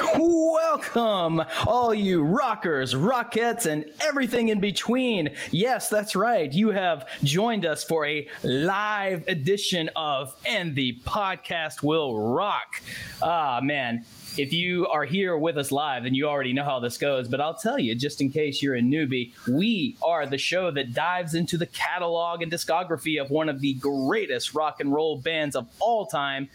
[0.00, 5.30] Welcome, all you rockers, rockettes, and everything in between.
[5.50, 6.52] Yes, that's right.
[6.52, 12.80] You have joined us for a live edition of And the Podcast Will Rock.
[13.22, 14.04] Ah, man.
[14.36, 17.26] If you are here with us live, then you already know how this goes.
[17.26, 20.94] But I'll tell you, just in case you're a newbie, we are the show that
[20.94, 25.56] dives into the catalog and discography of one of the greatest rock and roll bands
[25.56, 26.48] of all time,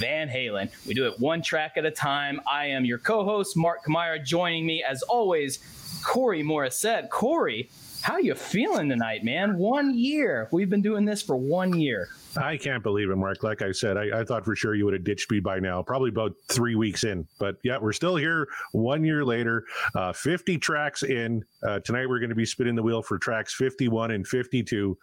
[0.00, 0.70] Van Halen.
[0.86, 2.40] We do it one track at a time.
[2.50, 4.24] I am your co-host, Mark Kamara.
[4.24, 5.58] Joining me, as always,
[6.02, 7.10] Corey Morissette.
[7.10, 7.68] Corey,
[8.00, 9.58] how you feeling tonight, man?
[9.58, 10.48] One year.
[10.52, 12.08] We've been doing this for one year.
[12.34, 13.42] I can't believe it, Mark.
[13.42, 15.82] Like I said, I, I, thought for sure you would have ditched me by now,
[15.82, 17.26] probably about three weeks in.
[17.38, 19.64] But yeah, we're still here one year later,
[19.96, 21.44] uh, 50 tracks in.
[21.62, 24.96] Uh, tonight we're going to be spinning the wheel for tracks 51 and 52.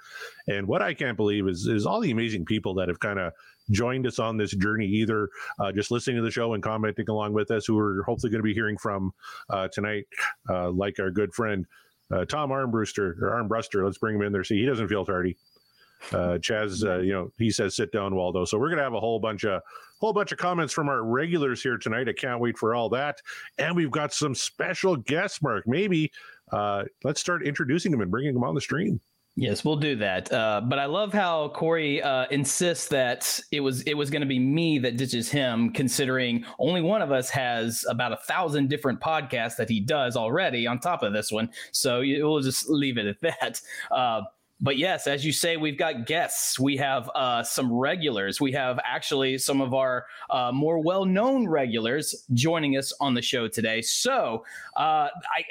[0.47, 3.33] And what I can't believe is, is all the amazing people that have kind of
[3.71, 5.29] joined us on this journey, either
[5.59, 8.39] uh, just listening to the show and commenting along with us, who we're hopefully going
[8.39, 9.11] to be hearing from
[9.49, 10.05] uh, tonight,
[10.49, 11.65] uh, like our good friend
[12.11, 13.83] uh, Tom Armbruster or Armbruster.
[13.83, 14.43] Let's bring him in there.
[14.43, 15.37] See, he doesn't feel tardy.
[16.11, 18.99] Uh, Chaz, uh, you know, he says, "Sit down, Waldo." So we're gonna have a
[18.99, 19.61] whole bunch of
[19.99, 22.07] whole bunch of comments from our regulars here tonight.
[22.07, 23.19] I can't wait for all that,
[23.57, 25.41] and we've got some special guests.
[25.41, 26.11] Mark, maybe
[27.03, 29.01] let's start introducing them and bringing them on the stream.
[29.39, 30.33] Yes, we'll do that.
[30.33, 34.27] Uh, but I love how Corey uh, insists that it was it was going to
[34.27, 38.99] be me that ditches him, considering only one of us has about a thousand different
[38.99, 41.51] podcasts that he does already on top of this one.
[41.71, 43.61] So we'll just leave it at that.
[43.91, 44.21] Uh,
[44.59, 46.59] but yes, as you say, we've got guests.
[46.59, 48.41] We have uh, some regulars.
[48.41, 53.47] We have actually some of our uh, more well-known regulars joining us on the show
[53.47, 53.83] today.
[53.83, 54.43] So
[54.75, 55.43] uh, I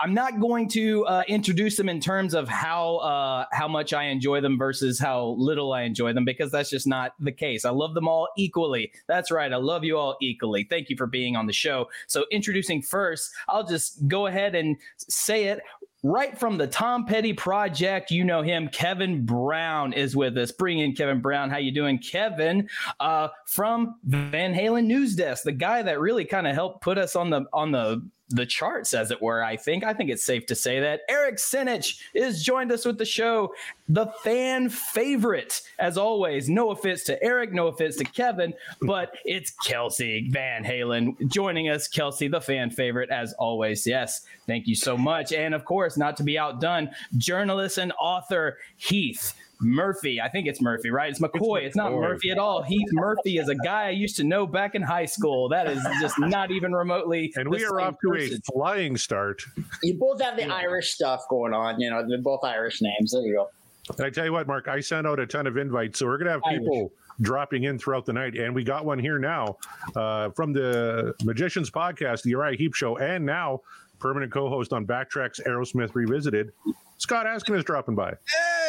[0.00, 4.04] I'm not going to uh, introduce them in terms of how uh, how much I
[4.04, 7.64] enjoy them versus how little I enjoy them because that's just not the case.
[7.64, 8.92] I love them all equally.
[9.06, 9.52] That's right.
[9.52, 10.64] I love you all equally.
[10.68, 11.88] Thank you for being on the show.
[12.06, 15.60] So introducing first, I'll just go ahead and say it
[16.02, 18.10] right from the Tom Petty project.
[18.10, 18.68] You know him.
[18.68, 20.50] Kevin Brown is with us.
[20.50, 21.50] Bring in Kevin Brown.
[21.50, 22.68] How you doing, Kevin?
[23.00, 27.16] Uh, from Van Halen News Desk, the guy that really kind of helped put us
[27.16, 28.02] on the on the
[28.34, 29.44] the charts, as it were.
[29.44, 29.84] I think.
[29.84, 33.54] I think it's safe to say that Eric Senich is joined us with the show,
[33.88, 36.48] the fan favorite, as always.
[36.48, 41.88] No offense to Eric, no offense to Kevin, but it's Kelsey Van Halen joining us.
[41.88, 43.86] Kelsey, the fan favorite, as always.
[43.86, 45.32] Yes, thank you so much.
[45.32, 50.20] And of course, not to be outdone, journalist and author Heath Murphy.
[50.20, 51.10] I think it's Murphy, right?
[51.10, 51.58] It's McCoy.
[51.58, 52.62] It's, it's not Murphy at all.
[52.62, 55.48] Heath Murphy is a guy I used to know back in high school.
[55.48, 57.32] That is just not even remotely.
[57.42, 58.40] And we are off to person.
[58.48, 59.42] a flying start.
[59.82, 60.54] You both have the yeah.
[60.54, 61.80] Irish stuff going on.
[61.80, 63.12] You know, they're both Irish names.
[63.12, 63.50] There you go.
[63.96, 66.18] And I tell you what, Mark, I sent out a ton of invites, so we're
[66.18, 66.92] going to have people Irish.
[67.20, 69.56] dropping in throughout the night, and we got one here now
[69.96, 73.60] uh, from the Magicians podcast, the Uriah Heep Show, and now
[74.02, 76.52] permanent co-host on Backtracks Aerosmith Revisited.
[76.98, 78.12] Scott Haskin is dropping by.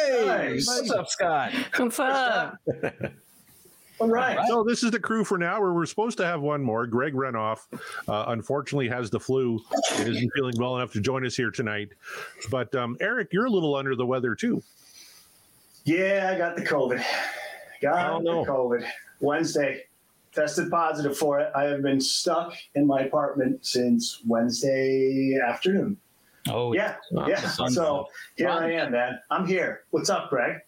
[0.06, 0.66] Hey, nice.
[0.66, 1.52] what's up, Scott?
[1.76, 2.56] What's up?
[3.98, 4.38] All right.
[4.48, 5.60] So this is the crew for now.
[5.60, 6.86] Where we're supposed to have one more.
[6.86, 7.58] Greg Renoff,
[8.08, 9.60] uh, unfortunately, has the flu.
[9.96, 11.90] He isn't feeling well enough to join us here tonight.
[12.50, 14.62] But um, Eric, you're a little under the weather too.
[15.84, 17.04] Yeah, I got the COVID.
[17.82, 18.86] Got the COVID.
[19.20, 19.82] Wednesday,
[20.34, 21.50] tested positive for it.
[21.54, 25.96] I have been stuck in my apartment since Wednesday afternoon.
[26.48, 26.96] Oh, yeah.
[27.26, 27.40] Yeah.
[27.40, 28.06] So
[28.36, 29.18] here I am, man.
[29.30, 29.84] I'm here.
[29.90, 30.58] What's up, Greg?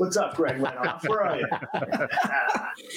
[0.00, 1.06] What's up, Greg Renoff?
[1.06, 1.46] Where are you?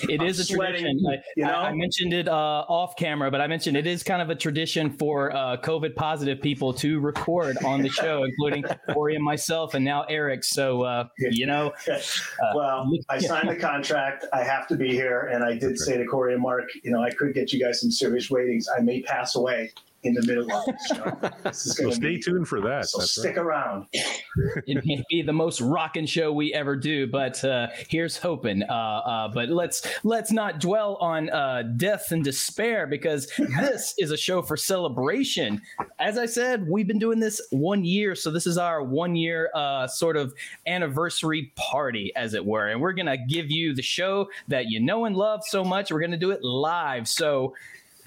[0.10, 1.02] it is a tradition.
[1.06, 1.52] I, you know?
[1.52, 4.36] I, I mentioned it uh, off camera, but I mentioned it is kind of a
[4.36, 8.64] tradition for uh, COVID positive people to record on the show, including
[8.94, 10.46] Corey and myself, and now Eric.
[10.46, 11.74] So, uh, you know.
[11.94, 14.26] Uh, well, I signed the contract.
[14.34, 15.30] I have to be here.
[15.32, 17.80] And I did say to Corey and Mark, you know, I could get you guys
[17.80, 18.68] some serious ratings.
[18.76, 19.72] I may pass away
[20.04, 20.76] in the middle of it.
[20.86, 22.86] So this is So gonna stay be, tuned for that.
[22.86, 23.46] So That's stick right.
[23.46, 23.88] around.
[23.94, 28.64] it may be the most rocking show we ever do, but uh, here's hoping.
[28.64, 33.28] Uh, uh, but let's let's not dwell on uh, death and despair because
[33.60, 35.62] this is a show for celebration.
[36.00, 39.50] As I said, we've been doing this one year, so this is our one year
[39.56, 40.34] uh, sort of
[40.68, 45.06] anniversary party, as it were, and we're gonna give you the show that you know
[45.06, 45.92] and love so much.
[45.92, 47.54] We're gonna do it live, so.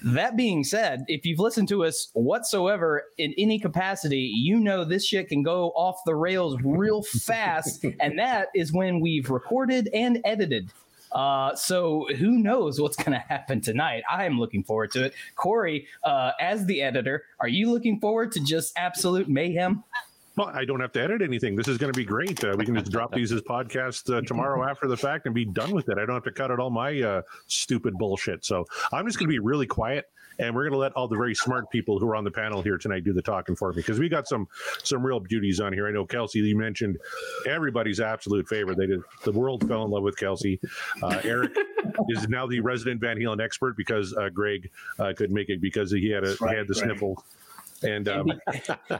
[0.03, 5.05] That being said, if you've listened to us whatsoever in any capacity, you know this
[5.05, 7.83] shit can go off the rails real fast.
[7.99, 10.71] and that is when we've recorded and edited.
[11.11, 14.03] Uh, so who knows what's going to happen tonight?
[14.11, 15.13] I am looking forward to it.
[15.35, 19.83] Corey, uh, as the editor, are you looking forward to just absolute mayhem?
[20.37, 21.55] Well, I don't have to edit anything.
[21.55, 22.43] This is going to be great.
[22.43, 25.45] Uh, we can just drop these as podcasts uh, tomorrow after the fact and be
[25.45, 25.97] done with it.
[25.97, 28.45] I don't have to cut out all my uh, stupid bullshit.
[28.45, 28.63] So
[28.93, 30.05] I'm just going to be really quiet,
[30.37, 32.61] and we're going to let all the very smart people who are on the panel
[32.61, 34.47] here tonight do the talking for me because we got some
[34.83, 35.87] some real beauties on here.
[35.87, 36.99] I know Kelsey, you mentioned
[37.47, 38.77] everybody's absolute favorite.
[38.77, 40.59] They did the world fell in love with Kelsey.
[41.01, 41.57] Uh, Eric
[42.09, 44.69] is now the resident Van Halen expert because uh, Greg
[44.99, 46.89] uh, couldn't make it because he had a Right, he had the Greg.
[46.91, 47.23] sniffle.
[47.83, 48.31] And um,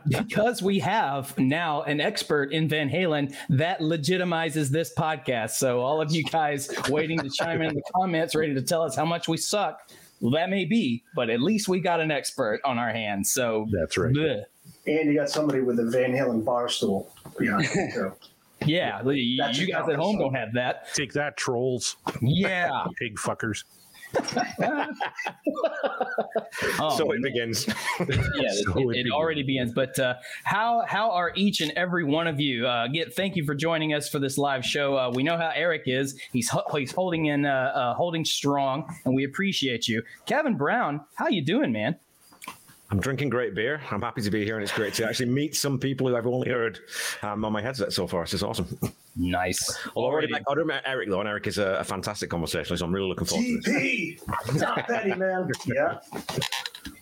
[0.08, 5.52] because we have now an expert in Van Halen, that legitimizes this podcast.
[5.52, 8.96] So all of you guys waiting to chime in the comments, ready to tell us
[8.96, 9.90] how much we suck,
[10.20, 13.32] well, that may be, but at least we got an expert on our hands.
[13.32, 14.14] So That's right.
[14.14, 14.44] bleh.
[14.86, 18.14] And you got somebody with a Van Halen bar stool behind you, too.
[18.66, 20.20] yeah, you, you guys at home something.
[20.20, 20.94] don't have that.
[20.94, 22.86] take that, trolls, Yeah.
[23.00, 23.64] pig fuckers.
[26.80, 27.68] Oh, so it begins.
[28.00, 29.74] yeah, it, So it- it it already begins.
[29.74, 32.68] But uh, how how are each and every one of you?
[32.68, 34.98] Uh, get thank you for joining us for this live show.
[34.98, 36.20] Uh, we know how Eric is.
[36.32, 40.04] He's he's holding in uh, uh, holding strong, and we appreciate you.
[40.26, 41.98] Kevin Brown, how you doing, man?
[42.90, 43.82] I'm drinking great beer.
[43.92, 46.26] I'm happy to be here, and it's great to actually meet some people who I've
[46.26, 46.80] only heard
[47.22, 48.22] um, on my headset so far.
[48.24, 48.66] It's just awesome.
[49.18, 49.60] Nice.
[49.96, 52.30] Although already Already- met, I already met Eric though, and Eric is a, a fantastic
[52.30, 52.80] conversationalist.
[52.80, 54.22] So I'm really looking forward to this.
[54.22, 55.50] GP, top Betty, man.
[55.66, 56.00] Yeah.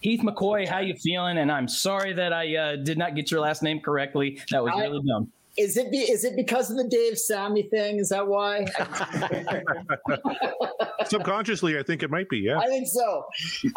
[0.01, 1.37] Heath McCoy, how you feeling?
[1.39, 4.41] And I'm sorry that I uh, did not get your last name correctly.
[4.51, 5.31] That was I- really dumb.
[5.57, 7.97] Is it be, is it because of the Dave Sammy thing?
[7.99, 8.65] Is that why?
[11.05, 12.39] Subconsciously, I think it might be.
[12.39, 12.59] Yeah.
[12.59, 13.25] I think so.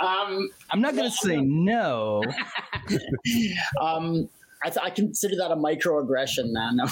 [0.01, 2.25] Um, I'm not going to say no.
[3.81, 4.29] um,
[4.65, 6.81] I, th- I consider that a microaggression, man.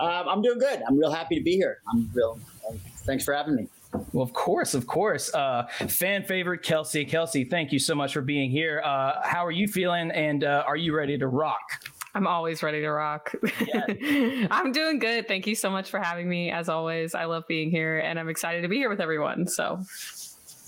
[0.00, 0.82] Um, I'm doing good.
[0.86, 1.78] I'm real happy to be here.
[1.90, 2.38] I'm real.
[2.68, 3.68] um, thanks for having me.
[4.12, 5.32] Well, of course, of course.
[5.34, 7.06] Uh, fan favorite Kelsey.
[7.06, 8.82] Kelsey, thank you so much for being here.
[8.84, 10.10] Uh, how are you feeling?
[10.10, 11.62] And uh, are you ready to rock?
[12.16, 13.34] I'm always ready to rock.
[14.50, 15.28] I'm doing good.
[15.28, 16.50] Thank you so much for having me.
[16.50, 19.46] As always, I love being here and I'm excited to be here with everyone.
[19.46, 19.80] So,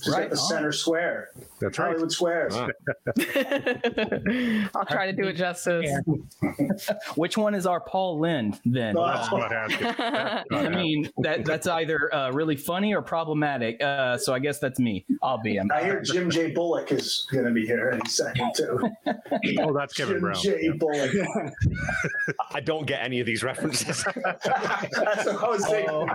[0.06, 0.48] Right at the on.
[0.48, 1.30] center square.
[1.60, 1.88] That's right.
[1.88, 2.54] Hollywood Squares.
[2.54, 2.68] Ah.
[4.74, 5.90] I'll try to do it justice.
[7.16, 8.96] Which one is our Paul Lynde then?
[8.96, 9.06] Oh.
[9.06, 10.46] That's not happening.
[10.52, 13.82] I mean, that that's either uh, really funny or problematic.
[13.82, 15.04] Uh, so I guess that's me.
[15.20, 15.68] I'll be him.
[15.74, 16.52] I hear Jim J.
[16.52, 18.78] Bullock is going to be here in a second, too.
[19.60, 20.36] Oh, that's Kevin Jim Brown.
[20.40, 20.68] J.
[20.78, 21.10] Bullock.
[22.52, 24.04] I don't get any of these references.
[24.04, 26.08] That's what I was thinking.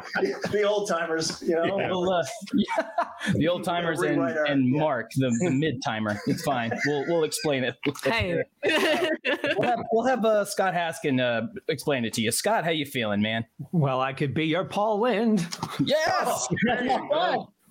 [0.52, 1.76] The old timers, you know?
[1.78, 2.88] Well, uh, yeah,
[3.34, 4.80] the old timers and, our- and yeah.
[4.80, 6.20] Mark, the, the mid timer.
[6.28, 6.72] It's fine.
[6.86, 7.76] We'll we'll explain it.
[8.04, 8.44] hey.
[9.56, 12.32] We'll have, we'll have uh, Scott Haskin uh, explain it to you.
[12.32, 13.46] Scott, how you feeling, man?
[13.72, 15.46] Well, I could be your Paul Lynde.
[15.80, 16.48] Yes.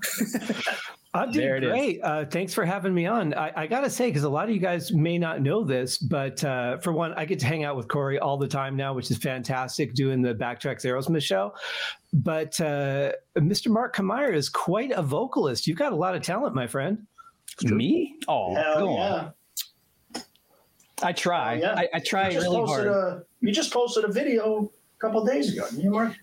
[1.15, 1.83] I'm There doing it is.
[1.83, 2.01] great.
[2.03, 3.35] Uh, thanks for having me on.
[3.35, 5.99] I, I got to say, because a lot of you guys may not know this,
[5.99, 8.95] but uh, for one, I get to hang out with Corey all the time now,
[8.95, 11.53] which is fantastic doing the Backtracks Aerosmith show.
[12.15, 13.69] But uh, Mr.
[13.69, 15.67] Mark Kamier is quite a vocalist.
[15.67, 17.07] You've got a lot of talent, my friend.
[17.63, 18.17] Me?
[18.27, 19.13] Oh, Hell go yeah.
[19.15, 19.33] on.
[21.03, 21.57] I try.
[21.57, 21.75] Oh, yeah.
[21.75, 23.13] I, I try you just really posted hard.
[23.19, 26.15] A, you just posted a video a couple days ago, didn't you, Mark?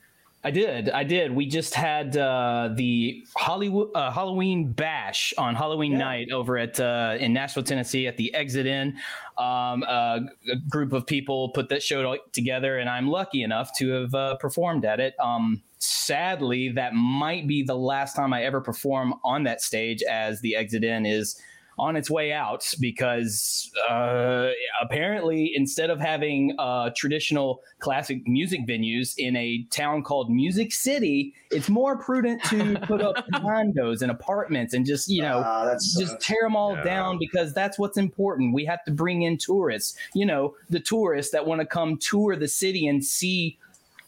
[0.41, 0.89] I did.
[0.89, 1.35] I did.
[1.35, 5.97] We just had uh, the Hollywood uh, Halloween bash on Halloween Yeah.
[5.97, 8.95] night over at uh, in Nashville, Tennessee, at the Exit Inn.
[9.37, 10.19] Um, uh,
[10.49, 14.35] a group of people put that show together, and I'm lucky enough to have uh,
[14.37, 15.13] performed at it.
[15.19, 20.39] Um, sadly, that might be the last time I ever perform on that stage, as
[20.39, 21.41] the Exit Inn is
[21.79, 24.49] on its way out because uh,
[24.81, 31.33] apparently instead of having uh, traditional classic music venues in a town called Music City,
[31.51, 36.19] it's more prudent to put up condos and apartments and just you know that's just
[36.19, 36.83] tear them all Yeah.
[36.83, 38.53] down because that's what's important.
[38.53, 42.35] We have to bring in tourists, you know, the tourists that want to come tour
[42.35, 43.57] the city and see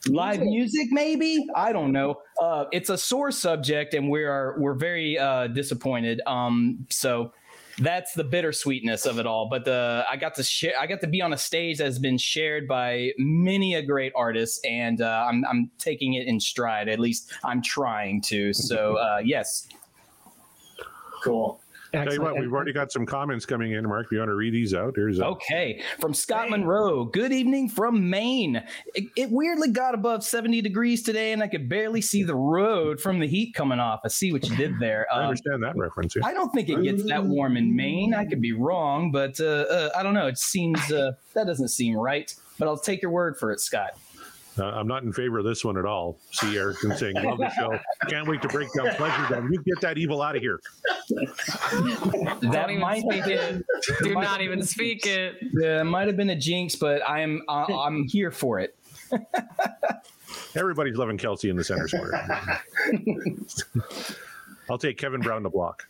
[0.08, 0.88] live music.
[0.92, 1.46] maybe?
[1.56, 2.22] I don't know.
[2.42, 6.22] Uh it's a sore subject and we are we're very uh disappointed.
[6.26, 7.34] Um so
[7.80, 9.48] that's the bittersweetness of it all.
[9.50, 12.00] But the I got to share, I got to be on a stage that has
[12.00, 16.90] been shared by many a great artist, and uh, I'm I'm taking it in stride.
[16.90, 18.54] At least I'm trying to.
[18.54, 19.68] So uh, yes,
[21.24, 21.62] cool.
[21.94, 22.10] Excellent.
[22.10, 24.06] Tell you what, we've already got some comments coming in, Mark.
[24.06, 26.62] If you want to read these out, here's a- okay from Scott Maine.
[26.62, 27.04] Monroe.
[27.04, 28.64] Good evening from Maine.
[28.96, 33.02] It, it, weirdly got above 70 degrees today, and I could barely see the road
[33.02, 34.00] from the heat coming off.
[34.06, 35.06] I see what you did there.
[35.12, 36.16] I um, understand that reference.
[36.16, 36.26] Yeah.
[36.26, 38.14] I don't think it gets that warm in Maine.
[38.14, 40.28] I could be wrong, but uh, uh, I don't know.
[40.28, 42.34] It seems uh, that doesn't seem right.
[42.58, 43.92] But I'll take your word for it, Scott.
[44.60, 46.18] Uh, I'm not in favor of this one at all.
[46.32, 47.78] See Erickson saying, Love the show.
[48.10, 49.52] Can't wait to break down pleasure dome.
[49.52, 50.60] You get that evil out of here.
[52.42, 53.66] that might speak it.
[54.04, 55.38] Do not even speak it.
[55.54, 58.76] Yeah, it might have been a jinx, but I'm uh, I'm here for it.
[60.56, 62.62] Everybody's loving Kelsey in the center square.
[64.70, 65.88] I'll take Kevin Brown to block.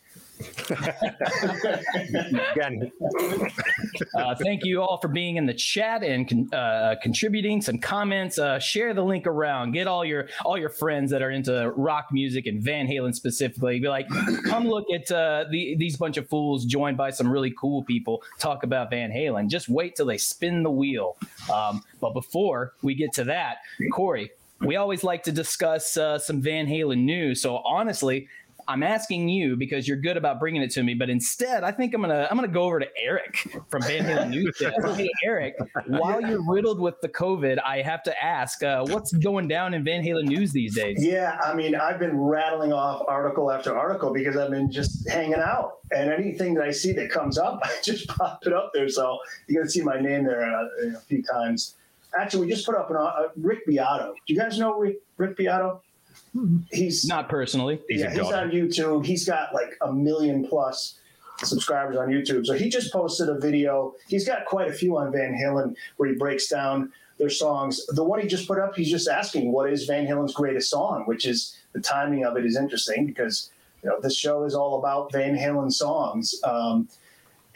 [4.14, 8.38] Uh, thank you all for being in the chat and con- uh, contributing some comments.
[8.38, 9.72] Uh, share the link around.
[9.72, 13.80] Get all your all your friends that are into rock music and Van Halen specifically.
[13.80, 14.08] Be like,
[14.44, 18.22] come look at uh, the, these bunch of fools joined by some really cool people
[18.38, 19.48] talk about Van Halen.
[19.48, 21.16] Just wait till they spin the wheel.
[21.52, 23.58] Um, but before we get to that,
[23.92, 24.30] Corey,
[24.60, 27.42] we always like to discuss uh, some Van Halen news.
[27.42, 28.28] So honestly,
[28.72, 31.92] I'm asking you because you're good about bringing it to me, but instead, I think
[31.92, 33.36] I'm gonna I'm gonna go over to Eric
[33.68, 34.56] from Van Halen News.
[34.96, 35.56] hey, Eric,
[35.88, 39.84] while you're riddled with the COVID, I have to ask, uh, what's going down in
[39.84, 41.04] Van Halen News these days?
[41.04, 45.34] Yeah, I mean, I've been rattling off article after article because I've been just hanging
[45.34, 48.88] out, and anything that I see that comes up, I just pop it up there.
[48.88, 51.74] So you're gonna see my name there uh, a few times.
[52.18, 54.14] Actually, we just put up an uh, Rick Beato.
[54.26, 55.82] Do you guys know Rick, Rick Beato?
[56.70, 57.80] He's not personally.
[57.88, 59.04] He's yeah, he's on YouTube.
[59.04, 60.98] He's got like a million plus
[61.38, 62.46] subscribers on YouTube.
[62.46, 63.94] So he just posted a video.
[64.08, 67.84] He's got quite a few on Van Halen where he breaks down their songs.
[67.86, 71.04] The one he just put up, he's just asking what is Van Halen's greatest song,
[71.06, 73.50] which is the timing of it is interesting because
[73.82, 76.34] you know this show is all about Van Halen songs.
[76.44, 76.88] Um,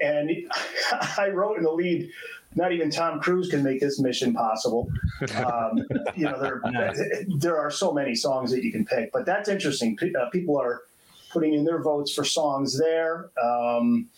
[0.01, 0.31] and
[1.19, 2.11] I wrote in the lead
[2.55, 4.89] not even Tom Cruise can make this mission possible.
[5.35, 5.85] Um,
[6.17, 6.95] you know, there
[7.39, 9.99] there are so many songs that you can pick, but that's interesting.
[10.03, 10.83] Uh, people are
[11.31, 13.31] putting in their votes for songs there.
[13.43, 14.09] Um,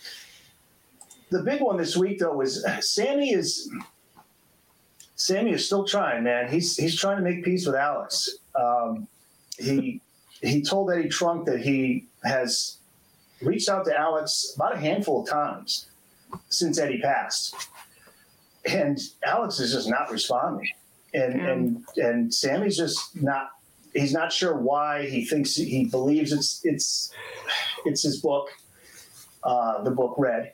[1.30, 3.68] the big one this week, though, is Sammy is
[5.16, 6.48] Sammy is still trying, man.
[6.48, 8.36] He's he's trying to make peace with Alex.
[8.54, 9.08] Um,
[9.58, 10.00] he
[10.40, 12.78] he told Eddie Trunk that he has
[13.42, 15.86] reached out to Alex about a handful of times
[16.48, 17.54] since Eddie passed
[18.68, 20.68] and Alex is just not responding,
[21.14, 21.50] and yeah.
[21.50, 23.50] and and Sammy's just not.
[23.94, 25.08] He's not sure why.
[25.08, 27.12] He thinks he believes it's it's
[27.84, 28.48] it's his book,
[29.42, 30.52] uh, the book Red,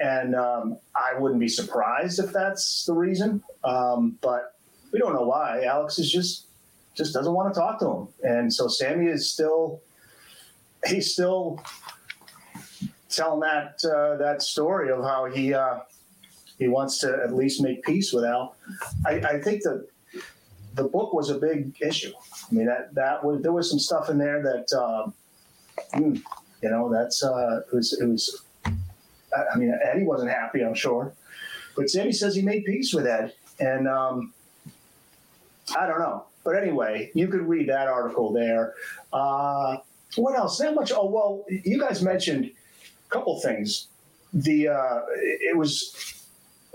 [0.00, 3.42] and um, I wouldn't be surprised if that's the reason.
[3.64, 4.54] Um, but
[4.92, 5.64] we don't know why.
[5.64, 6.46] Alex is just
[6.94, 9.82] just doesn't want to talk to him, and so Sammy is still
[10.86, 11.60] he's still
[13.10, 15.80] telling that uh, that story of how he uh,
[16.58, 18.56] he wants to at least make peace with Al.
[19.06, 19.86] I, I think that
[20.74, 22.12] the book was a big issue.
[22.50, 25.14] I mean that that was there was some stuff in there that um,
[25.92, 26.16] hmm,
[26.62, 28.44] you know that's uh, it was it was.
[28.66, 31.12] I mean Eddie wasn't happy, I'm sure,
[31.76, 34.32] but Sammy says he made peace with Ed, and um,
[35.76, 36.24] I don't know.
[36.44, 38.74] But anyway, you could read that article there.
[39.12, 39.78] Uh,
[40.16, 40.60] what else?
[40.60, 40.92] Not much.
[40.94, 42.50] Oh well, you guys mentioned
[43.06, 43.88] a couple things.
[44.32, 46.17] The uh, it was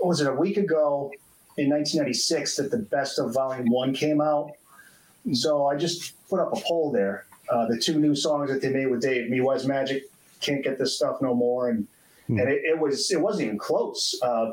[0.06, 1.10] was it a week ago
[1.56, 4.52] in 1996 that the best of Volume One came out.
[5.32, 7.26] So I just put up a poll there.
[7.48, 10.04] Uh, the two new songs that they made with Dave, Me Wise Magic,
[10.40, 11.86] Can't Get This Stuff No More, and
[12.28, 12.40] mm.
[12.40, 14.18] and it, it, was it wasn't even close.
[14.22, 14.52] Uh,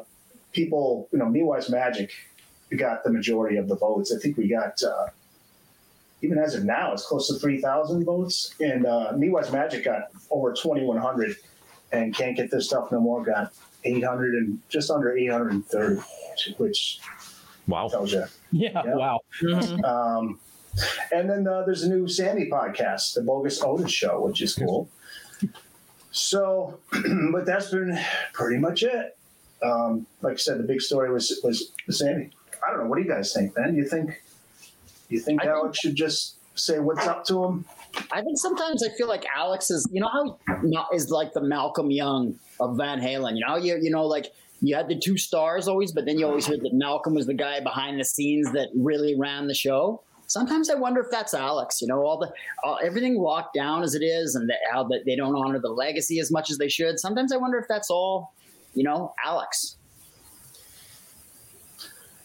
[0.51, 2.11] people, you know, Me Wise Magic
[2.77, 4.13] got the majority of the votes.
[4.13, 5.07] I think we got uh,
[6.21, 9.85] even as of now, it's close to three thousand votes, and uh, Me Wise Magic
[9.85, 11.35] got over twenty one hundred,
[11.91, 13.53] and Can't Get This Stuff No More got
[13.83, 16.01] 800 and just under 830,
[16.57, 16.99] which
[17.67, 18.25] wow tells you.
[18.51, 18.95] Yeah, yeah.
[18.95, 19.19] wow.
[19.41, 19.83] Mm-hmm.
[19.83, 20.39] Um,
[21.11, 24.89] and then uh, there's a new Sammy podcast, the Bogus Otis Show, which is cool.
[26.11, 26.79] So,
[27.31, 27.97] but that's been
[28.33, 29.17] pretty much it.
[29.63, 32.31] Um, like I said, the big story was was Sammy.
[32.65, 32.89] I don't know.
[32.89, 33.75] What do you guys think, Ben?
[33.75, 34.21] You think
[35.09, 37.65] you think I Alex think, should just say what's up to him?
[38.11, 41.91] I think sometimes I feel like Alex is, you know, how is like the Malcolm
[41.91, 43.37] Young of Van Halen.
[43.37, 44.27] You know, you you know, like
[44.61, 47.33] you had the two stars always, but then you always heard that Malcolm was the
[47.33, 50.01] guy behind the scenes that really ran the show.
[50.27, 51.81] sometimes I wonder if that's Alex.
[51.81, 52.31] You know, all the
[52.63, 55.69] all, everything locked down as it is, and the, how that they don't honor the
[55.69, 56.99] legacy as much as they should.
[56.99, 58.33] Sometimes I wonder if that's all,
[58.73, 59.77] you know, Alex.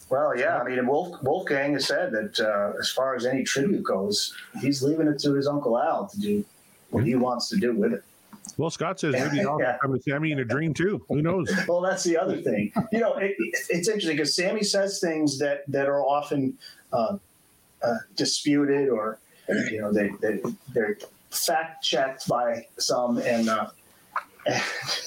[0.09, 3.83] Well, yeah, I mean, Wolf, Wolfgang has said that uh, as far as any tribute
[3.83, 6.45] goes, he's leaving it to his uncle Al to do
[6.91, 8.03] what he wants to do with it.
[8.57, 9.77] Well, Scott says maybe I'll Yeah.
[9.81, 11.03] come to Sammy in a dream too.
[11.09, 11.51] Who knows?
[11.67, 12.71] well, that's the other thing.
[12.93, 13.35] You know, it,
[13.69, 16.57] it's interesting because Sammy says things that that are often
[16.93, 17.17] uh,
[17.83, 19.19] uh, disputed or
[19.69, 20.39] you know they, they
[20.73, 20.97] they're
[21.31, 23.49] fact checked by some and.
[24.47, 24.59] Uh,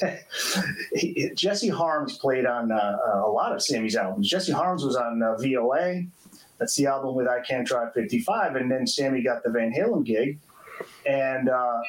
[1.34, 4.28] Jesse Harms played on uh, a lot of Sammy's albums.
[4.28, 6.02] Jesse Harms was on uh, VOA.
[6.58, 8.56] That's the album with I Can't Drive 55.
[8.56, 10.38] And then Sammy got the Van Halen gig.
[11.06, 11.80] And uh,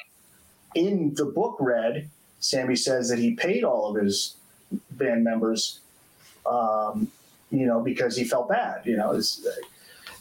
[0.76, 4.36] in the book Red, Sammy says that he paid all of his
[4.92, 5.80] band members,
[6.46, 7.10] um,
[7.52, 9.22] you know, because he felt bad, you know.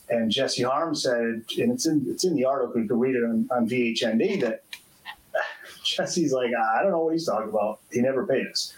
[0.09, 2.81] And Jesse Harms said, and it's in it's in the article.
[2.81, 4.65] You can read it on, on VHND that
[5.97, 7.81] Jesse's like, I don't know what he's talking about.
[7.93, 8.75] He never paid us.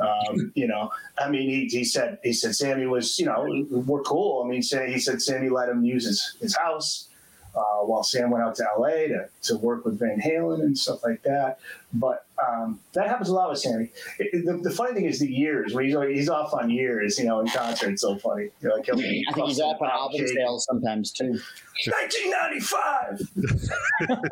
[0.00, 4.02] Um, you know, I mean, he, he said he said Sammy was, you know, we're
[4.02, 4.42] cool.
[4.44, 7.08] I mean, say, he said Sammy let him use his, his house
[7.58, 11.02] uh, while Sam went out to LA to, to work with Van Halen and stuff
[11.02, 11.58] like that.
[11.92, 13.90] But um, that happens a lot with Sammy.
[14.18, 17.18] It, it- the, the funny thing is the years when he's he's off on years,
[17.18, 17.90] you know, in concert.
[17.92, 18.50] It's so funny.
[18.62, 21.38] You're like, he'll be I think he's off on album sales sometimes too.
[21.86, 23.20] 1995.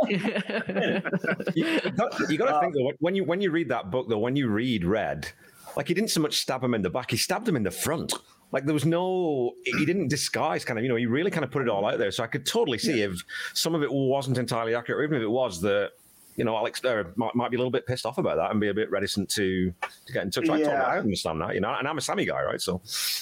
[1.55, 4.19] you got, you got to think though when you when you read that book though
[4.19, 5.29] when you read Red,
[5.77, 7.71] like he didn't so much stab him in the back, he stabbed him in the
[7.71, 8.13] front.
[8.53, 11.51] Like there was no, he didn't disguise kind of, you know, he really kind of
[11.51, 12.11] put it all out there.
[12.13, 13.13] So I could totally see if
[13.55, 15.91] some of it wasn't entirely accurate, or even if it was that,
[16.37, 18.61] you know, Alex there might, might be a little bit pissed off about that and
[18.61, 19.73] be a bit reticent to
[20.07, 20.45] to get in touch.
[20.45, 20.83] I, totally, Yeah.
[20.85, 22.61] I understand that, you know, and I'm a Sammy guy, right?
[22.61, 22.81] So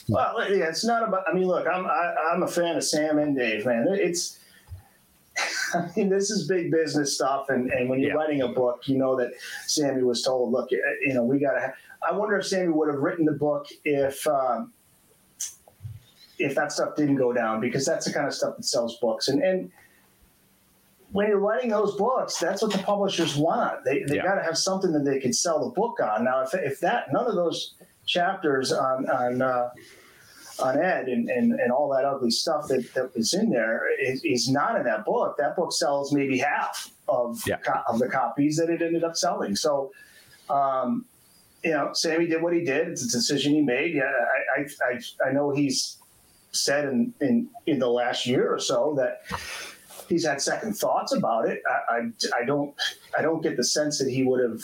[0.08, 1.24] Well, yeah, it's not about.
[1.28, 3.86] I mean, look, I'm I, I'm a fan of Sam and Dave, man.
[3.90, 4.38] It's.
[5.74, 8.16] I mean, this is big business stuff, and, and when you're Yeah.
[8.16, 9.32] writing a book, you know that
[9.66, 11.72] Sammy was told, "Look, you know, we got to."
[12.08, 14.72] I wonder if Sammy would have written the book if um,
[16.38, 19.28] if that stuff didn't go down, because that's the kind of stuff that sells books,
[19.28, 19.70] and and
[21.12, 23.84] when you're writing those books, that's what the publishers want.
[23.84, 24.24] They they Yeah.
[24.24, 26.24] got to have something that they can sell the book on.
[26.24, 29.70] Now, if if that none of those chapters on on uh,
[30.60, 34.22] on Ed and, and, and all that ugly stuff that, that was in there is,
[34.24, 35.36] is not in that book.
[35.36, 37.56] That book sells maybe half of Yeah.
[37.56, 39.56] co- of the copies that it ended up selling.
[39.56, 39.90] So,
[40.48, 41.06] um,
[41.64, 42.88] you know, Sammy did what he did.
[42.88, 43.94] It's a decision he made.
[43.94, 44.02] Yeah,
[44.56, 44.92] I I,
[45.24, 45.98] I, I know he's
[46.52, 49.22] said in, in in the last year or so that
[50.08, 51.62] he's had second thoughts about it.
[51.68, 52.74] I, I, I don't
[53.18, 54.60] I don't get the sense that he would have.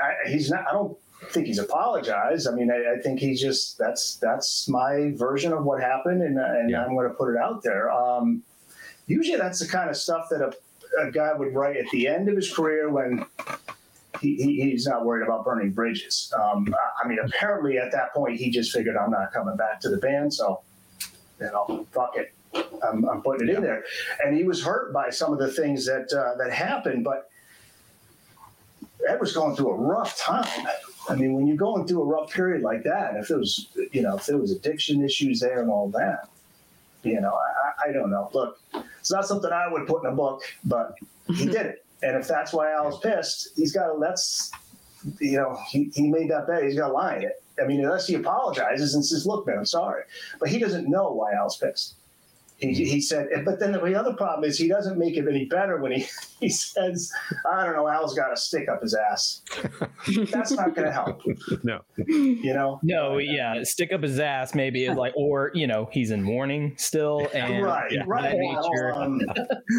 [0.00, 0.66] I, he's not.
[0.68, 0.96] I don't
[1.30, 2.48] think he's apologized.
[2.48, 6.38] I mean, I, I think he's just that's that's my version of what happened, and,
[6.38, 6.84] and Yeah.
[6.84, 7.90] I'm going to put it out there.
[7.90, 8.42] Um,
[9.06, 10.52] usually, that's the kind of stuff that a,
[11.06, 13.24] a guy would write at the end of his career when
[14.22, 16.32] he, he, he's not worried about burning bridges.
[16.40, 19.90] Um, I- mean, apparently at that point, he just figured I'm not coming back to
[19.90, 20.60] the band, so
[21.40, 22.32] you know, fuck it.
[22.82, 23.84] I'm, I'm putting it in there,
[24.24, 27.30] and he was hurt by some of the things that uh, that happened, but
[29.08, 30.66] Ed was going through a rough time.
[31.08, 34.02] I mean, when you're going through a rough period like that, if there was, you
[34.02, 36.28] know, if there was addiction issues there and all that,
[37.02, 38.30] you know, I, I don't know.
[38.32, 38.60] Look,
[39.00, 40.94] it's not something I would put in a book, but
[41.34, 41.81] he did it.
[42.02, 44.50] And if that's why Al's pissed, he's got to, that's,
[45.20, 46.64] you know, he, he made that bet.
[46.64, 47.42] He's got to lie in it.
[47.62, 50.04] I mean, unless he apologizes and says, look, man, I'm sorry.
[50.40, 51.94] But he doesn't know why Al's pissed.
[52.56, 52.84] He, mm-hmm.
[52.84, 55.92] he said, but then the other problem is he doesn't make it any better when
[55.92, 56.06] he,
[56.42, 57.10] he says,
[57.50, 59.42] I don't know, Al's got a stick up his ass.
[60.30, 61.20] That's not going to help,
[61.62, 61.80] No.
[61.96, 62.80] you know?
[62.82, 66.74] No, yeah, stick up his ass maybe is like, or you know, he's in mourning
[66.76, 68.32] still, and Right, of right.
[68.32, 68.92] that nature.
[68.94, 69.20] Um,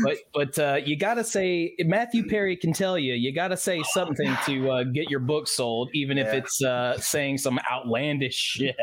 [0.04, 3.58] But but uh, you got to say Matthew Perry can tell you you got to
[3.58, 8.36] say something to uh, get your book sold, even if it's uh, saying some outlandish
[8.36, 8.76] shit.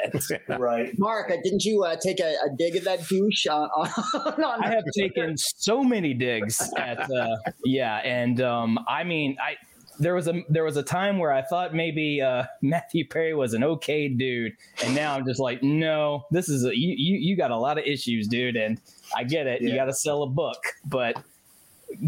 [0.58, 0.96] right.
[0.98, 3.68] Mark, uh, didn't you uh, take a, a dig at that douche on?
[3.76, 3.88] on,
[4.44, 7.36] on I have taken so many digs at uh,
[7.70, 9.56] yeah, and um, I mean I.
[9.98, 13.52] There was a there was a time where I thought maybe uh, Matthew Perry was
[13.52, 17.36] an okay dude, and now I'm just like, no, this is a, you, you you
[17.36, 18.80] got a lot of issues, dude, and
[19.14, 19.60] I get it.
[19.60, 20.56] You got to sell a book,
[20.86, 21.22] but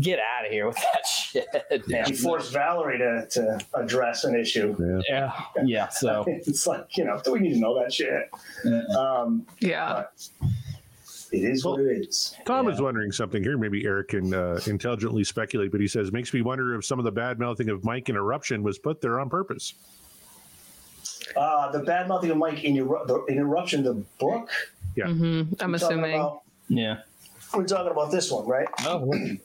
[0.00, 1.46] get out of here with that shit.
[1.88, 2.06] man.
[2.06, 4.74] He forced Valerie to, to address an issue.
[5.08, 5.32] Yeah,
[5.64, 5.88] yeah.
[5.88, 8.30] So It's like, you know, do we need to know that shit?
[8.96, 10.04] Um, Yeah.
[11.32, 12.34] It is what it is.
[12.44, 13.56] Tom is wondering something here.
[13.58, 17.04] Maybe Eric can uh, intelligently speculate, but he says makes me wonder if some of
[17.04, 19.74] the bad mouthing of Mike in Eruption was put there on purpose.
[21.36, 24.50] Uh, the bad mouthing of Mike in, Eru- the, in Eruption, the book.
[24.96, 26.14] hmm I'm you're assuming.
[26.14, 26.42] about?
[26.68, 26.98] yeah,
[27.54, 28.68] we're talking about this one, right?
[28.80, 29.12] Oh,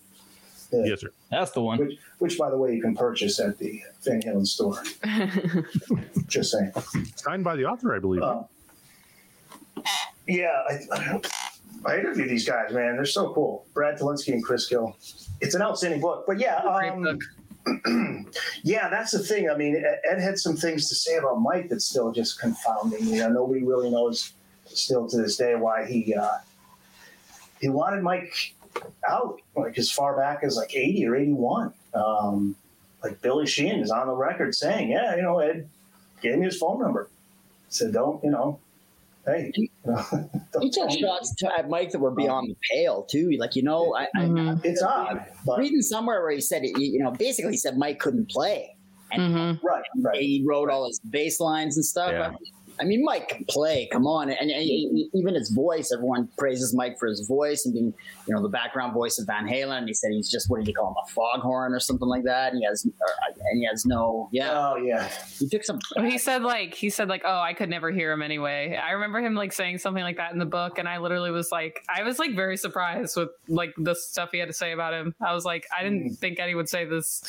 [0.70, 0.84] Yeah.
[0.84, 1.12] Yes, sir.
[1.32, 1.80] that's the one.
[1.80, 4.84] Which, which, by the way, you can purchase at the Van Halen store.
[6.28, 6.74] Just saying.
[7.16, 8.22] Signed by the author, I believe.
[8.22, 8.44] Uh,
[10.28, 11.22] yeah, I, I
[11.86, 12.96] interviewed these guys, man.
[12.96, 13.66] They're so cool.
[13.74, 14.96] Brad Tolinski and Chris Gill.
[15.42, 16.26] It's an outstanding book.
[16.28, 17.20] But yeah, um,
[18.64, 19.50] yeah, that's the thing.
[19.50, 23.22] I mean, Ed- had some things to say about Mike that's still just confounding me.
[23.22, 24.34] I nobody really knows
[24.66, 26.38] still to this day why he uh,
[27.60, 28.56] he wanted Mike
[29.08, 31.74] out like as far back as like 80 or 81.
[31.94, 32.56] Um,
[33.04, 35.70] like Billy Sheehan is on the record saying, yeah, you know, Ed
[36.22, 37.10] gave me his phone number.
[37.70, 38.60] Said, don't, you know,
[39.26, 39.70] hey, you know,
[40.62, 43.32] He don't took shots to, at Mike that were beyond the pale too.
[43.40, 44.62] Like you know, I, Mhm.
[44.64, 48.00] It's odd, but reading somewhere where he said it, you know basically he said Mike
[48.00, 48.76] couldn't play,
[49.12, 49.64] and Mhm.
[49.64, 50.20] right, right.
[50.22, 52.12] he wrote all his bass lines and stuff.
[52.12, 52.28] Yeah.
[52.28, 52.40] I mean,
[52.82, 53.88] Mike can play.
[53.92, 55.92] Come on, and, and, and even his voice.
[55.92, 57.94] Everyone praises Mike for his voice and being,
[58.28, 59.80] you know, the background voice of Van Halen.
[59.80, 62.24] And he said he's just what did he call him, a foghorn or something like
[62.24, 62.54] that.
[62.54, 63.08] And he has, or,
[63.52, 64.52] and he has no, yeah.
[64.52, 65.10] Oh yeah,
[65.40, 65.80] He took some.
[65.96, 68.76] Well, he said like he said like oh I could never hear him anyway.
[68.82, 71.52] I remember him like saying something like that in the book, and I literally was
[71.52, 74.94] like I was like very surprised with like the stuff he had to say about
[74.94, 75.16] him.
[75.22, 76.18] I was like I didn't mm.
[76.18, 77.24] think Eddie would say this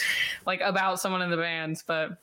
[0.47, 2.19] like about someone in the band, but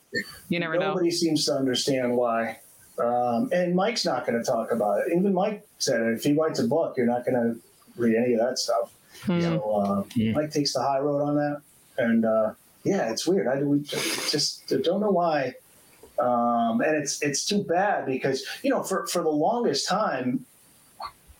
[0.49, 0.89] you never know.
[0.89, 2.59] Nobody seems to understand why.
[2.97, 5.13] Um, and Mike's not going to talk about it.
[5.15, 6.13] Even Mike said it.
[6.13, 7.59] If he writes a book, you're not going to
[8.01, 8.93] read any of that stuff.
[9.23, 9.41] Hmm.
[9.41, 10.31] So uh, Yeah.
[10.33, 11.61] Mike takes the high road on that.
[11.97, 12.53] And uh,
[12.83, 13.47] yeah, it's weird.
[13.47, 15.53] I we just don't know why.
[16.19, 20.45] Um, and it's it's too bad because you know for for the longest time,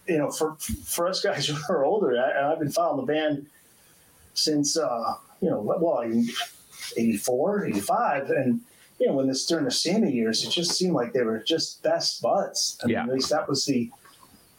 [0.08, 3.46] you know for for us guys who are older, I, I've been following the band
[4.34, 6.04] since uh, you know well
[6.98, 8.62] 84, 85, and
[9.00, 11.84] you know when this during the Sammy years, it just seemed like they were just
[11.84, 12.78] best buds.
[12.84, 13.04] I mean, Yeah.
[13.04, 13.92] at least that was the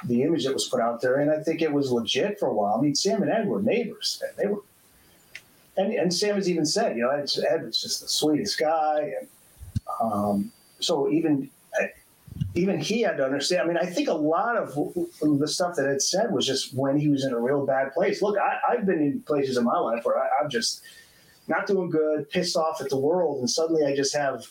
[0.05, 2.53] the image that was put out there, and I think it was legit for a
[2.55, 2.77] while.
[2.79, 4.61] I mean, Sam and Ed were neighbors, and they were.
[5.79, 9.12] And, and Sam has even said, you know, Ed, Ed was just the sweetest guy,
[9.20, 9.29] and
[10.01, 11.51] um, so even
[12.55, 13.62] even he had to understand.
[13.62, 16.99] I mean, I think a lot of the stuff that Ed said was just when
[16.99, 18.22] he was in a real bad place.
[18.22, 20.83] Look, I, I've been in places in my life where I, I'm just
[21.48, 24.46] not doing good, pissed off at the world, and suddenly I just have.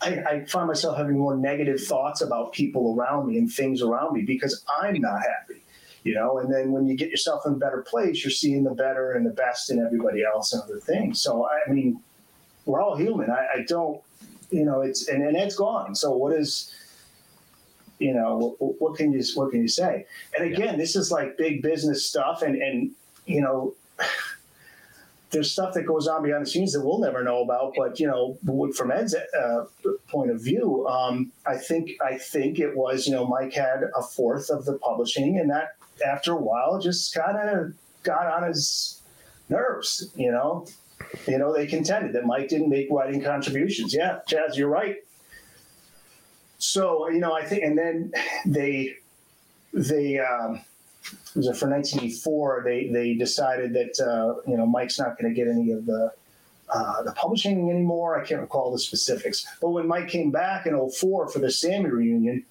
[0.00, 4.14] I, I find myself having more negative thoughts about people around me and things around
[4.14, 5.60] me because I'm not happy,
[6.04, 6.38] you know.
[6.38, 9.26] And then when you get yourself in a better place, you're seeing the better and
[9.26, 11.20] the best in everybody else and other things.
[11.20, 12.00] So I mean,
[12.64, 13.28] we're all human.
[13.28, 14.00] I, I don't,
[14.50, 15.96] you know, it's and, and Ed's gone.
[15.96, 16.72] So what is,
[17.98, 20.06] you know, what, what can you what can you say?
[20.38, 22.92] And again, this is like big business stuff, and and
[23.26, 23.74] you know.
[25.30, 28.06] There's stuff that goes on behind the scenes that we'll never know about, but you
[28.06, 28.38] know,
[28.72, 29.64] from Ed's uh,
[30.08, 34.02] point of view, um, I think I think it was you know Mike had a
[34.02, 39.02] fourth of the publishing, and that after a while just kind of got on his
[39.50, 40.10] nerves.
[40.16, 40.66] You know,
[41.26, 43.94] you know they contended that Mike didn't make writing contributions.
[43.94, 44.96] Yeah, Jazz, you're right.
[46.56, 48.12] So you know, I think, and then
[48.46, 48.94] they
[49.74, 50.20] they.
[50.20, 50.62] Um,
[51.34, 52.62] was it for 1984?
[52.64, 56.12] They they decided that uh, you know Mike's not going to get any of the
[56.70, 58.20] uh, the publishing anymore.
[58.20, 59.46] I can't recall the specifics.
[59.60, 62.44] But when Mike came back in 04 for the Sammy reunion,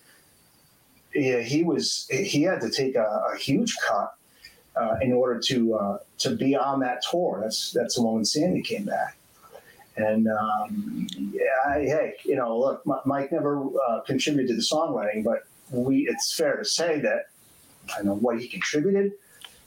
[1.13, 4.15] yeah, he was he had to take a, a huge cut
[4.75, 7.39] uh, in order to uh, to be on that tour.
[7.43, 9.17] That's that's the one when Sammy came back.
[9.95, 15.23] And um, yeah, I- hey, you know, look, Mike never uh, contributed to the songwriting,
[15.23, 17.25] but we it's fair to say that
[17.97, 19.13] I know what he contributed.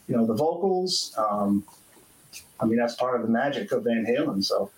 [0.08, 1.14] You know, the vocals.
[1.16, 1.64] Um,
[2.58, 4.44] I mean, that's part of the magic of Van Halen.
[4.44, 4.70] So.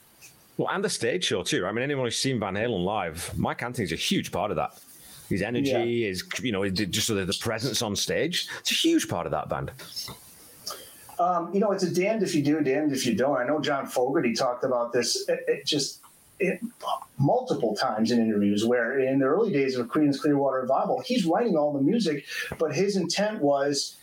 [0.57, 1.67] Well, and the stage show too.
[1.67, 4.79] I mean, anyone who's seen Van Halen live, Mike Anthony's a huge part of that.
[5.29, 6.09] His energy, Yeah.
[6.09, 8.49] his you know, just the, the presence on stage.
[8.61, 9.71] It's a huge part of that band.
[11.19, 13.37] Um, you know, it's a damned if you do, damned if you don't.
[13.39, 16.01] I know John Fogerty talked about this it, it just
[16.43, 16.61] it,
[17.19, 21.57] multiple times in interviews where in the early days of Creedence Clearwater Revival, he's writing
[21.57, 22.25] all the music,
[22.59, 23.97] but his intent was,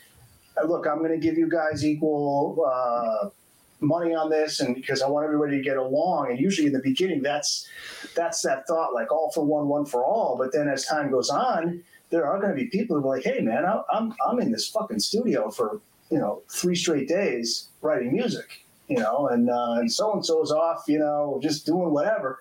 [0.61, 3.29] uh, look, I'm going to give you guys equal uh,
[3.81, 6.31] money on this, and because I want everybody to get along.
[6.31, 7.67] And usually in the beginning, that's
[8.15, 10.37] that's that thought, like all for one, one for all.
[10.37, 13.25] But then as time goes on, there are going to be people who are like,
[13.25, 18.13] hey, man, I'm I'm in this fucking studio for you know three straight days writing
[18.13, 22.39] music you know and uh, and so and so's off you know just doing whatever.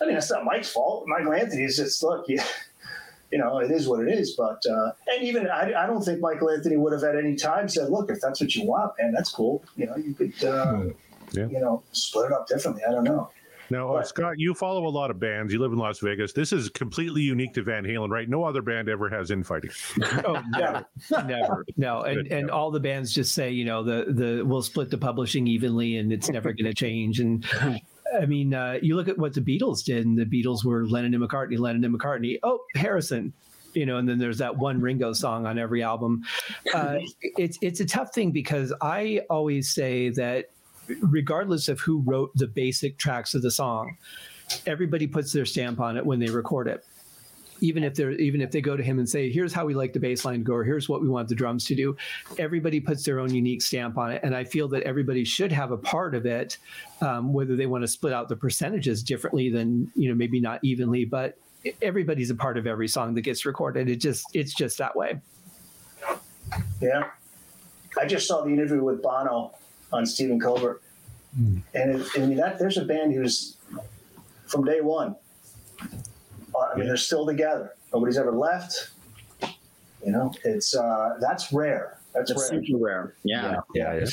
[0.00, 1.04] I mean that's not mike's fault.
[1.06, 2.38] Michael anthony is just look you,
[3.32, 6.20] you know it is what it is but uh, and even I, I don't think
[6.20, 9.12] michael anthony would have at any time said look if that's what you want man
[9.12, 9.62] that's cool.
[9.76, 10.84] You know you could uh,
[11.32, 11.46] Yeah.
[11.48, 12.82] you know split it up differently.
[12.88, 13.30] I don't know
[13.70, 15.52] Now, uh, Scott, you follow a lot of bands.
[15.52, 16.32] You live in Las Vegas.
[16.32, 18.28] This is completely unique to Van Halen, right?
[18.28, 19.70] No other band ever has infighting.
[20.24, 20.86] oh, never,
[21.26, 22.02] never, no.
[22.02, 25.46] And and all the bands just say, you know, the the we'll split the publishing
[25.46, 27.20] evenly, and it's never going to change.
[27.20, 27.44] And
[28.18, 31.14] I mean, uh, you look at what the Beatles did, and the Beatles were Lennon
[31.14, 32.38] and McCartney, Lennon and McCartney.
[32.42, 33.32] Oh, Harrison,
[33.74, 36.24] you know, and then there's that one Ringo song on every album.
[36.74, 36.98] Uh,
[37.36, 40.46] it's it's a tough thing because I always say that
[41.00, 43.96] regardless of who wrote the basic tracks of the song,
[44.66, 46.84] everybody puts their stamp on it when they record it.
[47.60, 49.92] Even if they're even if they go to him and say, "Here's how we like
[49.92, 51.96] the bass line to go," or "Here's what we want the drums to do,"
[52.38, 55.72] everybody puts their own unique stamp on it, and I feel that everybody should have
[55.72, 56.58] a part of it,
[57.00, 60.60] um, whether they want to split out the percentages differently than you know maybe not
[60.62, 61.36] evenly, but
[61.82, 63.88] everybody's a part of every song that gets recorded.
[63.88, 65.20] It just it's just that way.
[66.80, 67.10] Yeah,
[68.00, 69.52] I just saw the interview with Bono
[69.92, 70.82] on Stephen Colbert,
[71.38, 71.62] mm.
[71.74, 73.56] and it, I mean that there's a band who's
[74.46, 75.16] from day one.
[75.80, 77.74] I mean, they're still together.
[77.92, 78.90] Nobody's ever left.
[80.04, 81.98] You know, it's uh, that's rare.
[82.14, 82.64] That's, that's rare.
[82.64, 83.14] super rare.
[83.24, 84.06] Yeah, yeah, yeah.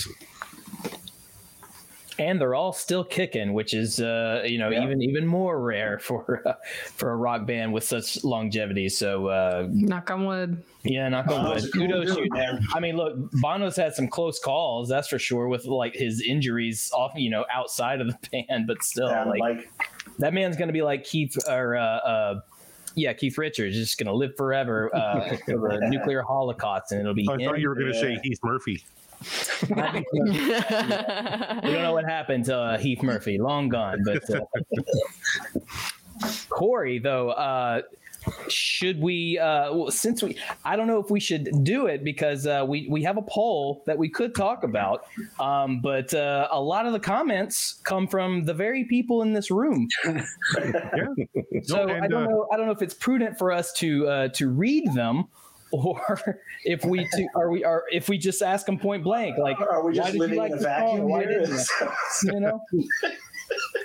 [2.17, 4.84] Yeah and they're all still kicking, which is uh, you know yeah.
[4.84, 6.54] even even more rare for uh,
[6.93, 8.89] for a rock band with such longevity.
[8.89, 10.63] So uh, knock on wood.
[10.84, 11.63] Yeah, knock on wood.
[11.73, 12.30] Kudos, dude,
[12.73, 16.91] I mean, look, Bono's had some close calls, that's for sure, with like his injuries
[16.93, 19.71] off, you know, outside of the band, but still, yeah, like, like,
[20.19, 21.75] that man's gonna be like Keith or.
[21.75, 22.41] Uh, uh,
[22.97, 27.01] yeah, Keith Richards is just going to live forever uh, for the nuclear holocaust, and
[27.01, 27.28] it'll be.
[27.30, 28.86] I thought you were going to say Heath Murphy
[29.70, 33.38] we don't know what happened to uh, Heath Murphy.
[33.38, 34.04] Long gone.
[34.04, 34.40] But uh,
[36.50, 37.82] Corey, though, uh,
[38.48, 39.38] should we?
[39.38, 42.88] Uh, well, since we, I don't know if we should do it because uh, we
[42.90, 45.06] we have a poll that we could talk about,
[45.40, 49.52] um, but uh, a lot of the comments come from the very people in this
[49.52, 49.88] room.
[50.06, 50.24] yeah.
[51.64, 52.48] So and, I don't know.
[52.52, 55.26] I don't know if it's prudent for us to to read them
[55.84, 59.60] or if we to, are we are if we just ask them point blank like
[59.60, 61.58] are we just living like in a vacuum why did you,
[62.34, 62.62] you know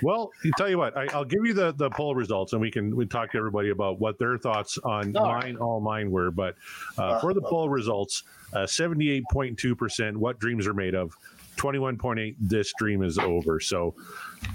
[0.01, 2.71] well you tell you what I, will give you the the poll results and we
[2.71, 5.57] can we talk to everybody about what their thoughts on all mine right.
[5.57, 6.55] all mine were but
[6.97, 8.23] uh, for the poll results
[8.53, 11.15] uh, 78.2% what dreams are made of
[11.57, 13.93] 21.8 this dream is over so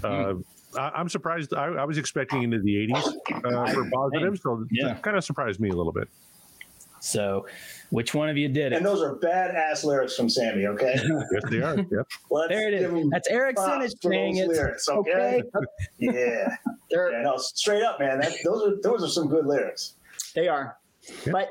[0.03, 0.43] uh, mm.
[0.77, 1.53] I, am surprised.
[1.53, 3.13] I, I, was expecting into the 80s
[3.45, 4.95] uh, for positive, so yeah.
[4.95, 6.09] kind of surprised me a little bit.
[6.99, 7.45] So,
[7.89, 8.77] which one of you did it?
[8.77, 10.65] And those are badass lyrics from Sammy.
[10.65, 10.95] Okay.
[11.31, 11.77] yes, they are.
[11.77, 12.07] Yep.
[12.49, 13.09] there it is.
[13.11, 14.47] That's Eric Senich saying it.
[14.47, 15.11] Lyrics, okay.
[15.11, 15.43] okay?
[15.99, 16.55] yeah.
[16.91, 17.21] yeah.
[17.23, 18.19] No, straight up, man.
[18.19, 19.93] That, those are those are some good lyrics.
[20.35, 20.77] They are,
[21.31, 21.49] but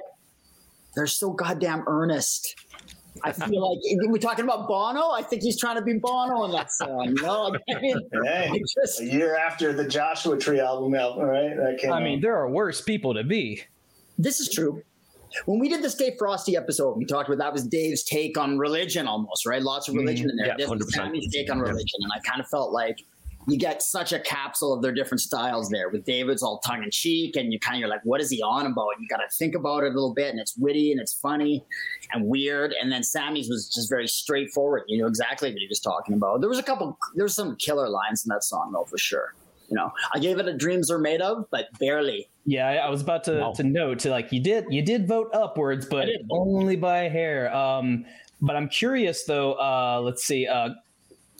[0.94, 2.54] they're so goddamn earnest.
[3.24, 3.78] I feel like
[4.10, 5.10] we're talking about Bono.
[5.10, 7.14] I think he's trying to be Bono in that song.
[7.16, 11.54] You know, I mean, hey, just, a year after the Joshua Tree album out, right?
[11.90, 13.62] I mean, there are worse people to be.
[14.18, 14.82] This is true
[15.46, 18.58] when we did the Stay Frosty episode, we talked about that was Dave's take on
[18.58, 19.62] religion almost, right?
[19.62, 20.46] Lots of religion mm, in there.
[20.48, 20.78] Yeah, this 100%.
[20.78, 22.00] was Sammy's take on religion.
[22.00, 23.04] And I kind of felt like
[23.48, 25.88] you get such a capsule of their different styles there.
[25.88, 28.42] With David's all tongue in cheek, and you kind of you're like, what is he
[28.42, 28.88] on about?
[29.00, 31.64] You got to think about it a little bit, and it's witty and it's funny
[32.12, 32.74] and weird.
[32.80, 34.82] And then Sammy's was just very straightforward.
[34.88, 36.40] You know exactly what he was talking about.
[36.40, 39.34] There was a couple, there was some killer lines in that song though, for sure.
[39.68, 42.28] You know, I gave it a dreams are made of, but barely.
[42.44, 45.86] Yeah, I was about to, to note to like you did you did vote upwards,
[45.86, 47.54] but only by a hair.
[47.54, 48.04] Um,
[48.40, 49.54] but I'm curious though.
[49.54, 50.70] Uh, let's see, uh,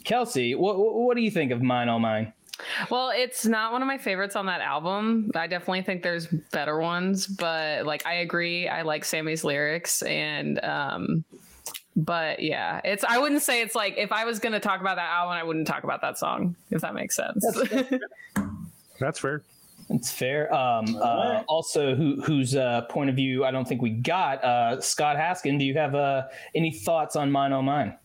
[0.03, 2.33] Kelsey, what what do you think of Mine All Mine?
[2.89, 5.31] Well, it's not one of my favorites on that album.
[5.35, 10.63] I definitely think there's better ones, but like I agree, I like Sammy's lyrics and
[10.63, 11.23] um
[11.97, 14.95] but yeah, it's I wouldn't say it's like if I was going to talk about
[14.97, 17.43] that album, I wouldn't talk about that song if that makes sense.
[18.99, 19.43] That's fair.
[19.89, 20.53] That's fair.
[20.53, 24.43] Um, uh, also, who, whose uh, point of view I don't think we got.
[24.43, 27.97] Uh, Scott Haskin, do you have uh, any thoughts on Mine All Mine?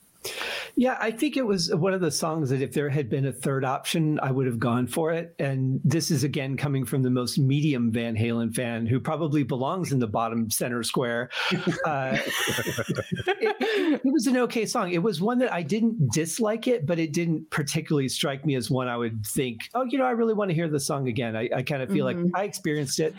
[0.76, 3.32] Yeah, I think it was one of the songs that if there had been a
[3.32, 5.34] third option, I would have gone for it.
[5.38, 9.92] And this is again coming from the most medium Van Halen fan who probably belongs
[9.92, 11.30] in the bottom center square.
[11.84, 12.16] Uh,
[13.40, 13.56] it,
[14.04, 14.92] it, was an okay song.
[14.92, 18.70] It was one that I didn't dislike it, but it didn't particularly strike me as
[18.70, 21.34] one I would think, oh, you know, I really want to hear the song again.
[21.34, 22.26] I, I kind of feel mm-hmm.
[22.26, 23.14] like I experienced it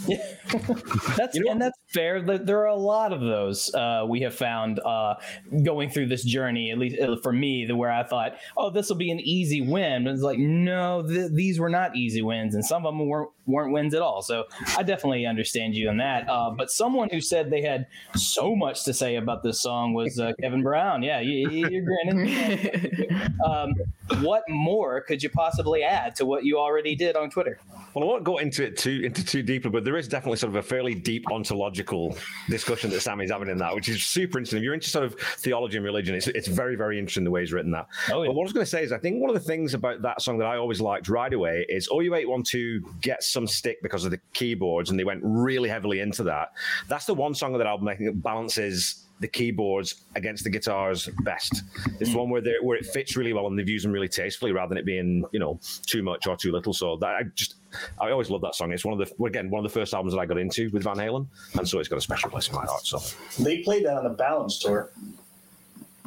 [1.16, 2.20] that's you know, and that's fair.
[2.22, 5.14] There are a lot of those uh, we have found uh,
[5.62, 6.70] going through this journey.
[6.70, 9.60] At least uh, for me, the where I thought, oh, this will be an easy
[9.60, 10.04] win.
[10.04, 13.30] But it's like, no, th- these were not easy wins, and some of them weren't
[13.46, 14.22] weren't wins at all.
[14.22, 14.44] So
[14.76, 16.28] I definitely understand you in that.
[16.28, 20.18] Uh, but someone who said they had so much to say about this song was
[20.18, 21.02] uh, Kevin Brown.
[21.02, 23.38] Yeah, you, are grinning.
[23.46, 23.74] um,
[24.22, 27.58] what more could you possibly add to what you already did on Twitter?
[27.94, 30.50] Well, I won't go into it too into too deeply, but there is definitely sort
[30.50, 32.16] of a fairly deep ontological
[32.48, 34.58] discussion that Sammy's having in that, which is super interesting.
[34.58, 37.40] If you're into sort of theology and religion, it's, it's very, very interesting the way
[37.40, 37.86] he's written that.
[38.12, 38.28] Oh, yeah.
[38.28, 40.02] But what I was going to say is, I think one of the things about
[40.02, 44.10] that song that I always liked right away is OU812 gets some stick because of
[44.10, 46.52] the keyboards, and they went really heavily into that.
[46.88, 51.08] That's the one song of that album I think balances the keyboards against the guitars
[51.24, 51.62] best.
[52.00, 52.18] It's hmm.
[52.18, 54.78] one where where it fits really well and they've used them really tastefully rather than
[54.78, 56.72] it being you know too much or too little.
[56.72, 57.56] So that I just
[58.00, 58.72] I always love that song.
[58.72, 60.82] It's one of the again one of the first albums that I got into with
[60.82, 61.26] Van Halen,
[61.56, 62.86] and so it's got a special place in my heart.
[62.86, 62.98] So
[63.42, 64.90] they played that on the Balance tour.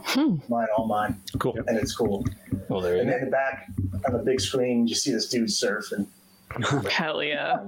[0.04, 0.38] Hmm.
[0.50, 1.22] Mine, all mine.
[1.40, 2.26] Cool, and it's cool.
[2.68, 2.98] Well, there.
[2.98, 3.68] And in the back
[4.06, 6.08] on the big screen, you see this dude surfing.
[6.90, 7.64] Hell yeah.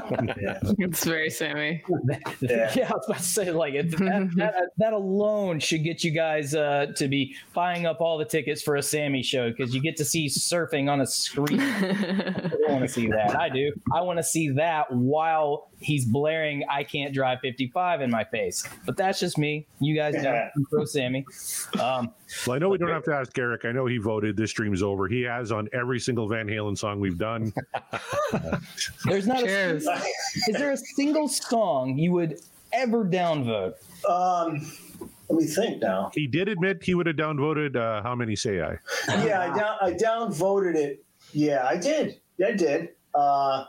[0.40, 0.58] yeah.
[0.78, 1.82] It's very Sammy.
[2.40, 2.72] Yeah.
[2.74, 2.90] yeah.
[2.90, 6.54] I was about to say, like, it, that, that, that, alone should get you guys
[6.54, 9.96] uh, to be buying up all the tickets for a Sammy show because you get
[9.96, 11.60] to see surfing on a screen.
[11.60, 13.36] I want to see that.
[13.38, 13.72] I do.
[13.92, 18.64] I want to see that while he's blaring "I can't drive 55" in my face.
[18.86, 19.66] But that's just me.
[19.80, 21.24] You guys know pro Sammy.
[21.80, 22.12] Um,
[22.46, 23.64] well, I know we don't have to ask Eric.
[23.64, 24.36] I know he voted.
[24.36, 25.08] This stream's over.
[25.08, 27.52] He has on every single Van Halen song we've done.
[29.04, 29.86] There's not Cheers.
[29.86, 30.00] a.
[30.48, 32.40] Is there a single song you would
[32.72, 33.74] ever downvote?
[34.08, 34.72] Um,
[35.28, 36.10] let me think now.
[36.14, 37.76] He did admit he would have downvoted.
[37.76, 38.76] Uh, how many say I?
[39.24, 41.04] Yeah, I down I downvoted it.
[41.32, 42.20] Yeah, I did.
[42.38, 42.88] Yeah, I did.
[43.14, 43.64] Uh,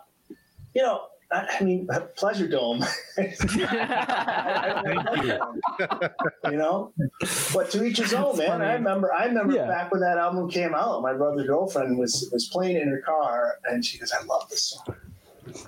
[0.74, 2.86] you know, I mean, Pleasure Dome.
[3.18, 3.26] you.
[6.52, 6.94] you know,
[7.54, 8.48] but to each his own, man.
[8.48, 8.66] Funny.
[8.66, 9.68] I remember, I remember yeah.
[9.68, 11.02] back when that album came out.
[11.02, 14.64] My brother's girlfriend was was playing in her car, and she goes, "I love this
[14.64, 14.96] song."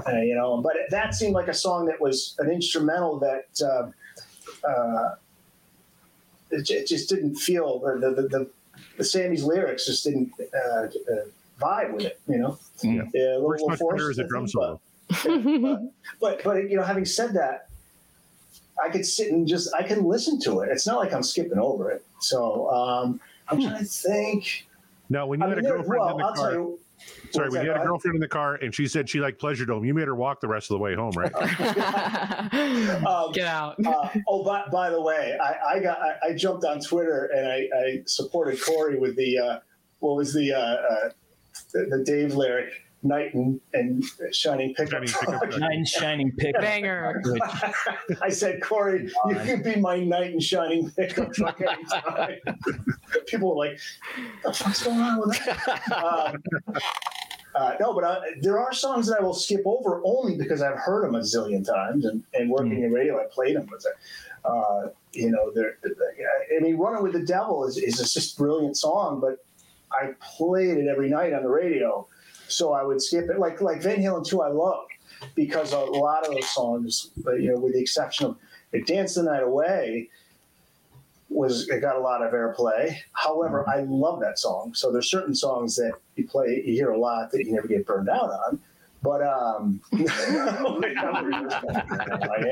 [0.08, 4.68] Uh, you know, but that seemed like a song that was an instrumental that uh,
[4.68, 5.16] uh,
[6.52, 8.50] it, it, just didn't feel the the, the,
[8.98, 10.90] the Sammy's lyrics just didn't uh, uh,
[11.60, 12.20] vibe with it.
[12.28, 14.12] You know, yeah, yeah a little, little forced.
[14.12, 15.80] As a drum solo but,
[16.20, 17.70] but, but you know, having said that,
[18.84, 20.70] I could sit and just I can listen to it.
[20.70, 22.06] It's not like I'm skipping over it.
[22.20, 24.68] So um, I'm trying to think.
[25.10, 26.52] No, when you I had mean, a girlfriend well, in the I'll car.
[26.54, 26.80] You,
[27.30, 29.66] sorry, when you had a girlfriend in the car and she said she liked Pleasure
[29.66, 31.34] Dome, you made her walk the rest of the way home, right?
[33.06, 33.76] um, Get out.
[33.86, 37.48] uh, oh, by, by the way, I, I got I, I, jumped on Twitter and
[37.48, 39.60] I, I supported Corey with the uh,
[40.00, 41.10] what was the, uh, uh
[41.72, 45.50] the the Dave lyric knight and, and shining pickup truck.
[45.58, 47.22] Knight and shining pickup banger.
[48.22, 52.40] I said, Corey, you could be my knight and shining pickup truck anytime.
[53.28, 53.80] People were like,
[54.44, 56.44] "The fuck's going on with that?" Um,
[57.56, 60.78] uh, no, but I, there are songs that I will skip over only because I've
[60.78, 62.86] heard them a zillion times, and, and working mm.
[62.86, 63.68] in radio, I played them.
[63.70, 68.78] But uh, you know, I mean, "Running with the Devil" is, is just a brilliant
[68.78, 69.46] song, but
[69.92, 72.08] I played it every night on the radio
[72.48, 73.40] so I would skip it.
[73.40, 74.86] Like like Van Halen 2, I love
[75.34, 78.38] because a lot of those songs, you know, with the exception of
[78.72, 80.10] it Dance the Night Away,
[81.30, 82.96] was it got a lot of airplay.
[83.14, 83.70] However, mm-hmm.
[83.70, 84.74] I love that song.
[84.74, 87.86] So there's certain songs that you play, you hear a lot that you never get
[87.86, 88.60] burned out on.
[89.02, 90.86] But um, I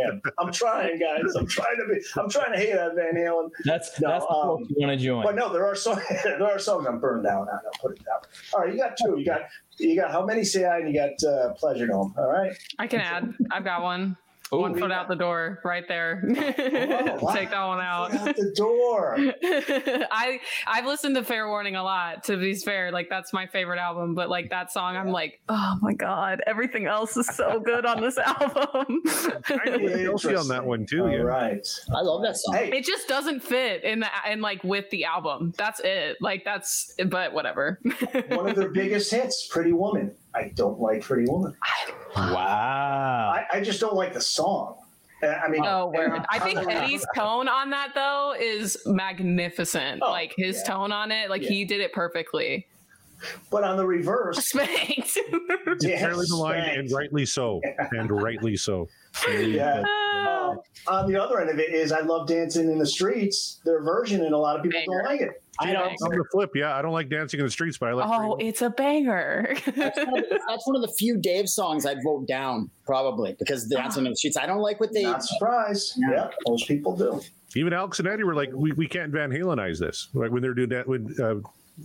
[0.07, 0.21] am.
[0.37, 1.35] I'm trying, guys.
[1.35, 1.99] I'm trying to be.
[2.19, 3.49] I'm trying to hate on Van Halen.
[3.65, 5.23] That's no, that's um, you want to join.
[5.23, 6.01] But no, there are songs.
[6.23, 7.59] there are songs I'm burned out on.
[7.65, 8.19] I'll put it down.
[8.53, 9.17] All right, you got two.
[9.17, 9.41] You got
[9.77, 12.13] you got how many say I and you got uh, Pleasure Dome.
[12.17, 12.55] All right.
[12.77, 13.33] I can add.
[13.51, 14.17] I've got one.
[14.53, 16.23] Ooh, one foot out the door, right there.
[16.27, 16.33] Oh,
[17.33, 18.13] Take that one out.
[18.13, 19.17] out the door.
[20.11, 22.23] I I've listened to Fair Warning a lot.
[22.25, 24.15] To be fair, like that's my favorite album.
[24.15, 28.01] But like that song, I'm like, oh my god, everything else is so good on
[28.01, 29.01] this album.
[29.03, 31.03] Guilty on that one too.
[31.03, 31.17] All yeah.
[31.17, 32.55] right, I love that song.
[32.55, 32.71] Hey.
[32.71, 35.53] It just doesn't fit in the and like with the album.
[35.57, 36.17] That's it.
[36.21, 37.79] Like that's but whatever.
[38.29, 40.15] one of their biggest hits, Pretty Woman.
[40.35, 41.55] I don't like Pretty Woman.
[42.15, 43.33] Wow.
[43.35, 44.77] I, I just don't like the song.
[45.23, 46.25] Uh, I mean, oh, word.
[46.29, 50.01] I think Eddie's tone on that though is magnificent.
[50.03, 50.73] Oh, like his yeah.
[50.73, 51.49] tone on it, like yeah.
[51.49, 52.67] he did it perfectly.
[53.49, 55.17] But on the reverse, spanked.
[55.81, 58.89] yes, the line, and rightly so, and rightly so.
[59.27, 59.79] Yeah.
[59.79, 63.59] Um, But on the other end of it is, I love dancing in the streets.
[63.65, 65.41] Their version, and a lot of people don't like it.
[65.59, 65.83] I don't.
[65.83, 68.09] On the flip, yeah, I don't like dancing in the streets, but I like.
[68.09, 69.55] Oh, it's a banger.
[69.75, 73.65] that's, one the, that's, one of the, few Dave songs I'd vote down probably because
[73.67, 74.35] dancing in the streets.
[74.35, 75.03] I don't like what they.
[75.03, 75.93] Not surprised.
[75.97, 77.21] Yeah, yeah most people do.
[77.55, 80.09] Even Alex and Eddie were like, we, we can't Van Halenize this.
[80.13, 81.35] Like when they're doing that when uh,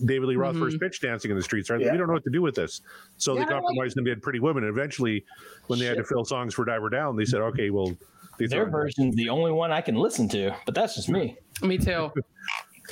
[0.04, 0.64] David Lee Roth mm-hmm.
[0.64, 1.80] first pitch dancing in the streets, right?
[1.80, 1.92] Yeah.
[1.92, 2.82] We don't know what to do with this.
[3.16, 4.64] So yeah, they compromised like- and did Pretty Women.
[4.64, 5.24] And eventually,
[5.66, 5.96] when they Shit.
[5.96, 7.96] had to fill songs for Diver Down, they said, okay, well,
[8.38, 11.36] their version's the only one I can listen to, but that's just me.
[11.62, 12.12] Me too.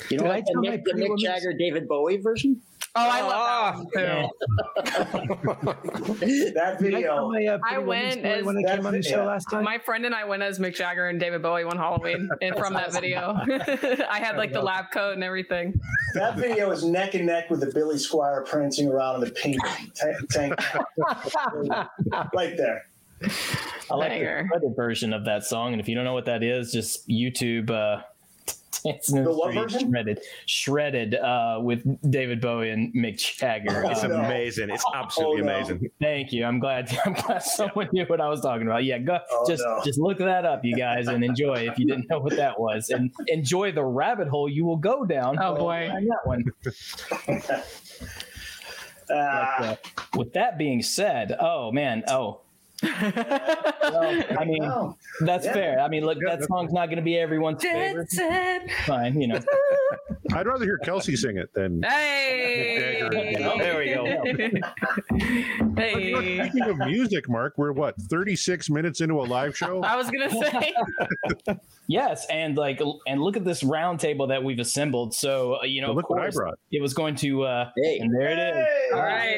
[0.09, 0.45] You know what?
[0.45, 2.61] The Mick, the Mick Jagger, David Bowie version.
[2.97, 4.29] Oh, I love that
[6.19, 6.53] too.
[6.53, 7.31] that video.
[7.31, 9.63] I, I went as when I came on the show last time.
[9.63, 12.73] My friend and I went as Mick Jagger and David Bowie one Halloween, and from
[12.73, 13.37] that video,
[14.09, 15.79] I had like the lab coat and everything.
[16.15, 19.57] That video is neck and neck with the Billy Squier prancing around in the pink
[20.29, 20.59] tank,
[22.33, 22.85] right there.
[23.89, 24.49] I like Banger.
[24.59, 27.69] the version of that song, and if you don't know what that is, just YouTube.
[27.69, 28.01] Uh,
[28.91, 29.91] Dancing the what version?
[29.91, 33.83] Shredded, shredded uh, with David Bowie and Mick Jagger.
[33.85, 34.69] It's um, amazing.
[34.69, 35.55] It's absolutely oh, no.
[35.55, 35.89] amazing.
[35.99, 36.45] Thank you.
[36.45, 36.95] I'm glad.
[37.05, 38.83] I'm glad someone knew what I was talking about.
[38.83, 39.81] Yeah, go oh, just no.
[39.83, 42.89] just look that up, you guys, and enjoy if you didn't know what that was,
[42.89, 45.37] and enjoy the rabbit hole you will go down.
[45.39, 46.43] Oh boy, that one.
[49.07, 49.75] but, uh,
[50.15, 52.41] with that being said, oh man, oh
[52.83, 55.53] well, I mean, that's yeah.
[55.53, 55.79] fair.
[55.79, 58.09] I mean, look, that song's not going to be everyone's favorite.
[58.85, 59.39] Fine, you know.
[60.33, 61.81] I'd rather hear Kelsey sing it than.
[61.83, 63.07] Hey,
[63.57, 64.05] there we go.
[65.77, 69.81] hey, speaking of music, Mark, we're what thirty six minutes into a live show.
[69.81, 70.73] I was gonna say.
[71.87, 75.13] yes, and like, and look at this round table that we've assembled.
[75.13, 76.59] So uh, you know, look course, what I brought.
[76.71, 77.43] It was going to.
[77.43, 77.99] uh hey.
[77.99, 78.55] And there it is.
[78.55, 78.89] Hey.
[78.93, 79.37] All right.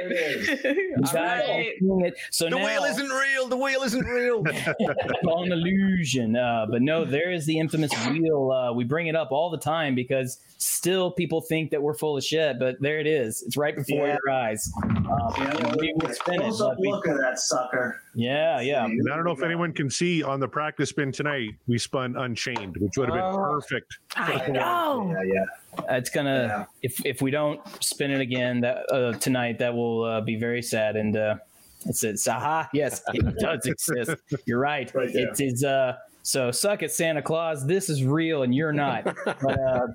[1.83, 2.13] All right.
[2.31, 3.47] So the now, wheel isn't real.
[3.47, 4.43] The wheel isn't real.
[5.27, 6.35] all an illusion.
[6.35, 8.51] Uh, but no, there is the infamous wheel.
[8.51, 12.17] Uh, we bring it up all the time because still people think that we're full
[12.17, 13.43] of shit, but there it is.
[13.45, 14.17] It's right before yeah.
[14.25, 14.71] your eyes.
[14.85, 16.53] Uh, yeah, we would spin it.
[16.53, 18.01] Look at that sucker.
[18.15, 18.85] Yeah, yeah.
[18.85, 22.15] And I don't know if anyone can see on the practice spin tonight, we spun
[22.47, 23.97] Unchained, which would have been oh, perfect.
[24.15, 25.15] I know.
[25.23, 25.97] Yeah, yeah.
[25.97, 26.65] It's gonna yeah.
[26.81, 30.61] if if we don't spin it again that uh, tonight, that will uh, be very
[30.61, 30.95] sad.
[30.95, 31.35] And uh,
[31.85, 34.11] it's it's aha, yes, it does exist.
[34.45, 34.93] You're right.
[34.93, 35.63] right it is.
[35.63, 37.65] Uh, so suck it, Santa Claus.
[37.65, 39.05] This is real, and you're not.
[39.25, 39.87] But uh,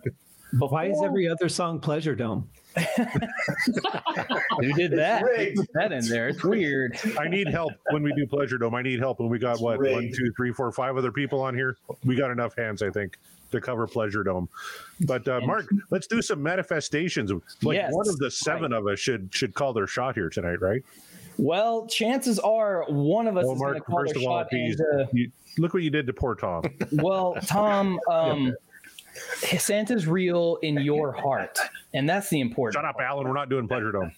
[0.54, 2.48] but why is every other song Pleasure Dome?
[2.76, 5.22] Who did that?
[5.56, 6.28] Put that in there.
[6.28, 6.98] It's weird.
[7.18, 8.74] I need help when we do Pleasure Dome.
[8.74, 11.54] I need help, and we got what one, two, three, four, five other people on
[11.54, 11.76] here.
[12.04, 13.18] We got enough hands, I think,
[13.52, 14.48] to cover Pleasure Dome.
[15.02, 17.30] But uh, Mark, let's do some manifestations.
[17.62, 18.78] Like yes, one of the seven right.
[18.78, 20.82] of us should should call their shot here tonight, right?
[21.36, 24.48] Well, chances are one of us well, is going to call their shot.
[24.52, 26.64] And, uh, you, look what you did to poor Tom.
[26.92, 27.98] Well, Tom.
[28.10, 28.54] Um,
[29.58, 31.58] Santa's real in your heart,
[31.92, 32.74] and that's the important.
[32.74, 33.08] Shut up, part.
[33.08, 33.26] Alan.
[33.26, 34.12] We're not doing Pleasure Dome.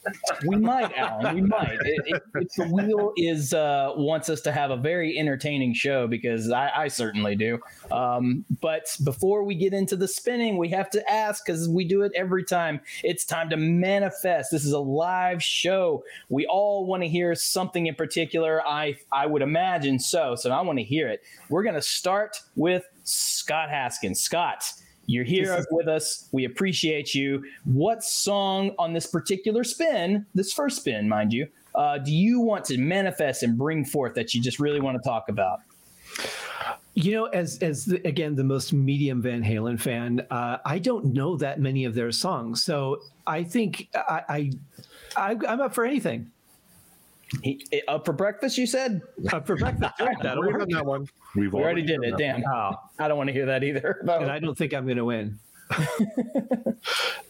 [0.46, 1.34] We might, Alan.
[1.34, 1.78] We might.
[1.82, 6.50] It, it, the wheel is uh, wants us to have a very entertaining show because
[6.50, 7.58] I, I certainly do.
[7.90, 12.02] Um, but before we get into the spinning, we have to ask because we do
[12.02, 12.80] it every time.
[13.02, 14.50] It's time to manifest.
[14.50, 16.04] This is a live show.
[16.28, 18.66] We all want to hear something in particular.
[18.66, 20.34] I I would imagine so.
[20.34, 21.22] So I want to hear it.
[21.48, 24.20] We're gonna start with Scott Haskins.
[24.20, 24.72] Scott
[25.06, 26.28] you're here with us.
[26.32, 27.44] We appreciate you.
[27.64, 32.64] What song on this particular spin, this first spin, mind you, uh, do you want
[32.66, 35.60] to manifest and bring forth that you just really want to talk about?
[36.94, 41.12] You know, as as the, again the most medium Van Halen fan, uh, I don't
[41.12, 44.50] know that many of their songs, so I think I, I,
[45.16, 46.30] I I'm up for anything.
[47.42, 49.02] He, eh, up for breakfast, you said?
[49.32, 50.00] Up for breakfast.
[50.00, 51.08] Right, that We've done that one.
[51.34, 52.16] We've we already, did it.
[52.16, 52.44] Damn.
[52.46, 52.72] Oh.
[52.98, 54.00] I don't want to hear that either.
[54.04, 54.18] No.
[54.20, 55.38] And I don't think I'm going to win.
[55.70, 55.84] uh,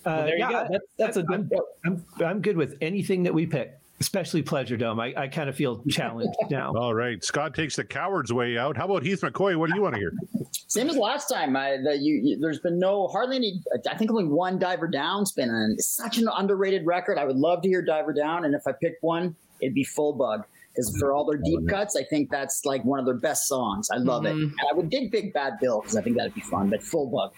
[0.05, 0.67] well, there you go.
[0.71, 1.51] That's, that's a I'm,
[1.85, 5.01] I'm, I'm good with anything that we pick especially Pleasure Dome.
[5.01, 6.75] I, I kind of feel challenged now.
[6.75, 8.77] All right, Scott takes the coward's way out.
[8.77, 9.57] How about Heath McCoy?
[9.57, 10.13] What do you want to hear?
[10.69, 11.57] Same as last time.
[11.57, 13.63] I, the, you, you, there's been no hardly any.
[13.91, 17.19] I think only one Diver Down spin, and it's such an underrated record.
[17.19, 20.13] I would love to hear Diver Down, and if I pick one, it'd be Full
[20.13, 20.45] Bug.
[20.77, 23.89] Because for all their deep cuts, I think that's like one of their best songs.
[23.91, 24.39] I love mm-hmm.
[24.39, 24.43] it.
[24.43, 26.69] And I would dig Big Bad Bill because I think that'd be fun.
[26.69, 27.33] But Full Bug.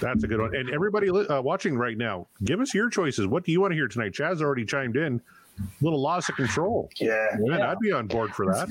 [0.00, 0.56] That's a good one.
[0.56, 3.28] And everybody uh, watching right now, give us your choices.
[3.28, 4.12] What do you want to hear tonight?
[4.12, 5.20] Chaz already chimed in.
[5.60, 6.90] A little loss of control.
[6.96, 7.28] Yeah.
[7.38, 8.68] Man, I'd be on board for that.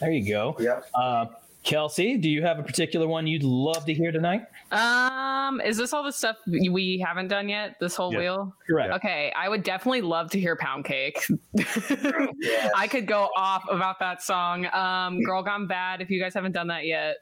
[0.00, 0.56] There you go.
[0.58, 0.80] Yeah.
[0.94, 1.26] Uh,
[1.64, 4.42] Kelsey, do you have a particular one you'd love to hear tonight?
[4.72, 7.76] Um, is this all the stuff we haven't done yet?
[7.80, 8.18] This whole yeah.
[8.18, 8.54] wheel?
[8.66, 8.94] Correct.
[8.94, 11.26] Okay, I would definitely love to hear Pound Cake.
[11.54, 12.70] yes.
[12.76, 14.66] I could go off about that song.
[14.72, 16.00] Um, Girl Gone Bad.
[16.00, 17.16] If you guys haven't done that yet,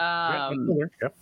[0.00, 0.68] Um,
[1.02, 1.14] Yep.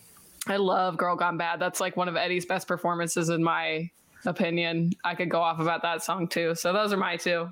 [0.47, 1.61] I love Girl Gone Bad.
[1.61, 3.91] That's like one of Eddie's best performances in my
[4.25, 4.93] opinion.
[5.05, 6.55] I could go off about that song too.
[6.55, 7.49] So those are my two.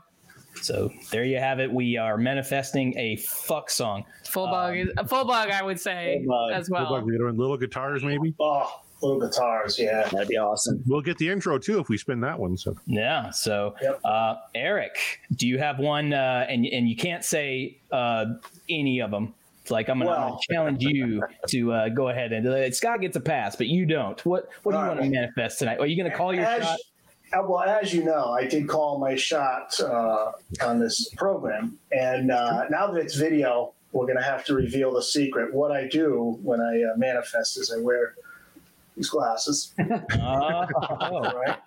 [0.61, 1.73] So there you have it.
[1.73, 4.05] We are manifesting a fuck song.
[4.25, 6.93] Full bug, is, a full bug, I would say as well.
[6.93, 8.35] Little, little, little guitars, maybe.
[8.41, 10.09] Oh, little guitars, yeah.
[10.09, 10.83] That'd be awesome.
[10.87, 12.57] We'll get the intro too if we spin that one.
[12.57, 13.31] So Yeah.
[13.31, 14.01] So, Yep.
[14.05, 16.13] uh, Eric, do you have one?
[16.13, 18.25] Uh, and and you can't say uh,
[18.69, 19.35] any of them.
[19.63, 23.01] It's like I'm gonna, I'm gonna challenge you to uh, go ahead and uh, Scott
[23.03, 24.19] gets a pass, but you don't.
[24.25, 25.79] What What do you All want to manifest tonight?
[25.79, 26.79] Are you gonna call your as, shot?
[27.33, 32.31] Uh, well, as you know, I did call my shot uh, on this program, and
[32.31, 35.53] uh, now that it's video, we're going to have to reveal the secret.
[35.55, 38.15] What I do when I uh, manifest is I wear
[38.97, 39.75] these glasses,
[40.21, 41.59] Oh, right?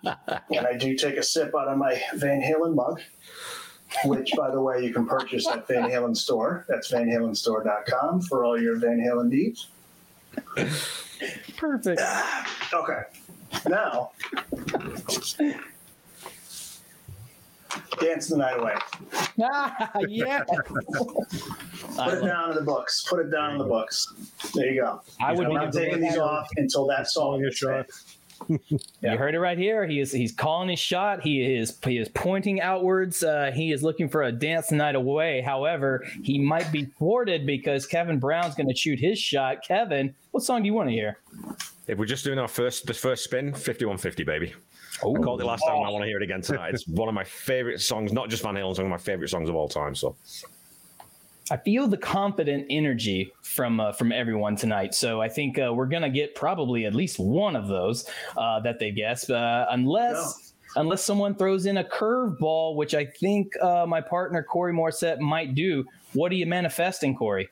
[0.50, 3.00] and I do take a sip out of my Van Halen mug,
[4.04, 6.64] which, by the way, you can purchase at Van Halen store.
[6.68, 9.68] That's vanhalenstore.com for all your Van Halen needs.
[11.56, 12.00] perfect.
[12.74, 13.02] Okay.
[13.68, 14.12] Now,
[18.00, 18.74] dance the night away.
[19.42, 20.42] Ah, yeah.
[20.44, 23.04] Put it down in the books.
[23.08, 24.12] Put it down in the books.
[24.54, 25.00] There you go.
[25.20, 27.50] I would I'm be not taking these off until that song Calling a
[28.48, 28.80] shot.
[29.00, 29.86] You heard it right here.
[29.86, 31.22] He is he's calling his shot.
[31.22, 33.22] He is he is pointing outwards.
[33.22, 35.40] Uh, he is looking for a dance night away.
[35.40, 39.62] However, he might be thwarted because Kevin Brown's going to shoot his shot.
[39.66, 41.18] Kevin, what song do you want to hear?
[41.86, 44.54] If we're just doing our first the first spin, 5150, baby.
[44.98, 45.82] I called it last time.
[45.82, 46.74] I want to hear it again tonight.
[46.74, 49.28] It's one of my favorite songs, not just Van Halen, it's one of my favorite
[49.28, 49.94] songs of all time.
[49.94, 50.14] So
[51.52, 54.94] I feel the confident energy from uh, from everyone tonight.
[54.94, 58.78] So I think uh, we're gonna get probably at least one of those uh, that
[58.78, 64.00] they guess, uh, unless unless someone throws in a curveball, which I think uh, my
[64.00, 65.84] partner Corey Morissette might do.
[66.14, 67.50] What are you manifesting, Corey?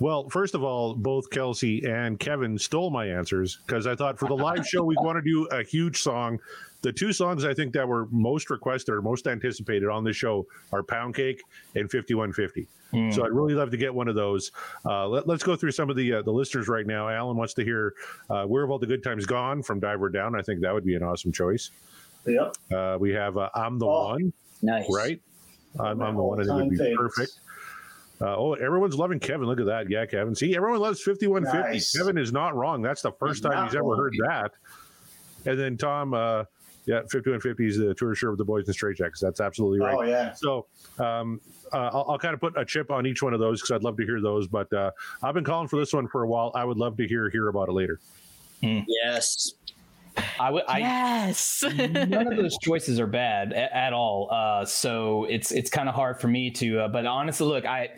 [0.00, 4.26] Well, first of all, both Kelsey and Kevin stole my answers because I thought for
[4.26, 6.40] the live show we want to do a huge song.
[6.84, 10.46] The two songs I think that were most requested or most anticipated on this show
[10.70, 11.42] are Pound Cake
[11.74, 12.66] and 5150.
[13.10, 14.52] So I'd really love to get one of those.
[14.84, 17.08] Uh, let, us go through some of the uh, the listeners right now.
[17.08, 17.94] Alan wants to hear
[18.30, 20.36] uh, "Where Have All the Good Times Gone" from Diver Down.
[20.36, 21.70] I think that would be an awesome choice.
[22.26, 22.56] Yep.
[22.72, 24.10] Uh, we have uh, "I'm the Oh.
[24.10, 24.32] One,"
[24.62, 24.86] Nice.
[24.94, 25.20] right?
[25.80, 26.40] I'm, I'm the one.
[26.40, 27.16] I think would be favorites.
[27.16, 27.32] perfect.
[28.20, 29.48] Uh, oh, everyone's loving Kevin.
[29.48, 29.90] Look at that.
[29.90, 30.34] Yeah, Kevin.
[30.36, 31.72] See, everyone loves 5150.
[31.72, 31.96] Nice.
[31.96, 32.80] Kevin is not wrong.
[32.80, 34.52] That's the first He's time not he's ever heard that.
[35.46, 36.44] And then Tom, uh,
[36.86, 39.20] yeah, 5150 is the tour shirt with the boys in straight jackets.
[39.20, 39.94] That's absolutely right.
[39.96, 40.32] Oh yeah.
[40.34, 40.66] So
[40.98, 41.40] um,
[41.72, 43.82] uh, I'll, I'll kind of put a chip on each one of those because I'd
[43.82, 44.46] love to hear those.
[44.48, 44.90] But uh,
[45.22, 46.52] I've been calling for this one for a while.
[46.54, 48.00] I would love to hear hear about it later.
[48.60, 49.52] Yes.
[50.38, 50.62] I would.
[50.68, 51.64] I, Yes.
[51.74, 54.28] none of those choices are bad a- at all.
[54.30, 56.80] Uh, so it's it's kind of hard for me to.
[56.80, 57.90] Uh, but honestly, look, I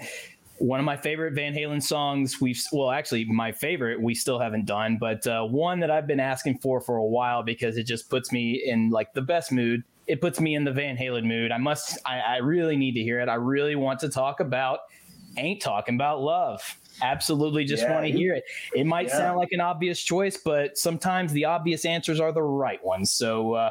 [0.58, 2.40] one of my favorite Van Halen songs.
[2.40, 6.20] We've well, actually, my favorite we still haven't done, but uh, one that I've been
[6.20, 9.82] asking for for a while because it just puts me in like the best mood.
[10.06, 11.52] It puts me in the Van Halen mood.
[11.52, 11.98] I must.
[12.06, 13.28] I, I really need to hear it.
[13.28, 14.80] I really want to talk about.
[15.36, 16.62] Ain't talking about love.
[17.02, 18.44] Absolutely, just Yeah, want to hear it.
[18.74, 19.18] It might Yeah.
[19.18, 23.12] sound like an obvious choice, but sometimes the obvious answers are the right ones.
[23.12, 23.70] So uh,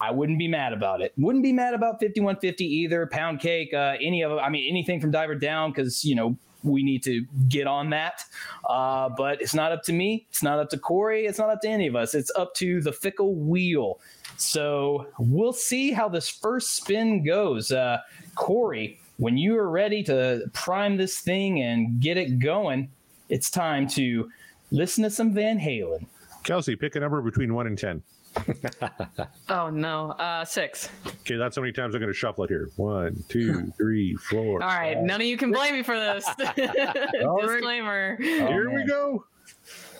[0.00, 1.12] I wouldn't be mad about it.
[1.16, 3.06] Wouldn't be mad about 5150 either.
[3.06, 4.38] Pound cake, uh, any of them.
[4.38, 8.24] I mean, anything from Diver Down, because, you know, we need to get on that.
[8.68, 10.26] Uh, but it's not up to me.
[10.30, 11.26] It's not up to Corey.
[11.26, 12.14] It's not up to any of us.
[12.14, 14.00] It's up to the fickle wheel.
[14.36, 17.72] So we'll see how this first spin goes.
[17.72, 17.98] Uh,
[18.34, 22.90] Corey, when you are ready to prime this thing and get it going,
[23.28, 24.30] it's time to
[24.70, 26.06] listen to some Van Halen.
[26.44, 28.02] Kelsey, pick a number between one and ten.
[29.48, 30.10] oh no.
[30.12, 30.88] Uh, six.
[31.06, 32.70] Okay, that's how many times I'm going to shuffle it here.
[32.76, 34.62] One, two, three, four.
[34.62, 35.00] All right.
[35.00, 36.26] None of you can blame me for this.
[36.38, 37.46] All right.
[37.46, 38.16] Disclaimer.
[38.16, 39.24] Here we go.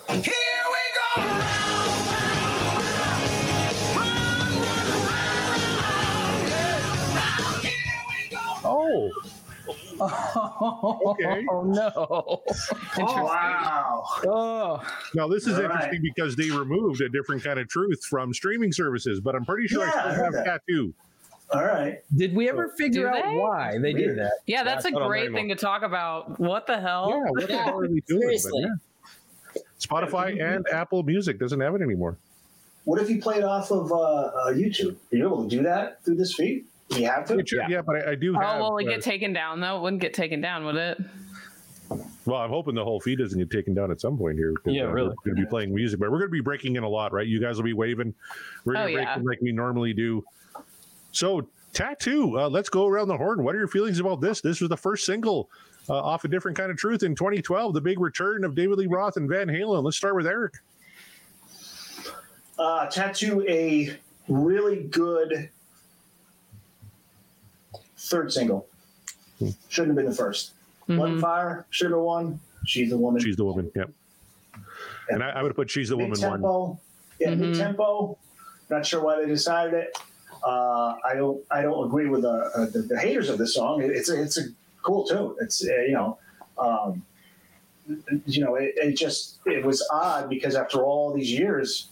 [0.07, 1.39] Here we go.
[8.61, 9.11] Oh.
[10.01, 11.45] Okay.
[11.49, 12.41] Oh no.
[12.97, 14.03] Oh, wow.
[14.25, 14.81] Oh.
[15.13, 18.71] Now this is All interesting because they removed a different kind of truth from streaming
[18.71, 20.61] services, but I'm pretty sure Yeah, I I still heard have that.
[20.67, 20.93] tattoo.
[21.51, 21.99] All right.
[22.15, 23.35] Did we ever figure out they?
[23.37, 24.31] why they did that?
[24.45, 26.39] Yeah, that's Yeah, a I great thing to talk about.
[26.39, 27.09] What the hell?
[27.09, 28.21] Yeah, what the Yeah, hell are we doing?
[28.21, 28.61] But seriously.
[28.61, 29.61] yeah.
[29.79, 32.17] Spotify and Apple Music doesn't have it anymore.
[32.83, 34.95] What if you play it off of uh, uh, YouTube?
[35.11, 36.65] Are you able to do that through this feed?
[36.89, 37.37] Do you have to?
[37.39, 37.81] It should- yeah.
[37.81, 38.59] but I, I do Oh, have.
[38.59, 39.77] well, it uh, get taken down though.
[39.77, 40.97] It wouldn't get taken down, would it?
[42.25, 44.53] well, I'm hoping the whole feed doesn't get taken down at some point here.
[44.65, 45.09] Yeah, uh, really.
[45.09, 47.11] We're going to be playing music, but we're going to be breaking in a lot,
[47.13, 47.25] right?
[47.25, 48.13] You guys will be waving.
[48.65, 49.17] We're going Oh, break yeah.
[49.17, 50.23] in like we normally do.
[51.11, 52.39] So, tattoo.
[52.39, 53.43] Uh, let's go around the horn.
[53.43, 54.41] What are your feelings about this?
[54.41, 55.49] This was the first single
[55.89, 58.85] uh, off a different kind of truth in 2012, the big return of David Lee
[58.87, 59.83] Roth and Van Halen.
[59.83, 60.53] Let's start with Eric.
[62.59, 65.49] Uh, tattoo a really good
[67.99, 68.67] third single.
[69.69, 70.51] Shouldn't have been the 1st
[70.87, 72.39] One Fire should have been one.
[72.65, 73.21] She's the woman.
[73.21, 73.71] She's the woman.
[73.75, 73.89] Yep.
[75.09, 76.31] And I, I would have put She's the Woman one.
[76.31, 76.79] tempo.
[77.19, 78.17] Yeah, mid tempo.
[78.69, 79.97] Not sure why they decided it.
[80.43, 81.43] Uh, I don't.
[81.49, 83.81] I don't agree with the, uh, the the haters of this song.
[83.81, 84.43] It- It's a, it's a
[84.83, 85.35] cool tune.
[85.41, 86.17] It's uh, you know,
[86.57, 87.03] um,
[88.25, 91.87] you know, it, it just it was odd because after all these years,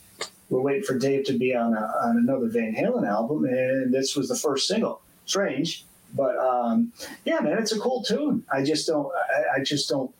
[0.50, 4.16] we're waiting for Dave to be on a, on another Van Halen album, and this
[4.16, 5.02] was the first single.
[5.26, 5.84] Strange,
[6.18, 6.92] but um,
[7.24, 8.44] yeah, man, it's a cool tune.
[8.52, 9.10] I just don't.
[9.16, 10.12] I, I just don't.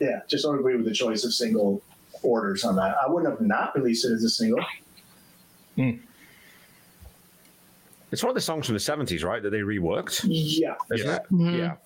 [0.00, 1.80] Yeah, just don't agree with the choice of single
[2.22, 2.96] orders on that.
[3.02, 4.60] I wouldn't have not released it as a single.
[8.12, 9.42] It's one of the songs from the 70s, right?
[9.42, 11.22] That they reworked, Yeah, isn't it?
[11.30, 11.76] Yeah.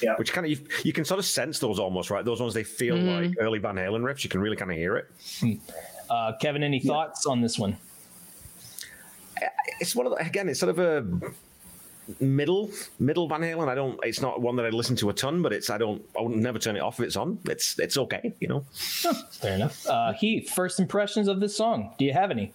[0.00, 0.14] Yeah.
[0.16, 2.24] Which kind of you, you can sort of sense those almost, right?
[2.24, 4.22] Those ones they feel like early Van Halen riffs.
[4.22, 5.58] You can really kind of hear it.
[6.08, 7.76] Uh, Kevin, any thoughts on this one?
[9.80, 11.32] It's one of the, again, it's sort of a
[12.20, 13.68] middle middle Van Halen.
[13.68, 13.98] I don't.
[14.02, 16.02] It's not one that I listen to a ton, but it's I don't.
[16.18, 17.38] I would never turn it off if it's on.
[17.44, 18.60] It's it's okay, you know.
[18.70, 19.86] Fair enough.
[19.86, 21.94] Uh, Heath, first impressions of this song.
[21.98, 22.52] Do you have any?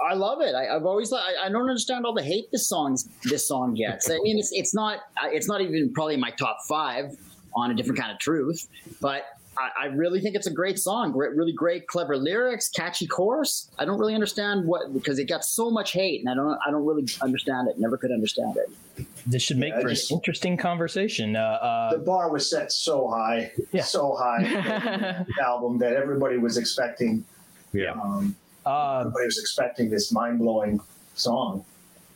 [0.00, 0.54] I love it.
[0.54, 4.10] I, I've always I, I don't understand all the hate this song's this song gets.
[4.10, 7.16] I mean, it's it's not uh, it's not even probably my top five
[7.54, 8.68] on a different kind of truth,
[9.00, 9.24] but
[9.58, 11.12] I, I really think it's a great song.
[11.12, 13.70] Great, really great, clever lyrics, catchy chorus.
[13.78, 16.70] I don't really understand what because it got so much hate, and I don't I
[16.70, 17.78] don't really understand it.
[17.78, 19.06] Never could understand it.
[19.26, 21.36] This should make Yeah, for just- an interesting conversation.
[21.36, 23.82] Uh, the uh, bar was set so high, Yeah.
[23.82, 24.42] so high.
[25.36, 27.24] the album that everybody was expecting.
[27.72, 27.92] Yeah.
[27.92, 28.36] Um,
[28.66, 30.80] uh, everybody was expecting this mind blowing
[31.14, 31.64] song.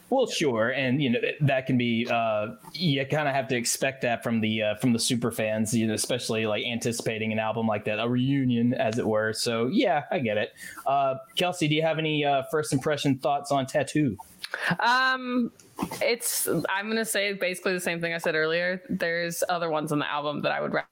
[0.08, 2.06] Well, sure, and you know that can be.
[2.08, 5.74] Uh, you kind of have to expect that from the uh, from the super fans,
[5.74, 9.32] you know, especially like anticipating an album like that, a reunion, as it were.
[9.32, 10.52] So yeah, I get it.
[10.86, 14.16] Uh, Kelsey, do you have any uh, first impression thoughts on Tattoo?
[14.78, 15.50] Um,
[16.00, 18.82] it's I'm gonna say basically the same thing I said earlier.
[18.88, 20.84] There's other ones on the album that I would ra-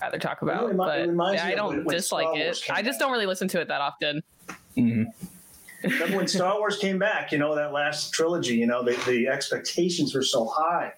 [0.00, 2.62] rather talk about, remi- but reminds I don't when- when dislike it.
[2.70, 4.22] I just don't really listen to it that often.
[5.84, 7.30] Remember when Star Wars came back?
[7.32, 8.54] You know that last trilogy.
[8.56, 10.92] You know the, the expectations were so high.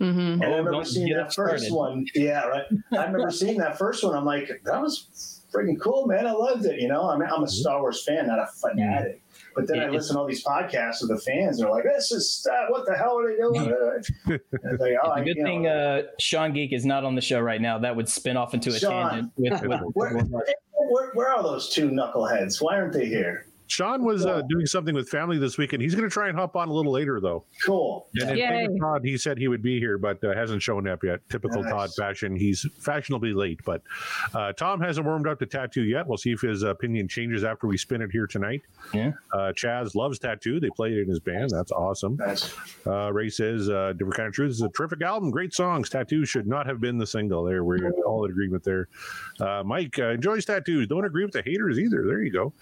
[0.00, 0.18] Mm-hmm.
[0.42, 1.74] And I Oh, remember seeing that us first started.
[1.74, 2.06] one.
[2.14, 2.64] Yeah, right.
[2.92, 4.14] I remember seeing that first one.
[4.14, 6.26] I'm like, that was freaking cool, man.
[6.26, 6.80] I loved it.
[6.80, 9.20] You know, I mean, I'm a Star Wars fan, not a fanatic.
[9.54, 11.58] But then I listen to all these podcasts of the fans.
[11.58, 13.72] and They're like, this is uh, what the hell are they doing?
[14.26, 17.04] And it's like, oh, It's a good you know, thing uh, Sean Geek is not
[17.04, 17.78] on the show right now.
[17.78, 19.10] That would spin off into a Sean.
[19.10, 19.32] tangent.
[19.36, 20.16] With, with, where,
[20.90, 22.60] where, where are those two knuckleheads?
[22.60, 23.46] Why aren't they here?
[23.66, 25.82] Sean was uh, doing something with family this weekend.
[25.82, 27.44] He's going to try and hop on a little later, though.
[27.64, 28.06] Cool.
[28.16, 28.46] And in Yay.
[28.46, 31.20] fairness to Todd, he said he would be here, but uh, hasn't shown up yet.
[31.30, 31.72] Typical Nice.
[31.72, 32.36] Todd fashion.
[32.36, 33.82] He's fashionably late, but
[34.34, 36.06] uh, Tom hasn't warmed up to tattoo yet.
[36.06, 38.62] We'll see if his opinion changes after we spin it here tonight.
[38.92, 39.12] Yeah.
[39.32, 40.60] Uh, Chaz loves tattoo.
[40.60, 41.50] They play it in his band.
[41.50, 42.16] That's awesome.
[42.16, 42.54] Nice.
[42.86, 45.30] Uh, Ray says, uh, Different Kind of Truth is a terrific album.
[45.30, 45.88] Great songs.
[45.88, 47.44] Tattoo should not have been the single.
[47.44, 48.88] There, we're all in agreement there.
[49.40, 50.86] Uh, Mike uh, enjoys tattoos.
[50.86, 52.04] Don't agree with the haters either.
[52.06, 52.52] There you go.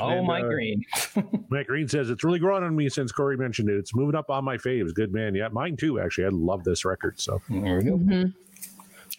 [0.00, 0.84] Oh, And, Mike uh, Green.
[1.48, 3.76] Mike Green says it's really grown on me since Corey mentioned it.
[3.76, 4.94] It's moving up on my faves.
[4.94, 5.34] Good man.
[5.34, 6.00] Yeah, mine too.
[6.00, 7.20] Actually, I love this record.
[7.20, 8.30] So There we go.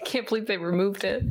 [0.06, 1.24] Can't believe they removed it.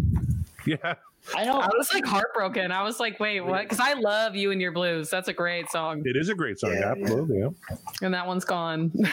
[0.67, 0.95] yeah,
[1.35, 1.59] I know.
[1.59, 2.73] I was like heartbroken.
[2.73, 3.63] I was like, wait, what?
[3.63, 5.11] Because I love you and your blues.
[5.11, 6.73] That's a great song, it is a great song.
[6.73, 7.41] Yeah, absolutely.
[7.41, 7.49] Yeah.
[8.03, 8.93] and that one's gone.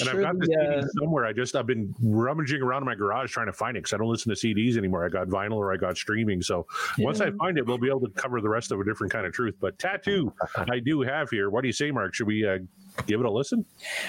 [0.00, 1.26] I'm And I've sure got this CD uh, somewhere.
[1.26, 3.98] I just I've been rummaging around in my garage trying to find it because I
[3.98, 5.04] don't listen to CDs anymore.
[5.04, 6.42] I got vinyl or I got streaming.
[6.42, 6.66] So
[6.98, 9.26] once I find it, we'll be able to cover the rest of a different kind
[9.26, 9.54] of truth.
[9.60, 11.50] But tattoo, I do have here.
[11.50, 12.14] What do you say, Mark?
[12.14, 12.58] Should we uh,
[13.06, 13.64] give it a listen?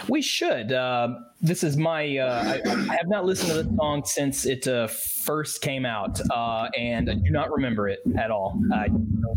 [0.09, 0.71] We should.
[0.71, 2.17] Uh, this is my.
[2.17, 6.19] Uh, I, I have not listened to this song since it uh, first came out,
[6.31, 8.59] uh, and I do not remember it at all.
[8.73, 8.87] I,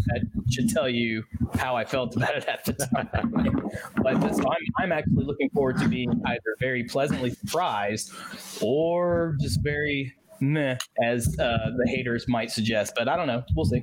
[0.07, 1.25] that should tell you
[1.55, 3.71] how I felt about it at the time.
[4.03, 8.13] but so I'm, I'm actually looking forward to being either very pleasantly surprised
[8.61, 12.93] or just very meh, as uh, the haters might suggest.
[12.97, 13.43] But I don't know.
[13.55, 13.83] We'll see.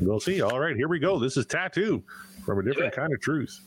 [0.00, 0.40] We'll see.
[0.40, 1.18] All right, here we go.
[1.18, 2.02] This is tattoo
[2.44, 3.60] from a different kind of truth.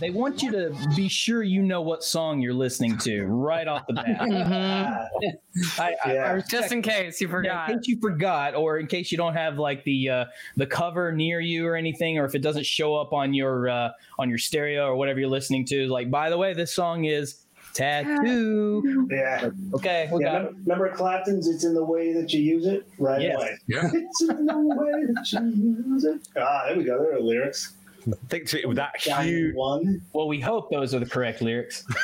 [0.00, 3.86] They want you to be sure you know what song you're listening to right off
[3.86, 4.06] the bat.
[5.56, 5.80] Mm-hmm.
[5.80, 7.70] I, I, I Just in case you yeah, forgot.
[7.70, 10.24] in case you forgot, or in case you don't have like the uh,
[10.56, 13.90] the cover near you or anything, or if it doesn't show up on your uh,
[14.18, 15.86] on your stereo or whatever you're listening to.
[15.88, 19.08] Like, by the way, this song is Tattoo.
[19.10, 19.50] Yeah.
[19.74, 22.86] Okay, we yeah got remember, remember Clapton's "It's in the Way That You Use It"
[22.98, 23.36] right Yes.
[23.36, 23.56] away.
[23.66, 23.90] Yeah.
[23.94, 26.28] it's in the way that you use it.
[26.38, 26.98] Ah, there we go.
[27.02, 27.75] There are lyrics.
[28.08, 29.54] I think to, with that Giant huge.
[29.56, 30.00] one.
[30.12, 31.84] Well, we hope those are the correct lyrics.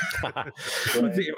[0.94, 1.32] The-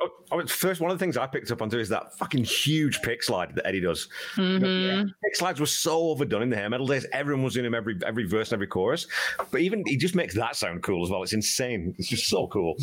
[0.49, 3.23] First, one of the things I picked up on too is that fucking huge pick
[3.23, 4.09] slide that Eddie does.
[4.35, 5.07] Mhm.
[5.23, 7.07] Pick slides were so overdone in the hair metal days.
[7.13, 9.07] Everyone was in them every every verse and every chorus.
[9.53, 11.23] But even he just makes that sound cool as well.
[11.23, 11.95] It's insane.
[11.99, 12.75] It's just so cool.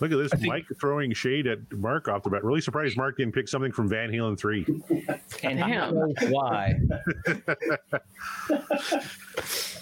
[0.00, 2.42] Look at this, Mike throwing shade at Mark off the bat.
[2.42, 4.66] Really surprised Mark didn't pick something from Van Halen 3.
[5.44, 5.90] And Damn.
[5.94, 6.74] who knows why?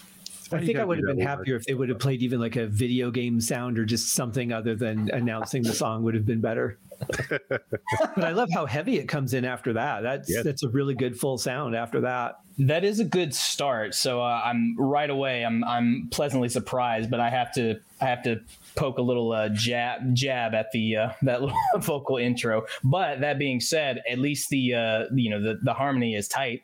[0.53, 2.67] I think I would have been happier if they would have played even like a
[2.67, 6.79] video game sound or just something other than announcing the song would have been better.
[7.39, 10.03] but I love how heavy it comes in after that.
[10.03, 10.45] That's Yes.
[10.45, 12.41] that's a really good full sound after that.
[12.59, 13.95] That is a good start.
[13.95, 15.45] So uh, I'm right away.
[15.45, 18.41] I'm I'm pleasantly surprised, but I have to I have to
[18.77, 22.67] poke a little uh, jab jab at the uh, that little vocal intro.
[22.85, 26.63] But that being said, at least the uh, you know the the harmony is tight.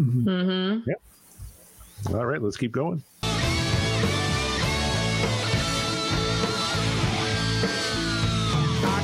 [0.00, 0.90] Mm-hmm.
[2.14, 3.02] All right, let's keep going.
[3.22, 3.28] I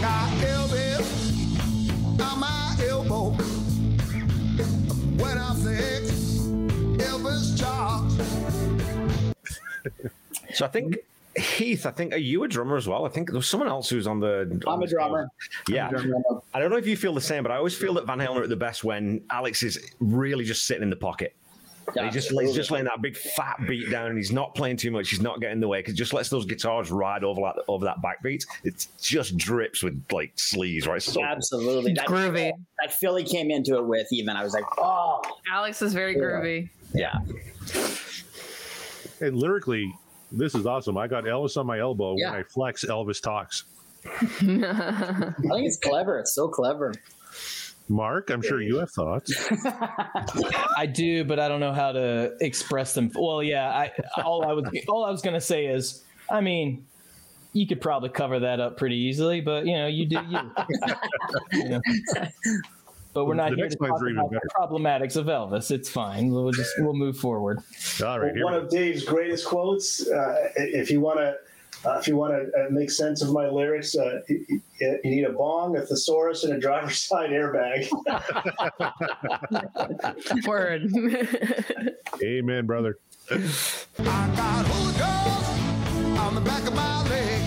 [0.01, 3.31] got Elvis on my elbow.
[5.23, 6.05] When I think
[7.01, 8.19] Elvis Charles.
[10.55, 10.99] So I think
[11.35, 11.87] Heath.
[11.87, 13.07] I think are you a drummer as well?
[13.07, 14.63] I think there's someone else who's on the.
[14.67, 15.29] I'm a drummer.
[15.67, 15.89] Yeah.
[15.89, 16.43] I'm a drummer.
[16.53, 18.37] I don't know if you feel the same, but I always feel that Van Halen
[18.37, 21.35] are at the best when Alex is really just sitting in the pocket.
[21.95, 24.77] Yeah, he just he's just laying that big fat beat down, and he's not playing
[24.79, 25.11] too much.
[25.11, 27.85] He's not getting in the way because just lets those guitars ride over that over
[27.85, 28.45] that backbeat.
[28.65, 31.03] It just drips with like sleaze, right?
[31.03, 31.93] So Absolutely.
[31.95, 32.53] That, Groovy.
[32.81, 34.37] that Philly came into it with even.
[34.37, 35.21] I was like, oh,
[35.53, 36.71] Alex is very groovy.
[36.95, 37.19] yeah.
[39.21, 39.93] And lyrically,
[40.33, 40.97] this is awesome.
[40.97, 42.31] I got Elvis on my elbow Yeah.
[42.33, 43.65] when I flex, Elvis talks.
[44.07, 44.09] I
[44.41, 46.19] think it's clever.
[46.19, 46.93] It's so clever.
[47.89, 49.33] Mark, I'm sure you have thoughts.
[50.77, 53.11] I do, but I don't know how to express them.
[53.15, 56.87] Well, yeah, I all I was all I was gonna say is, I mean,
[57.53, 60.39] you could probably cover that up pretty easily, but you know, you do you.
[61.53, 61.81] You know.
[63.15, 65.71] But we're not The here to talk about the problematics of Elvis.
[65.71, 66.31] It's fine.
[66.31, 67.61] We'll just we'll move forward.
[68.03, 70.09] All right, here One we of Dave's greatest quotes.
[70.09, 71.37] Uh, if you want to,
[71.85, 75.25] uh, if you want to uh, make sense of my lyrics, uh, you, you need
[75.25, 77.89] a bong, a thesaurus, and a driver's side airbag.
[80.47, 80.91] Word.
[82.23, 82.99] Amen, brother.
[83.31, 83.37] I
[84.37, 87.43] got hooligans on the back of my leg.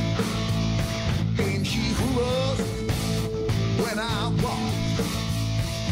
[1.40, 2.92] Ain't she hooligans
[3.82, 4.74] when I walk?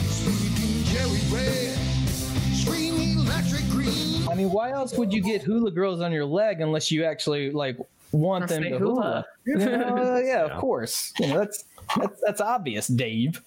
[0.10, 1.78] Sweet cherry red,
[2.56, 4.28] scream electric green.
[4.28, 7.52] I mean, why else would you get hula girls on your leg unless you actually
[7.52, 7.78] like
[8.14, 8.80] want Or them to hula.
[8.80, 9.26] hula?
[9.46, 11.12] You know, uh, yeah, of course.
[11.20, 11.66] You know, that's
[11.98, 13.42] that's, that's obvious, Dave.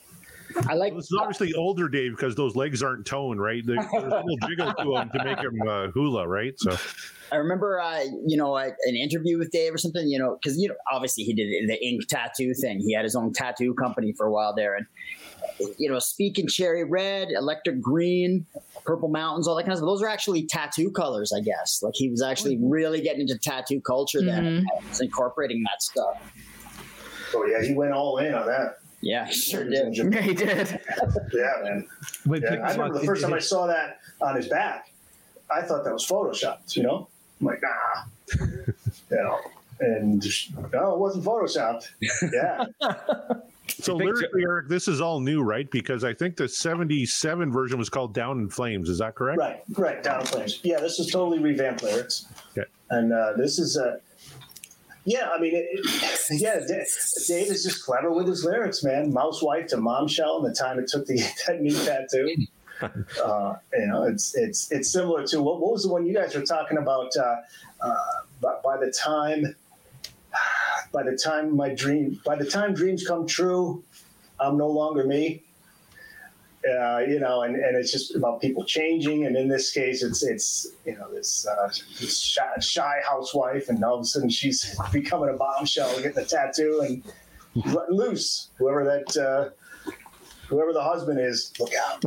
[0.69, 3.65] I like This is obviously older Dave because those legs aren't toned, right?
[3.67, 6.55] There- There's a little jiggle to them to make him uh, hula, right?
[6.59, 6.77] So
[7.33, 10.59] I remember, uh, you know, uh, an interview with Dave or something, you know, because,
[10.59, 12.81] you know, obviously he did the ink tattoo thing.
[12.81, 14.77] He had his own tattoo company for a while there.
[14.77, 14.87] And,
[15.79, 18.47] you know, speaking cherry red, electric green,
[18.85, 19.89] purple mountains, all that kind of stuff.
[19.89, 21.83] Those are actually tattoo colors, I guess.
[21.83, 22.69] Like he was actually oh.
[22.69, 24.57] really getting into tattoo culture then mm-hmm.
[24.79, 26.21] and was incorporating that stuff.
[27.35, 28.79] oh yeah, he went all in on that.
[29.01, 29.97] Yeah, he sure did.
[29.97, 30.81] yeah, he did.
[31.33, 31.87] Yeah, man.
[32.25, 32.93] Wait, Yeah, I remember one.
[32.95, 34.91] the first time I saw that on his back,
[35.55, 36.77] I thought that was photoshopped.
[36.77, 37.09] You know,
[37.41, 38.39] I'm like, nah,
[39.11, 39.39] you know,
[39.81, 41.89] and just, no, it wasn't photoshopped.
[42.33, 42.65] Yeah,
[43.81, 45.71] So lyrically, Eric, this is all new, right?
[45.71, 49.39] Because I think the '77 version was called "Down in Flames." Is that correct?
[49.39, 50.03] right, right.
[50.03, 50.61] Down in flames.
[50.63, 52.69] Yeah, this is totally revamped lyrics, Okay.
[52.91, 53.99] and uh, this is Uh,
[55.05, 56.85] yeah, I mean, it, it, yeah, Da-
[57.29, 59.13] Dave is just clever with his lyrics, man.
[59.13, 62.35] Mouse wife to mom shell, and the time it took to get that knee tattoo.
[63.25, 66.35] Uh, you know, it's it's it's similar to what, what was the one you guys
[66.35, 67.11] were talking about?
[67.17, 67.37] Uh,
[67.81, 67.97] uh,
[68.43, 69.57] by, by the time,
[70.97, 73.85] by the time my dream, by the time dreams come true,
[74.41, 75.43] I'm no longer me.
[76.67, 79.27] Uh, you know, and, and it's just about people changing.
[79.27, 81.69] And in this case, it's it's you know this, uh,
[82.01, 86.25] this shy, shy housewife, and all of a sudden she's becoming a bombshell, getting a
[86.25, 87.05] tattoo, and
[87.75, 89.51] letting loose whoever that uh,
[90.49, 92.05] whoever the husband is, look out.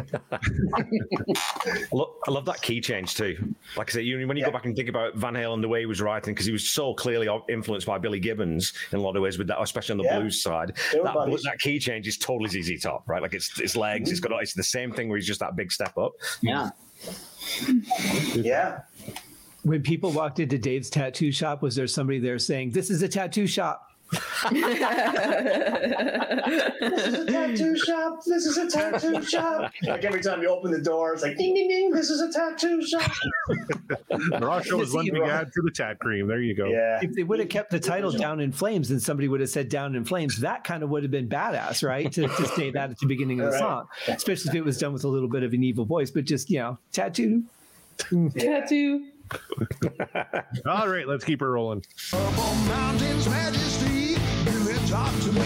[0.74, 3.54] I, love, I love that key change too.
[3.78, 4.48] Like I said, you, when you Yeah.
[4.48, 6.70] go back and think about Van Halen, the way he was writing, because he was
[6.70, 9.98] so clearly influenced by Billy Gibbons in a lot of ways, with that, especially on
[10.00, 10.20] the Yeah.
[10.20, 10.76] blues side.
[10.94, 11.44] That, buddies.
[11.44, 13.22] that key change is totally ZZ Top, right?
[13.22, 15.72] Like it's it's legs, it's got it's the same thing where he's just that big
[15.72, 16.14] step up.
[16.42, 16.70] Yeah.
[18.36, 18.82] Yeah.
[19.64, 23.08] When people walked into Dave's tattoo shop, was there somebody there saying, "This is a
[23.10, 23.82] tattoo shop"?
[24.12, 24.24] This
[27.06, 28.20] is a tattoo shop.
[28.26, 29.72] This is a tattoo shop.
[29.84, 31.92] Like every time you open the door, it's like ding ding ding.
[31.92, 33.12] This is a tattoo shop.
[34.40, 36.28] Russia was one See, big Ro- ad for the tat cream.
[36.28, 36.66] There you go.
[36.68, 37.00] Yeah.
[37.02, 39.70] If they would have kept the title "Down in Flames" and somebody would have said
[39.70, 42.12] "Down in Flames," that kind of would have been badass, right?
[42.14, 43.60] To, to say that at the beginning of the Right.
[43.60, 46.12] song, especially if it was done with a little bit of an evil voice.
[46.12, 47.44] But just you know, tattoo.
[48.38, 49.06] Tattoo.
[50.66, 51.84] All right, let's keep her rolling.
[54.90, 55.46] Talk to me,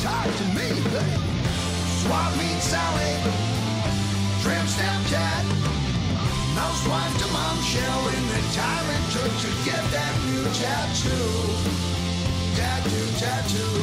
[0.00, 0.68] talk to me.
[0.96, 1.16] Hey.
[2.00, 3.12] Swap meet Sally,
[4.40, 5.44] trim stamp cat,
[6.56, 11.28] mouse wife to mom shell in the time it took to get that new tattoo.
[12.56, 13.76] Tattoo, tattoo.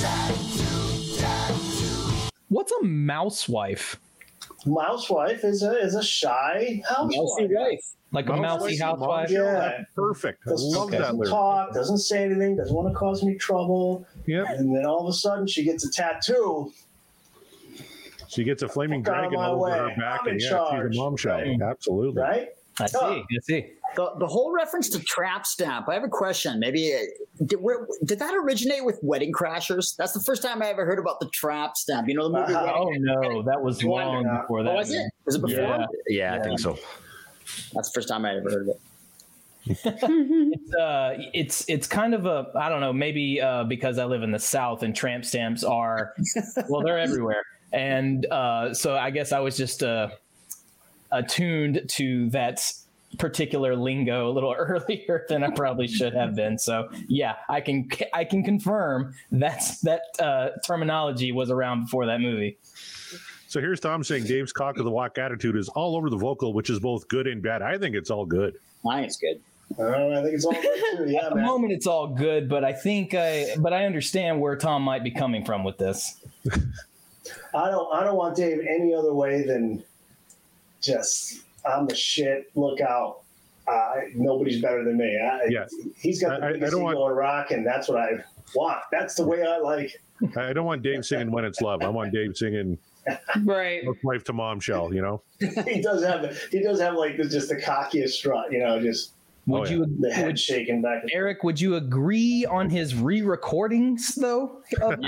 [0.00, 2.30] Tattoo, tattoo.
[2.48, 4.00] What's a mousewife?
[4.64, 7.16] Mousewife is a is a shy housewife.
[7.16, 7.84] Mousy wife.
[8.12, 9.30] Like a mousy housewife?
[9.30, 9.84] Yeah.
[9.96, 10.42] Perfect.
[10.46, 11.30] I Doesn't, love that doesn't lyric.
[11.30, 14.06] talk, doesn't say anything, doesn't want to cause me trouble.
[14.26, 14.46] Yep.
[14.50, 16.70] And then all of a sudden she gets a tattoo.
[18.28, 19.78] She gets a flaming Look dragon my all over way.
[19.78, 20.92] her back, I'm and yeah, charge.
[20.92, 21.38] she's a mom shell.
[21.38, 21.60] Right.
[21.60, 22.20] Absolutely.
[22.22, 22.48] Right?
[22.80, 22.98] I see.
[22.98, 23.66] I see.
[23.94, 25.86] The, the whole reference to trap stamp.
[25.88, 26.58] I have a question.
[26.58, 29.94] Maybe uh, did, where, did that originate with Wedding Crashers?
[29.96, 32.08] That's the first time I ever heard about the trap stamp.
[32.08, 32.54] You know the movie.
[32.54, 32.72] Uh-huh.
[32.74, 34.70] Oh no, that was long before that.
[34.70, 35.12] Oh, was it?
[35.26, 35.60] Was it before?
[35.60, 35.86] Yeah.
[36.08, 36.78] Yeah, I think so.
[37.72, 38.80] That's the first time I ever heard of it.
[39.84, 44.24] It's uh, it's it's kind of a I don't know maybe uh, because I live
[44.24, 46.14] in the South and tramp stamps are
[46.68, 50.08] well they're everywhere and uh, so I guess I was just uh,
[51.10, 52.60] attuned to that
[53.18, 56.58] particular lingo a little earlier than I probably should have been.
[56.58, 62.20] So yeah, I can I can confirm that's that uh, terminology was around before that
[62.20, 62.58] movie.
[63.52, 66.54] So here's Tom saying Dave's cock of the walk attitude is all over the vocal,
[66.54, 67.60] which is both good and bad.
[67.60, 68.54] I think it's all good.
[68.88, 69.40] I think it's good.
[69.78, 71.10] Uh, I think it's all good too.
[71.10, 71.44] Yeah, At the man.
[71.44, 75.10] moment, it's all good, but I think I but I understand where Tom might be
[75.10, 76.18] coming from with this.
[77.54, 79.84] I don't I don't want Dave any other way than
[80.80, 81.40] just
[81.70, 82.50] I'm the shit.
[82.54, 83.18] Look out.
[83.70, 85.14] Uh, nobody's better than me.
[85.22, 85.66] I, Yeah.
[86.00, 88.12] He's got the I- I- I biggest don't ego in rock, and that's what I
[88.54, 88.78] want.
[88.90, 90.00] That's the way I like.
[90.36, 92.78] I I don't want Dave singing "When It's Love." I want Dave singing
[93.44, 93.82] Right.
[94.04, 95.22] "Wife to Mom Shell." You know,
[95.66, 98.80] he does have the, he does have like the, just the cockiest strut, you know,
[98.80, 99.12] just
[99.46, 99.70] Would Oh, yeah.
[99.78, 101.02] you the head would, shaking back.
[101.02, 101.42] And Eric?
[101.42, 104.62] Would you agree on his re-recordings though?
[104.80, 105.00] of-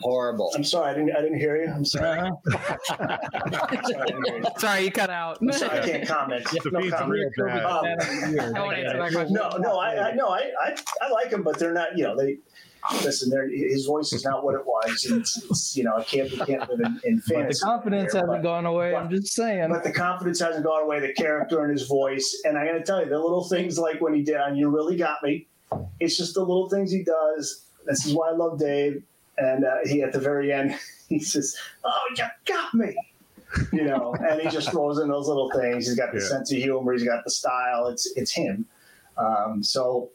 [0.00, 0.52] Horrible.
[0.54, 1.70] I'm sorry, I didn't I didn't hear you.
[1.72, 2.20] I'm sorry.
[2.20, 2.76] Uh-huh.
[3.88, 4.44] Sorry, I didn't you.
[4.58, 5.38] Sorry, you cut out.
[5.40, 6.44] I'm sorry, I can't comment.
[6.44, 7.38] the No comment.
[7.38, 7.46] Um,
[8.56, 9.32] I won't answer that question.
[9.32, 11.96] No, no, I, I no, I, I, I like them but they're not.
[11.96, 12.38] You know, they
[13.02, 13.30] listen.
[13.30, 15.04] They're, his voice is not what it was.
[15.06, 18.12] and It's, it's, you know, I can't, we can't live in, in But the confidence
[18.12, 18.94] here, hasn't but- gone away.
[18.94, 19.68] I'm just saying.
[19.70, 21.00] But the confidence hasn't gone away.
[21.00, 24.00] The character and his voice, and I got to tell you, the little things like
[24.00, 25.46] when he did on "You Really Got Me,"
[26.00, 27.64] it's just the little things he does.
[27.86, 29.02] This is why I love Dave.
[29.38, 30.74] And uh, he at the very end,
[31.08, 32.96] he says, "Oh, you got me."
[33.72, 35.86] You know, and he just throws in those little things.
[35.86, 36.26] He's got the Yeah.
[36.28, 36.92] sense of humor.
[36.92, 37.86] He's got the style.
[37.88, 38.66] It's it's him.
[39.16, 40.10] Um, so,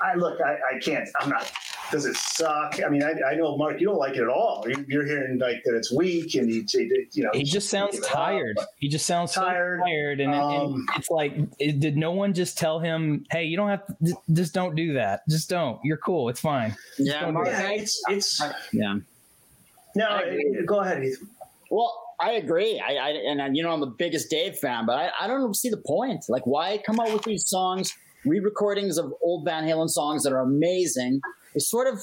[0.00, 0.40] I look.
[0.40, 1.08] I, I can't.
[1.20, 1.50] I'm not.
[1.92, 2.80] Does it suck?
[2.84, 3.80] I mean, I, I know Mark.
[3.80, 4.64] You don't like it at all.
[4.66, 6.64] You- You're hearing like that it's weak, and you,
[7.12, 8.58] you know, he just sounds give it up, tired.
[8.78, 9.80] He just sounds Tired.
[9.80, 13.24] so tired, and, it- and Um, it's like, it, did no one just tell him,
[13.30, 13.96] "Hey, you don't have to.
[14.02, 15.20] Just, just don't do that.
[15.28, 15.78] Just don't.
[15.84, 16.28] You're cool.
[16.28, 18.42] It's fine." Yeah, Mark, Yeah, it's it's.
[18.72, 18.96] yeah.
[19.94, 20.20] No,
[20.66, 21.02] go ahead.
[21.02, 21.18] Heath.
[21.70, 22.80] Well, I agree.
[22.80, 25.54] I, I and uh, you know I'm the biggest Dave fan, but I, I don't
[25.54, 26.24] see the point.
[26.28, 27.94] Like, why come out with these songs,
[28.26, 31.20] re-recordings of old Van Halen songs that are amazing?
[31.54, 32.00] It's sort of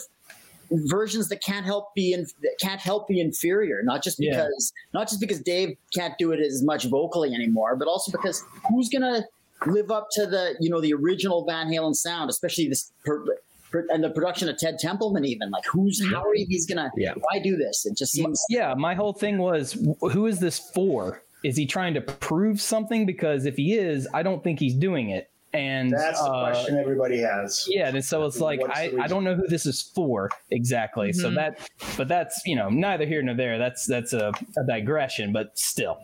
[0.72, 2.26] versions that can't help be in,
[2.60, 3.82] can't help be inferior.
[3.84, 4.32] Not just Yeah.
[4.32, 8.44] because not just because Dave can't do it as much vocally anymore, but also because
[8.70, 9.26] who's gonna
[9.68, 12.92] live up to the you know the original Van Halen sound, especially this.
[13.06, 13.24] Per,
[13.72, 17.14] per- and the production of Ted Templeman, even like who's how are he's gonna Yeah.
[17.20, 17.86] why do this?
[17.86, 21.22] It just seems Yeah, my whole thing was, who is this for?
[21.44, 23.06] Is he trying to prove something?
[23.06, 25.30] Because if he is, I don't think he's doing it.
[25.54, 27.68] And That's the uh, question everybody has.
[27.70, 28.92] Yeah, and so it's like What's I.
[29.00, 31.14] I don't know who this is for exactly.
[31.14, 31.36] So Mhm.
[31.36, 33.60] that, but that's you know neither here nor there.
[33.60, 36.00] That's that's a, a digression, but still.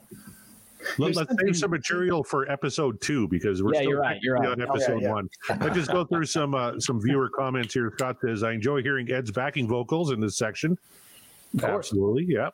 [0.98, 4.38] Let, us save some material for episode two because we're Yeah, still you're right, you're
[4.38, 4.70] technically right.
[4.70, 5.12] on Oh, yeah, episode yeah.
[5.12, 5.30] one.
[5.60, 7.92] Let's just go through some uh, some viewer comments here.
[7.98, 10.78] Scott says, "I enjoy hearing Ed's backing vocals in this section."
[11.62, 12.50] Absolutely, yeah.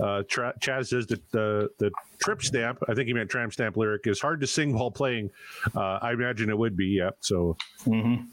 [0.00, 1.90] Uh, Tra- Chaz says that the the
[2.22, 5.30] trip stamp, I think he meant tramp stamp lyric, is hard to sing while playing.
[5.74, 7.10] Uh, I imagine it would be, yeah.
[7.20, 8.26] So, Mhm.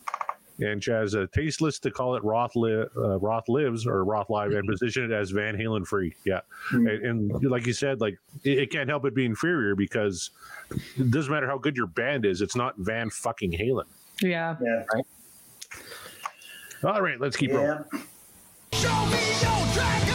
[0.60, 4.52] and Chaz, uh, tasteless to call it Roth li- uh, Roth lives or Roth live
[4.52, 6.42] and position it as Van Halen free, yeah.
[6.72, 10.30] And, and like you said, like it, it can't help but be inferior because
[10.98, 13.86] it doesn't matter how good your band is, it's not Van fucking Halen.
[14.22, 14.56] Yeah.
[14.64, 14.84] Yeah.
[16.84, 17.84] All right, let's keep rolling.
[17.92, 18.00] Yeah.
[18.74, 20.15] Show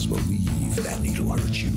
[0.00, 1.70] Best believe that needle hurt you.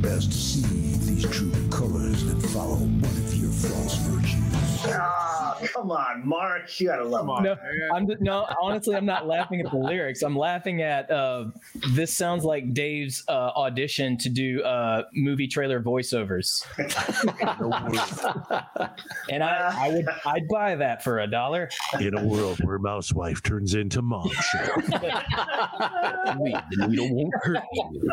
[0.00, 0.60] Best see
[0.98, 4.94] these true colors that follow one of your false virtues.
[4.94, 5.35] Ah,
[5.76, 6.80] come on, Mark.
[6.80, 7.44] You gotta love Mark.
[7.44, 7.56] No,
[7.94, 8.46] I'm just, no.
[8.60, 10.22] Honestly, I'm not laughing at the lyrics.
[10.22, 11.46] I'm laughing at uh,
[11.90, 12.12] this.
[12.12, 16.64] Sounds like Dave's uh, audition to do uh, movie trailer voiceovers,
[19.30, 21.68] and I, I would I'd buy that for a dollar.
[22.00, 24.68] In a world where Mousewife turns into Mom Show.
[26.38, 28.10] Wait, the needle won't hurt you.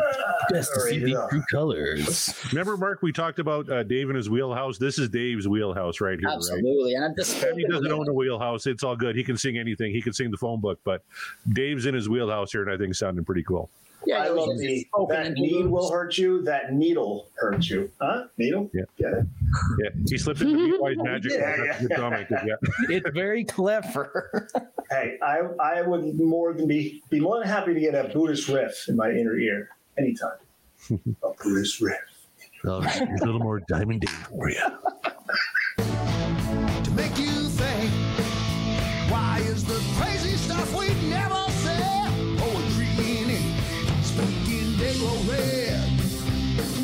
[0.50, 2.34] Best to see the true colors.
[2.50, 4.78] Remember, Mark, we talked about uh, Dave and his wheelhouse.
[4.78, 6.36] This is Dave's wheelhouse right here, right?
[6.36, 6.94] Absolutely.
[6.94, 8.66] And I'm just Sammy doesn't own a wheelhouse.
[8.66, 9.16] It's all good.
[9.16, 9.92] He can sing anything.
[9.92, 11.02] He can sing the phone book, but
[11.50, 13.70] Dave's in his wheelhouse here, and I think sounding pretty cool.
[14.06, 15.70] yeah, I love the that in need blues.
[15.72, 16.42] will hurt you.
[16.42, 17.90] That needle hurts you.
[18.00, 18.24] Huh?
[18.36, 18.70] Needle?
[18.74, 18.82] Yeah.
[18.98, 19.26] Get it?
[19.82, 21.32] Yeah, he slipped into Meatwise magic.
[21.32, 21.80] Yeah, yeah.
[21.80, 22.28] good comment.
[22.28, 22.54] 'cause, Yeah.
[22.90, 24.48] It's very clever.
[24.90, 28.48] Hey, I I would more than be be more than happy to get a Buddhist
[28.50, 30.36] riff in my inner ear anytime.
[30.90, 31.96] a Buddhist riff.
[32.66, 34.60] All right, a little more Diamond Dave for you.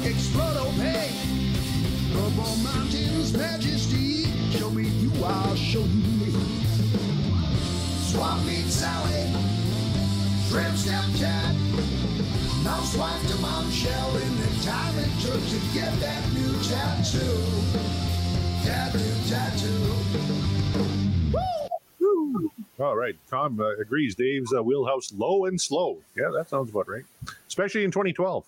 [0.05, 0.51] explode.
[2.13, 4.27] Purple mountains, majesty.
[4.51, 6.61] Show me you, I'll show you
[8.71, 9.33] Sally,
[10.49, 11.55] trim stem cat.
[12.97, 17.39] Wife to mom shell in the time it took to get that new tattoo.
[18.65, 20.50] Tattoo, tattoo.
[22.81, 24.15] All right, Tom uh, agrees.
[24.15, 25.99] Dave's uh, wheelhouse low and slow.
[26.17, 27.05] Yeah, that sounds about right.
[27.47, 28.45] Especially in 2012.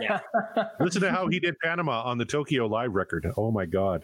[0.00, 0.20] Yeah.
[0.80, 3.30] Listen to how he did Panama on the Tokyo Live record.
[3.36, 4.02] Oh my God.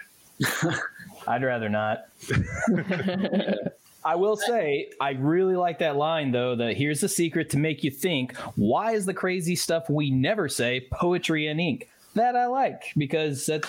[1.26, 2.06] I'd rather not.
[4.04, 6.54] I will say, I really like that line though.
[6.54, 8.36] That here's the secret to make you think.
[8.56, 11.88] Why is the crazy stuff we never say poetry and ink?
[12.14, 13.68] That I like because that's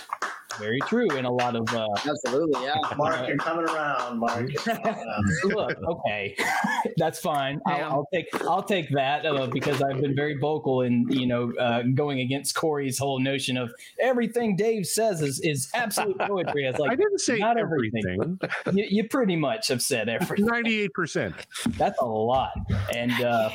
[0.60, 1.68] very true in a lot of.
[1.74, 2.76] Uh, Absolutely, yeah.
[2.97, 4.53] Mark, you're coming around, Mark.
[4.56, 5.26] Coming around.
[5.45, 6.36] look, okay,
[6.97, 7.60] that's fine.
[7.66, 11.53] I'll, I'll take I'll take that uh, because I've been very vocal in you know
[11.60, 16.66] uh, going against Corey's whole notion of everything Dave says is is absolute poetry.
[16.66, 18.39] It's like I didn't say not everything.
[18.74, 20.45] You, you pretty much have said everything.
[20.45, 21.34] 98%.
[21.78, 22.51] That's a lot,
[22.93, 23.49] and uh,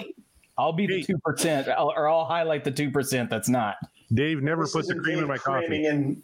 [0.59, 3.77] I'll be the two percent, or I'll highlight the two percent that's not.
[4.13, 5.67] Dave never This puts the isn't cream in my coffee.
[5.67, 6.23] cramming In,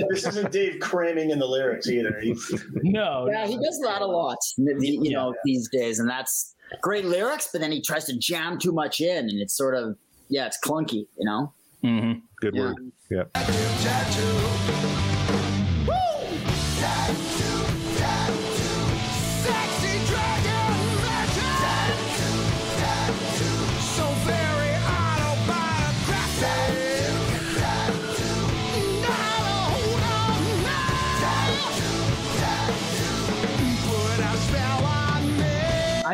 [0.10, 2.18] this isn't Dave cramming in the lyrics either.
[2.20, 2.34] He-
[2.82, 6.54] No, Yeah, he does that a lot, the- the- you know, these days, and that's
[6.82, 7.48] great lyrics.
[7.52, 9.96] But then he tries to jam too much in, and it's sort of
[10.28, 11.52] yeah, it's clunky, you know.
[11.84, 12.22] Mhm.
[12.40, 12.62] Good Yeah.
[12.62, 12.92] word.
[13.10, 15.03] Yeah.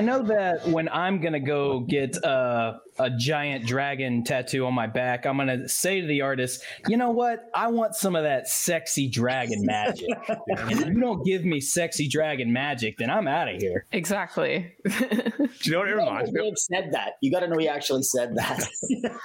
[0.00, 4.86] I know that when I'm gonna go get uh, a giant dragon tattoo on my
[4.86, 7.50] back, I'm gonna say to the artist, "You know what?
[7.54, 10.08] I want some of that sexy dragon magic.
[10.28, 14.74] and if you don't give me sexy dragon magic, then I'm out of here." Exactly.
[14.86, 14.94] Do
[15.64, 16.58] you know what it reminds me of?
[16.58, 17.16] Said that.
[17.20, 18.66] You got to know he actually said that.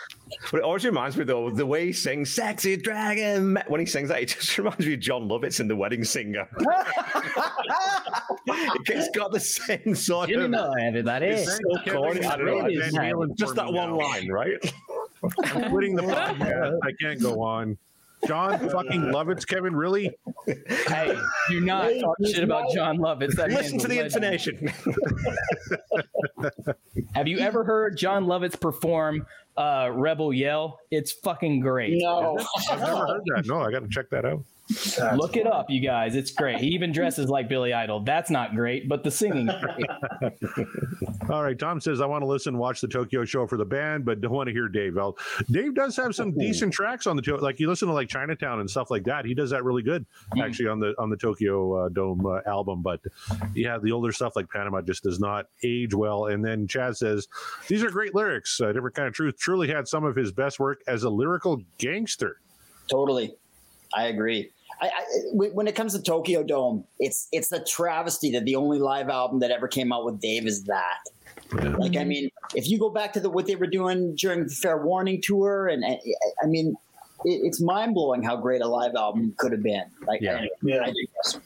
[0.51, 4.09] But it always reminds me though the way he sings "Sexy Dragon." When he sings
[4.09, 6.49] that, it just reminds me of Jon Lovitz in The Wedding Singer.
[8.87, 10.49] it's got the same sort You of.
[10.51, 11.27] know, everybody.
[11.27, 12.23] It's so corny.
[12.23, 12.65] I don't know.
[12.65, 12.93] It is
[13.37, 13.97] Just that one now.
[13.97, 14.73] line, right?
[15.43, 16.79] I'm quitting the podcast.
[16.83, 17.77] I can't go on.
[18.27, 20.09] Jon fucking Lovitz, Kevin, really?
[20.87, 21.15] Hey,
[21.49, 23.35] do not talk shit about Jon Lovitz.
[23.35, 24.15] That Listen to the legend.
[24.23, 24.73] intonation.
[27.13, 29.25] Have you ever heard Jon Lovitz perform
[29.57, 30.79] uh, "Rebel Yell"?
[30.91, 31.93] It's fucking great.
[31.97, 32.37] no,
[32.71, 33.45] I've never heard that.
[33.45, 34.43] No, I got to check that out.
[34.67, 36.15] That's Look it up, you guys.
[36.15, 36.59] It's great.
[36.59, 37.99] He even dresses like Billy Idol.
[37.99, 39.47] That's not great, but the singing.
[41.29, 44.05] All right, Tom says I want to listen, watch the Tokyo show for the band,
[44.05, 44.95] but don't want to hear Dave.
[44.95, 45.17] Well,
[45.51, 48.59] Dave does have some decent tracks on the to- like you listen to like Chinatown
[48.59, 49.23] and stuff like that.
[49.25, 50.03] He does that really good
[50.41, 52.81] actually on the on the Tokyo uh, Dome uh, album.
[52.81, 53.01] But
[53.53, 56.25] yeah, the older stuff like Panama just does not age well.
[56.27, 57.27] And then Chad says
[57.67, 58.59] these are great lyrics.
[58.59, 61.61] Uh, Different kind of truth truly had some of his best work as a lyrical
[61.77, 62.41] gangster.
[62.87, 63.35] Totally,
[63.93, 64.51] I agree.
[64.81, 64.91] I, I,
[65.31, 69.39] when it comes to Tokyo Dome, it's it's a travesty that the only live album
[69.39, 70.99] that ever came out with Dave is that.
[71.77, 74.49] Like, I mean, if you go back to the what they were doing during the
[74.49, 75.99] Fair Warning tour, and I,
[76.43, 76.75] I mean,
[77.23, 79.85] it, it's mind blowing how great a live album could have been.
[80.07, 80.37] Like, Yeah.
[80.37, 80.81] anyway, Yeah.
[80.81, 81.39] I digress.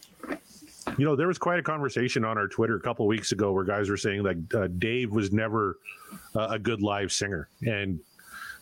[0.97, 3.63] You know, there was quite a conversation on our Twitter a couple weeks ago where
[3.63, 5.77] guys were saying like uh, Dave was never
[6.35, 7.99] uh, a good live singer, and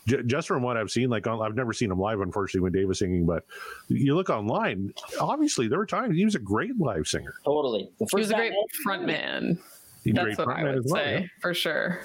[0.07, 2.71] j- just from what I've seen, like on, I've never seen him live, unfortunately, when
[2.71, 3.25] Dave was singing.
[3.27, 3.43] But
[3.89, 7.35] you look online, obviously there were times he was a great live singer.
[7.45, 9.59] Totally, the He was a great Van Halen- frontman.
[10.05, 11.27] That's great what I would well, say yeah.
[11.41, 11.99] for sure.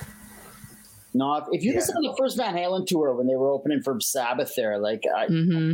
[1.14, 3.82] No, if, if you listen to the first Van Halen tour when they were opening
[3.82, 5.72] for Sabbath, there, like I, hmm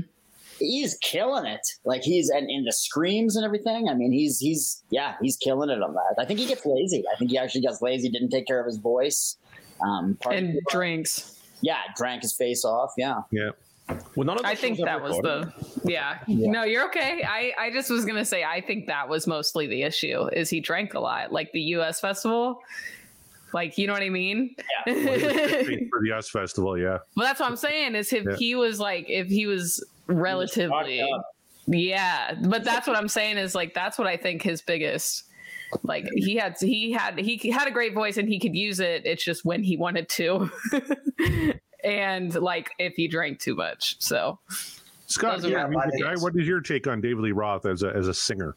[0.61, 1.61] he's killing it.
[1.85, 3.89] Like he's and in the screams and everything.
[3.89, 6.16] I mean, he's he's yeah, he's killing it on that.
[6.20, 7.05] I think he gets lazy.
[7.12, 8.09] I think he actually gets lazy.
[8.11, 9.37] Didn't take care of his voice.
[9.81, 11.38] Um, And it- drinks.
[11.61, 12.92] Yeah, drank his face off.
[12.96, 13.50] Yeah, Yeah.
[14.16, 15.50] Well, none of I think that was the
[15.84, 16.18] yeah.
[16.28, 17.24] No, you're okay.
[17.26, 20.61] I I just was gonna say I think that was mostly the issue is he
[20.61, 21.98] drank a lot, like the U.S.
[22.00, 22.61] festival.
[23.54, 24.54] Like you know what I mean?
[24.86, 24.92] Yeah.
[24.94, 26.98] for the US Festival, yeah.
[27.16, 28.36] Well, that's what I'm saying is if Yeah.
[28.36, 31.24] he was like if he was relatively fucked up.
[31.66, 35.24] yeah, but that's what I'm saying is like that's what I think his biggest
[35.83, 39.03] like he had he had he had a great voice and he could use it.
[39.05, 40.51] It's just when he wanted to.
[41.85, 43.97] and like if he drank too much.
[44.01, 44.39] So
[45.07, 46.11] Scott, Those are you're a my music guy.
[46.11, 46.23] days.
[46.23, 48.57] What is your take on David Lee Roth as a as a singer?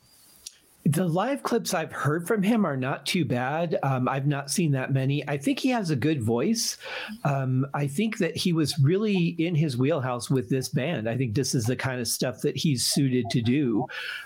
[0.86, 3.78] The live clips I've heard from him are not too bad.
[3.84, 5.28] Um, I've not seen that many.
[5.28, 6.78] I think he has a good voice.
[7.24, 11.08] Um, I think that he was really in his wheelhouse with this band.
[11.08, 13.86] I think this is the kind of stuff that he's suited to do.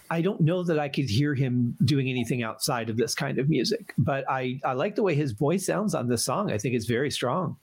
[0.10, 3.49] I don't know that I could hear him doing anything outside of this kind of
[3.49, 6.51] music, but I, I like the way his voice sounds on this song.
[6.51, 7.58] I think it's very strong.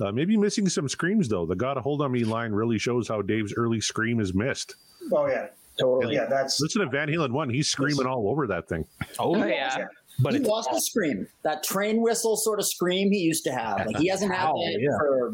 [0.00, 1.44] Uh, maybe missing some screams though.
[1.44, 4.76] The "Got a Hold on Me" line really shows how Dave's early scream is missed.
[5.12, 5.48] Oh yeah,
[5.80, 6.14] totally.
[6.14, 6.26] yeah.
[6.26, 8.84] That's Listen to Van Halen one; he's screaming all over that thing.
[9.18, 9.86] oh, oh yeah.
[10.22, 11.26] But he lost the scream.
[11.44, 13.86] That train whistle sort of scream he used to have.
[13.86, 14.98] Like he hasn't had Ow, that yeah.
[14.98, 15.32] for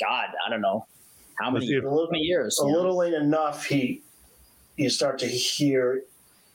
[0.00, 0.86] God, I don't know
[1.40, 2.58] how many, Let's if- how many years.
[2.62, 3.64] a you little ain't enough.
[3.64, 4.02] He,
[4.76, 6.02] you start to hear,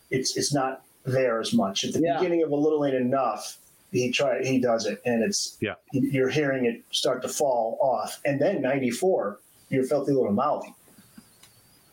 [0.10, 2.18] it's it's not there as much at the Yeah.
[2.18, 3.58] beginning of a little ain't enough.
[3.92, 5.74] He try he does it, and it's Yeah.
[5.92, 9.40] You're hearing it start to fall off, and then '94,
[9.70, 10.66] your filthy little mouth.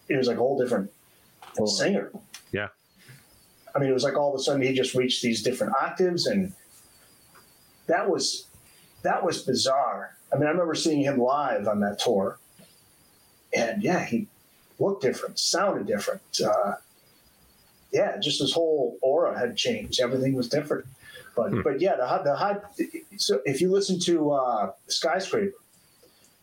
[0.08, 0.92] It was like a whole different
[1.56, 1.76] Totally.
[1.76, 2.12] singer.
[2.52, 2.68] Yeah.
[3.74, 6.26] I mean, it was like all of a sudden he just reached these different octaves,
[6.26, 6.52] and
[7.86, 8.46] that was
[9.02, 10.16] that was bizarre.
[10.32, 12.38] I mean, I remember seeing him live on that tour,
[13.54, 14.26] and yeah, he
[14.78, 16.22] looked different, sounded different.
[16.44, 16.74] Uh,
[17.92, 20.00] yeah, just his whole aura had changed.
[20.00, 20.86] Everything was different.
[21.36, 21.62] But Hmm.
[21.62, 22.56] but yeah, the high, the high.
[23.18, 25.54] So if you listen to uh, Skyscraper,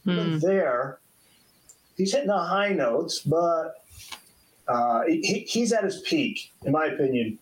[0.05, 0.37] Hmm.
[0.39, 0.99] there,
[1.97, 3.82] he's hitting the high notes, but
[4.67, 7.37] uh, he, he's at his peak, in my opinion,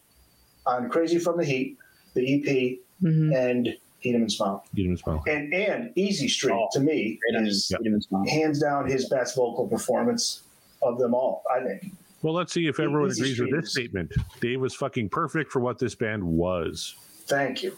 [0.66, 1.78] on "Crazy from the Heat,"
[2.14, 3.36] the EP, Mhm.
[3.36, 3.68] and
[4.04, 5.24] "Eat 'Em and Smile," You didn't smell.
[5.28, 8.30] and and "Easy Street" Oh, to me is his- great on his mouth.
[8.30, 10.42] hands down his best vocal performance
[10.82, 11.44] of them all.
[11.54, 11.92] I think.
[12.24, 14.12] Well, let's see if everyone Easy agrees with this is- statement.
[14.40, 16.96] Dave was fucking perfect for what this band was.
[17.26, 17.76] Thank you.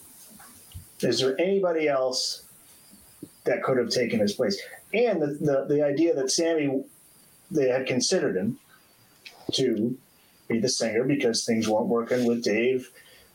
[1.02, 2.44] Is there anybody else
[3.46, 4.62] that could have taken his place?
[4.94, 6.84] And the, the, the idea that Sammy,
[7.52, 8.60] they had considered him
[9.56, 9.98] to
[10.48, 12.90] be the singer because things weren't working with Dave,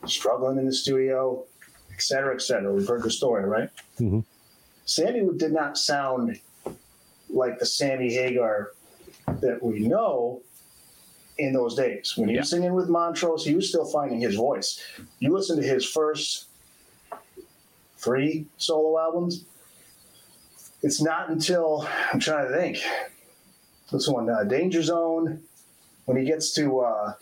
[0.05, 1.43] struggling in the studio,
[1.93, 2.73] et cetera, et cetera.
[2.73, 3.69] We've heard the story, right?
[3.99, 4.23] Mhm.
[4.85, 6.39] Sammy did not sound
[7.29, 8.71] like the Sammy Hagar
[9.41, 10.41] that we know
[11.37, 12.17] in those days.
[12.17, 14.79] When he was singing with Montrose, he was still finding his voice.
[15.19, 16.45] You listen to his first
[17.97, 19.45] three solo albums.
[20.81, 22.77] It's not until I'm trying to think.
[23.91, 25.43] This one, uh, Danger Zone,
[26.09, 27.13] when he gets to, uh,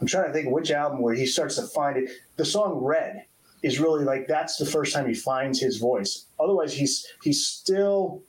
[0.00, 2.10] I'm trying to think which album where he starts to find it.
[2.36, 3.26] The song Red
[3.62, 6.24] is really like that's the first time he finds his voice.
[6.40, 8.22] Otherwise, he's he's still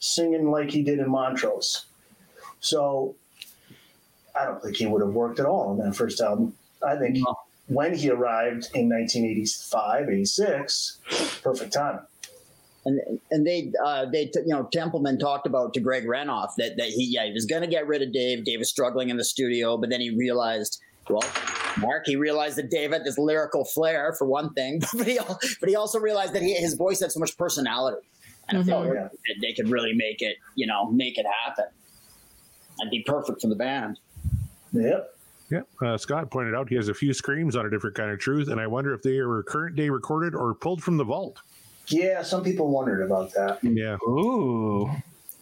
[0.00, 1.84] singing like he did in Montrose.
[2.58, 3.14] So
[4.36, 6.54] I don't think he would have worked at all on that first album.
[6.84, 7.18] I think
[7.68, 10.98] when he arrived in 1985, 86,
[11.44, 12.00] perfect time.
[12.88, 16.76] And and they uh, they t- you know Templeman talked about to Greg Renoff that
[16.76, 18.44] that he yeah he was going to get rid of Dave.
[18.44, 21.22] Dave was struggling in the studio, but then he realized well.
[21.78, 25.18] Mark, he realized that Dave had this lyrical flair for one thing, but he
[25.60, 28.04] but he also realized that he, his voice had so much personality,
[28.48, 28.94] and I felt Mhm.
[29.10, 31.66] that they could really make it you know make it happen
[32.80, 33.98] and be perfect for the band.
[34.72, 35.14] Yep.
[35.50, 38.18] Yeah, uh, Scott pointed out he has a few screams on a different kind of
[38.18, 41.38] truth, and I wonder if they are current day recorded or pulled from the vault.
[41.90, 43.58] Yeah, some people wondered about that.
[43.62, 43.96] Yeah.
[44.08, 44.88] Ooh.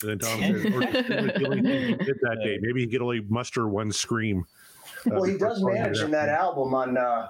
[0.02, 2.58] And then Tom says, or the only thing he did that day.
[2.62, 4.44] Maybe he could only muster one scream.
[5.06, 7.28] uh, Well, he does manage in that album on, uh,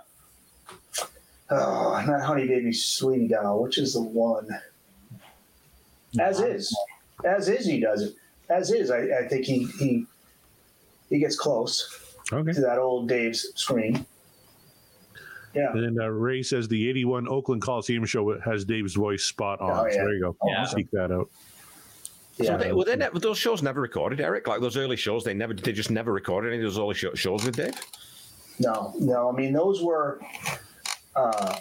[1.51, 4.49] oh, not Honey Baby Sweetie Doll, which is the one.
[6.19, 6.77] As is,
[7.25, 8.15] as is, he does it.
[8.49, 10.07] As is, I, I think he he
[11.11, 12.03] he gets close
[12.33, 12.53] Okay.
[12.53, 14.07] to that old Dave's scream.
[15.57, 15.73] Yeah.
[15.73, 19.71] And then uh, Ray says the 81 Oakland Coliseum show has Dave's voice spot on.
[19.87, 20.37] Oh, So there you go.
[20.47, 20.65] Yeah.
[20.67, 21.31] Seek that out.
[22.37, 22.57] So Yeah.
[22.59, 24.47] they, were they never, those shows never recorded, Eric?
[24.47, 27.15] Like those early shows, they never, they just never recorded any of those early sho-
[27.15, 27.75] shows with Dave.
[28.59, 29.29] No, no.
[29.31, 30.21] I mean, those were
[31.15, 31.57] uh,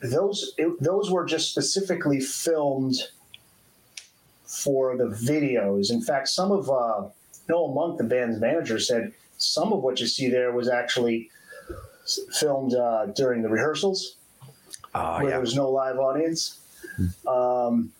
[0.00, 2.96] those it, those were just specifically filmed
[4.44, 5.90] for the videos.
[5.90, 7.08] In fact, some of uh,
[7.48, 11.30] Noel Monk, the band's manager, said some of what you see there was actually s-
[12.32, 14.16] filmed uh, during the rehearsals,
[14.94, 15.30] Ah, where yeah.
[15.30, 16.60] there was no live audience.
[17.26, 17.92] Um,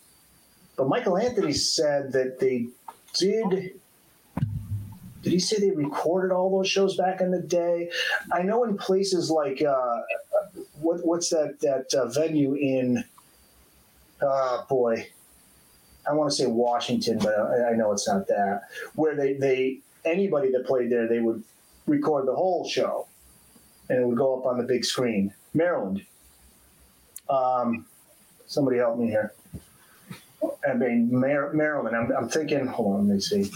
[0.77, 2.67] but Michael Anthony said that they
[3.15, 3.79] did.
[5.23, 7.91] Did he say they recorded all those shows back in the day?
[8.33, 10.01] I know in places like uh,
[10.81, 13.05] what what's that that uh, venue in?
[14.21, 15.07] Uh, boy,
[16.09, 18.63] I want to say Washington, but I, I know it's not that.
[18.97, 21.43] Where they they anybody that played there, they would
[21.87, 23.07] record the whole show,
[23.93, 25.35] and it would go up on the big screen.
[25.53, 26.03] Maryland.
[27.29, 27.85] Um,
[28.47, 29.35] somebody help me here.
[30.67, 31.95] I mean, Mar- Maryland.
[31.95, 32.67] I'm, I'm thinking.
[32.67, 33.51] Hold on, let me see.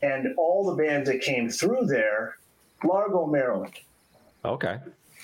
[0.00, 2.38] And all the bands that came through there,
[2.84, 3.74] Largo, Maryland.
[4.44, 4.78] Okay.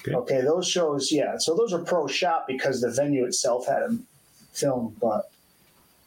[0.07, 1.39] Okay, those shows, yeah.
[1.39, 4.07] So those are pro shot because the venue itself had them
[4.53, 4.99] filmed.
[5.01, 5.31] But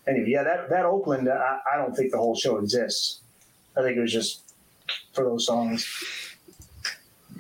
[0.06, 3.22] anyway, yeah, that that Oakland, I, I don't think the whole show exists.
[3.78, 4.53] I think it was just
[5.14, 5.88] for those songs.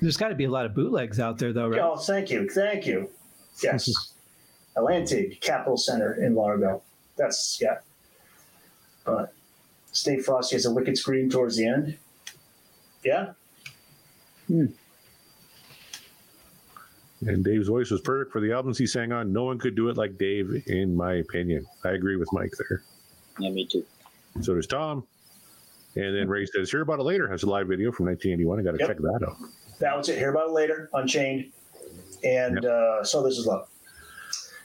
[0.01, 1.79] There's got to be a lot of bootlegs out there, though, right?
[1.79, 3.09] Oh, thank you, thank you.
[3.63, 4.13] Yes,
[4.75, 6.81] Atlantic Capital Center in Largo.
[7.17, 7.79] That's yeah.
[9.05, 9.33] But
[9.91, 11.97] Stay Frosty has a wicked scream towards the end.
[13.03, 13.31] Yeah,
[14.47, 14.65] Hmm.
[17.21, 19.33] And Dave's voice was perfect for the albums he sang on.
[19.33, 21.65] No one could do it like Dave, in my opinion.
[21.83, 22.83] I agree with Mike there.
[23.39, 23.83] Yeah, me too.
[24.41, 25.03] So does Tom.
[25.95, 28.59] And then Ray says, Hear About It Later has a live video from 1981.
[28.59, 28.87] I got to Yep.
[28.87, 29.37] check that out.
[29.79, 30.17] That was it.
[30.17, 30.89] Hear about it later.
[30.93, 31.51] Unchained,
[32.23, 33.67] and uh, so this is love.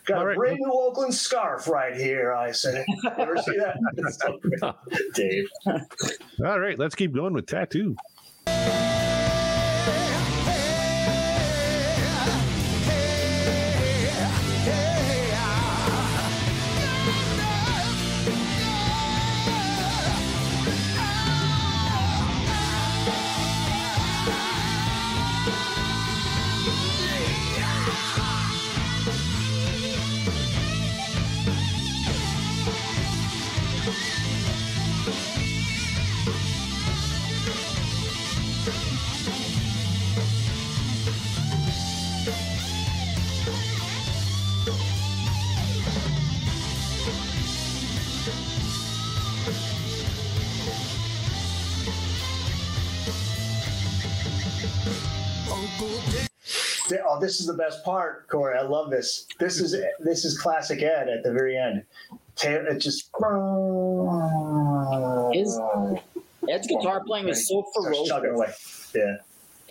[0.04, 0.36] Got All a right.
[0.36, 2.32] brand new Oakland scarf right here.
[2.32, 2.84] I said,
[3.18, 3.76] ever see that?
[3.96, 5.12] It's so great.
[5.14, 5.48] Dave.
[6.44, 7.94] All right, let's keep going with Tattoo.
[57.22, 58.58] This is the best part, Corey.
[58.58, 59.26] I love this.
[59.38, 61.84] This is this is classic Ed at the very end.
[62.36, 63.08] Ta- It just
[65.32, 65.58] His
[66.48, 68.10] Ed's guitar playing is so ferocious.
[68.10, 68.48] away.
[68.94, 69.16] Yeah.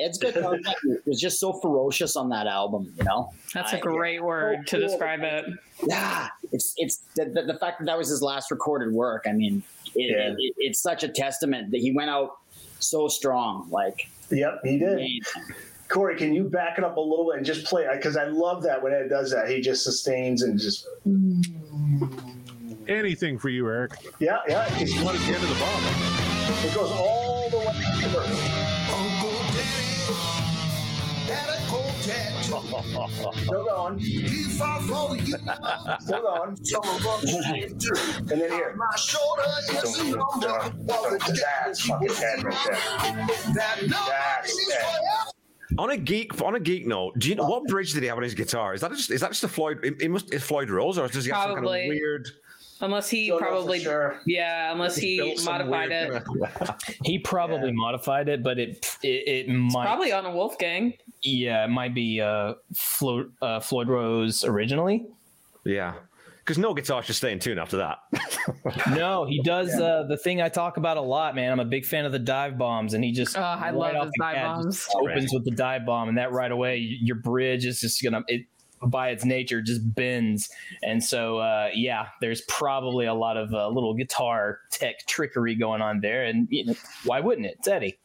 [0.05, 2.93] Ed's guitar playing was just so ferocious on that album.
[2.97, 3.31] You know.
[3.53, 4.87] That's a great word to cool.
[4.87, 5.45] describe it.
[5.85, 9.25] Yeah, it's it's the, the, the fact that that was his last recorded work.
[9.27, 9.61] I mean,
[9.95, 10.29] it, Yeah.
[10.31, 12.37] it, it, it's such a testament that he went out
[12.79, 13.67] so strong.
[13.69, 14.93] Like, Yep, he did.
[14.93, 15.21] amazing.
[15.91, 17.85] Corey, can you back it up a little bit and just play?
[17.93, 19.49] Because I love that when Ed does that.
[19.49, 20.87] He just sustains and just
[22.87, 23.91] Anything for you, Eric.
[24.19, 24.65] yeah, yeah.
[24.79, 25.83] It's, You want to get to the bottom.
[26.65, 28.27] it goes all the way to the verse.
[28.91, 29.31] Uncle
[31.27, 33.43] Daddy had cold tattoo.
[33.43, 35.25] Still going, He fought for you.
[35.99, 38.17] still going, Some of us came through.
[38.17, 38.75] and then here.
[38.77, 40.59] My shoulder is a number.
[40.85, 43.27] While the That's fucking Ed right there.
[43.53, 45.31] That's is Ed.
[45.75, 45.91] Forever.
[45.91, 48.17] On a geek, on a geek note, do you know what bridge did he have
[48.17, 48.73] on his guitar?
[48.73, 49.79] Is that just is that just a Floyd?
[49.83, 52.29] It, it must is Floyd Rose, or does he have some kind of weird?
[52.83, 54.19] Unless he Don't probably, sure.
[54.25, 56.23] yeah, unless he built some modified it.
[57.03, 60.93] He probably modified it, but it it, it might Probably on a Wolfgang.
[61.21, 65.05] yeah, it might be uh, Flo, uh Floyd Rose originally.
[65.63, 65.93] yeah,
[66.41, 67.99] because no guitar should stay in tune after that.
[68.89, 71.51] No, he does uh, the thing I talk about a lot, man.
[71.51, 73.95] I'm a big fan of the dive bombs, and he just Oh, I right love
[73.95, 74.87] off his the dive bat bombs.
[74.95, 78.45] opens with the dive bomb, and that right away, your bridge is just gonna it
[78.83, 80.49] by its nature just bends,
[80.83, 85.81] and so uh, yeah, there's probably a lot of uh, little guitar tech trickery going
[85.81, 87.57] on there, and you know, why wouldn't it?
[87.59, 87.99] It's Eddie.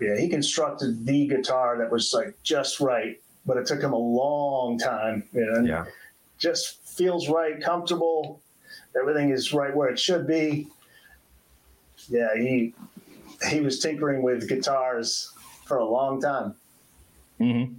[0.00, 3.98] Yeah, he constructed the guitar that was like just right, but it took him a
[3.98, 5.24] long time.
[5.32, 5.84] You know, and yeah,
[6.38, 8.40] just feels right, comfortable.
[8.98, 10.68] Everything is right where it should be.
[12.08, 12.74] Yeah, he
[13.50, 15.32] he was tinkering with guitars
[15.64, 16.54] for a long time.
[17.40, 17.74] Mm-hmm.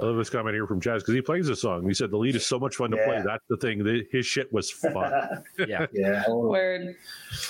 [0.00, 1.86] I love this comment here from Jazz because he plays the song.
[1.86, 3.22] He said the lead is so much fun to play.
[3.24, 3.82] That's the thing.
[3.84, 5.12] The- His shit was fun.
[5.68, 5.86] yeah.
[5.92, 6.28] Yeah.
[6.28, 6.96] Word.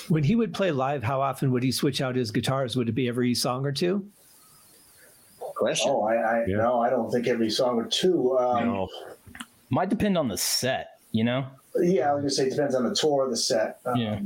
[0.09, 2.75] When he would play live, how often would he switch out his guitars?
[2.75, 4.05] Would it be every song or two?
[5.39, 5.89] Question.
[5.91, 6.57] Oh, I, I Yeah.
[6.57, 8.37] no, I don't think every song or two.
[8.37, 8.89] Um, No.
[9.71, 11.45] Might depend on the set, you know.
[11.81, 13.79] Yeah, I was gonna say it depends on the tour, the set.
[13.85, 14.19] Um, Yeah.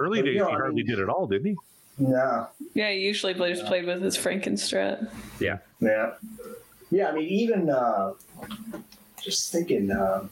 [0.00, 1.56] Early But, days, you know, he I hardly mean- did it all, didn't he?
[1.98, 2.48] No.
[2.74, 5.08] Yeah, he usually just played with his Frankenstrat.
[5.38, 5.58] Yeah.
[5.80, 6.12] Yeah.
[6.90, 8.12] Yeah, I mean, even uh,
[9.22, 10.26] just thinking, uh,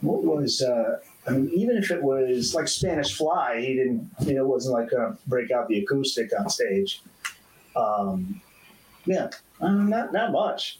[0.00, 4.34] what was, uh, I mean, even if it was like Spanish Fly, he didn't, you
[4.34, 7.02] know, it wasn't like going to break out the acoustic on stage.
[7.76, 8.40] Um,
[9.04, 9.30] yeah,
[9.60, 10.78] uh, not not much.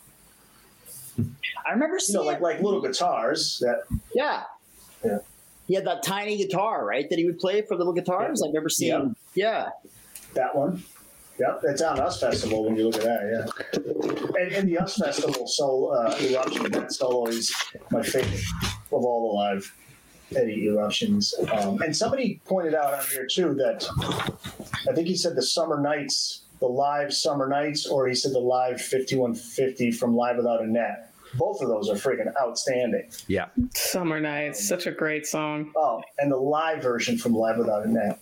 [1.18, 3.82] I remember You seeing, know, like like little guitars that.
[4.14, 4.44] yeah.
[5.04, 5.18] Yeah.
[5.68, 7.08] He had that tiny guitar, right?
[7.08, 8.42] That he would play for little guitars.
[8.42, 9.14] I remember seeing.
[9.34, 9.68] Yeah.
[10.34, 10.82] That one.
[11.38, 14.40] Yep, it's on Us Festival when you look at that, yeah.
[14.42, 17.52] And, and the Us Festival so uh, eruption, that solo is
[17.90, 18.42] my favorite
[18.92, 19.74] of all the live
[20.36, 21.34] Eddie eruptions.
[21.52, 23.88] Um, and somebody pointed out on here too that
[24.88, 28.38] I think he said the summer nights, the live summer nights, or he said the
[28.38, 31.12] live 5150 from Live Without a Net.
[31.34, 33.10] Both of those are freaking outstanding.
[33.26, 33.46] Yeah.
[33.74, 35.72] Summer Nights, such a great song.
[35.76, 38.20] Oh, and the live version from Live Without a Net.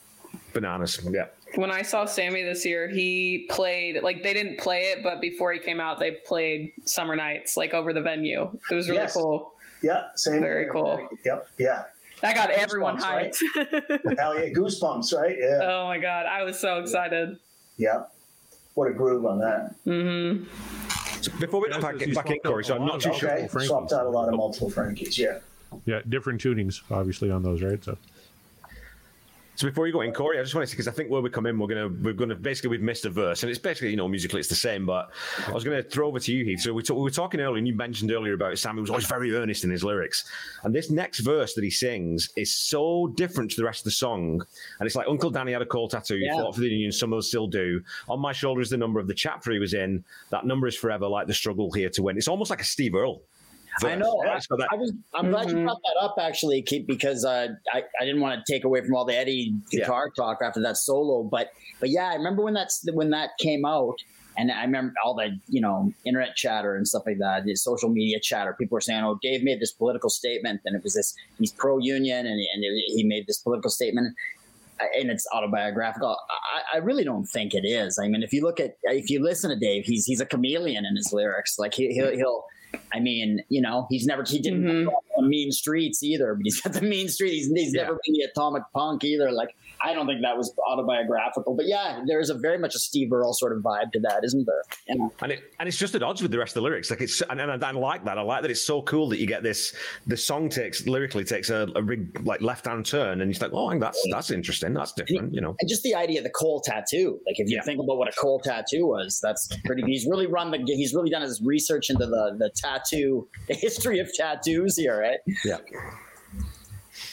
[0.55, 1.01] Bananas.
[1.11, 1.27] Yeah.
[1.57, 5.53] When I saw Sammy this year, he played like they didn't play it, but before
[5.53, 8.51] he came out, they played Summer Nights like over the venue.
[8.71, 9.13] It was really Yes.
[9.13, 9.53] cool.
[9.83, 10.41] Yeah, same.
[10.41, 11.07] Very cool.
[11.27, 11.85] Yep, yeah.
[12.23, 13.39] That got everyone hyped.
[13.57, 14.19] right?
[14.19, 15.37] Hell yeah, goosebumps, right?
[15.39, 15.61] Yeah.
[15.63, 17.39] oh my god, I was so excited.
[17.77, 18.05] Yeah.
[18.75, 19.75] What a groove on that.
[19.85, 20.45] hmm
[21.21, 23.49] So before we Yeah, back, because back in, Corey, so a I'm not too them.
[23.49, 23.61] sure.
[23.61, 25.39] Swapped out a lot of multiple Frankies, yeah.
[25.87, 27.83] Yeah, different tunings, obviously, on those, right?
[27.83, 27.97] So
[29.61, 31.21] So before you go in, Corey, I just want to say because I think where
[31.21, 33.91] we come in, we're gonna we're gonna basically we've missed a verse, and it's basically
[33.91, 35.11] you know musically it's the same, but
[35.47, 36.61] I was gonna throw over to you, Heath.
[36.63, 38.89] So we, talk, we were talking earlier, and you mentioned earlier about Sam who was
[38.89, 40.25] always very earnest in his lyrics,
[40.63, 43.91] and this next verse that he sings is so different to the rest of the
[43.91, 44.41] song,
[44.79, 46.39] and it's like Uncle Danny had a coal tattoo, he Yeah.
[46.41, 47.83] fought for the Union, some of us still do.
[48.09, 50.03] On my shoulder is the number of the chapter he was in.
[50.31, 52.17] That number is forever, like the struggle here to win.
[52.17, 53.21] It's almost like a Steve Earle.
[53.85, 54.21] I know.
[54.25, 54.47] verse.
[54.51, 54.93] I, that- I was.
[55.15, 55.65] I'm glad you Mhm.
[55.65, 58.95] brought that up, actually, Keith, because uh, I I didn't want to take away from
[58.95, 62.85] all the Eddie guitar talk after that solo, but but yeah, I remember when that's
[62.93, 63.97] when that came out,
[64.37, 67.89] and I remember all the you know internet chatter and stuff like that, the social
[67.89, 68.55] media chatter.
[68.59, 71.79] People were saying, "Oh, Dave made this political statement, and it was this he's pro
[71.79, 72.65] union, and and
[72.97, 74.17] he made this political statement."
[74.99, 76.17] and it's autobiographical.
[76.73, 77.99] I, I really don't think it is.
[77.99, 80.87] I mean, if you look at, if you listen to Dave, he's he's a chameleon
[80.87, 81.59] in his lyrics.
[81.59, 82.45] Like he, he'll, he'll
[82.93, 86.61] I mean, you know, he's never he didn't up on mean streets either, but he's
[86.61, 87.33] got the mean street.
[87.33, 87.83] He's, he's Yeah.
[87.83, 89.31] never been the atomic punk either.
[89.33, 92.79] Like I don't think that was autobiographical, but yeah, there is a very much a
[92.79, 94.97] Steve Earle sort of vibe to that, isn't there?
[94.97, 95.13] Know?
[95.23, 96.91] and it and it's just at odds with the rest of the lyrics.
[96.91, 98.19] Like it's and, and I, I like that.
[98.19, 99.75] I like that it's so cool that you get this.
[100.07, 103.53] The song takes lyrically takes a, a big like left hand turn, and you're like,
[103.55, 104.75] oh, that's that's interesting.
[104.75, 105.35] That's different.
[105.35, 105.57] You know.
[105.61, 107.21] And just the idea of the coal tattoo.
[107.27, 107.63] Like if you Yeah.
[107.63, 109.83] think about what a coal tattoo was, that's pretty.
[109.87, 110.59] He's really run the.
[110.67, 115.19] He's really done his research into the the tattoo, the history of tattoos here, right?
[115.45, 115.59] Yeah.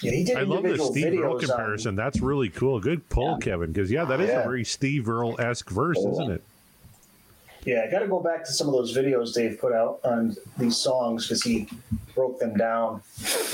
[0.01, 1.41] Yeah, he did I love the Steve Earle videos.
[1.43, 1.95] on- comparison.
[1.95, 2.79] That's really cool.
[2.79, 3.37] Good pull, Yeah.
[3.41, 4.41] Kevin, because yeah, that is Yeah.
[4.41, 6.43] a very Steve Earle esque verse, isn't it?
[7.65, 10.37] Yeah, I got to go back to some of those videos Dave put out on
[10.57, 11.67] these songs because he
[12.15, 13.01] broke them down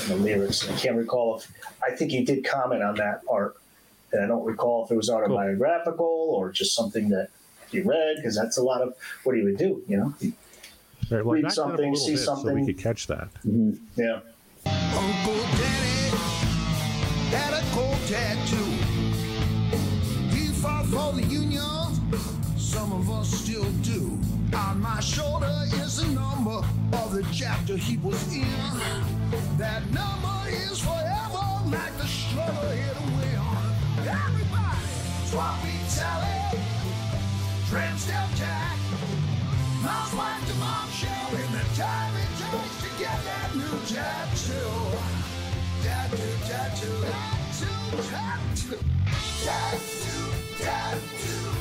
[0.02, 0.68] in the lyrics.
[0.70, 1.50] I can't recall if
[1.84, 3.56] I think he did comment on that part,
[4.12, 7.28] and I don't recall if it was autobiographical or just something that
[7.72, 8.94] he read because that's a lot of
[9.24, 9.82] what he would do.
[9.88, 10.14] You know,
[11.10, 13.28] Right, well, Read back that up a something, see bit so we could catch that.
[13.44, 14.00] Mm-hmm.
[14.00, 14.20] yeah.
[18.06, 18.56] Tattoo.
[20.30, 21.88] He fought for the Union,
[22.58, 24.18] some of us still do.
[24.54, 26.60] On my shoulder is the number
[26.92, 28.46] of the chapter he was in.
[29.56, 33.40] That number is forever like the struggle here to win.
[34.06, 34.86] Everybody,
[35.24, 36.60] swap meet Sally,
[37.70, 38.76] tramp step Jack,
[39.82, 44.98] mom's wife to mom shell in the time it takes to get that new tattoo.
[45.82, 47.33] Tattoo, tattoo,
[47.96, 48.78] tattoo,
[49.44, 49.78] tattoo,
[50.58, 51.53] tattoo, sexy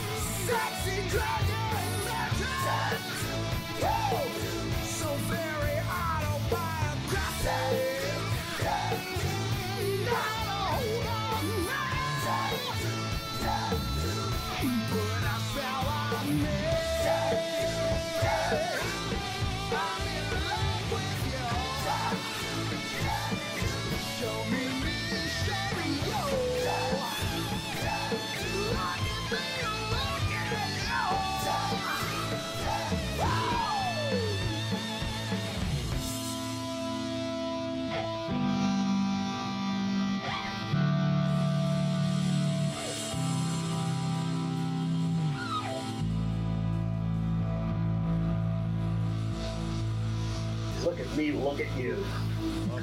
[51.32, 52.04] me, look at you.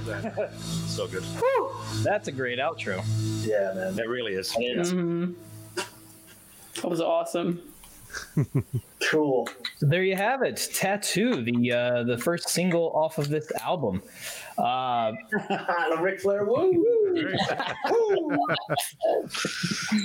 [0.86, 1.24] so good.
[2.02, 3.04] That's a great outro.
[3.46, 3.98] Yeah, man.
[3.98, 4.52] It really is.
[4.52, 5.34] Mhm.
[5.76, 7.60] That was awesome.
[9.10, 9.48] Cool.
[9.80, 14.02] So there you have it, "Tattoo," the uh, the first single off of this album.
[14.58, 15.12] Uh,
[16.00, 16.84] Ric Flair woo.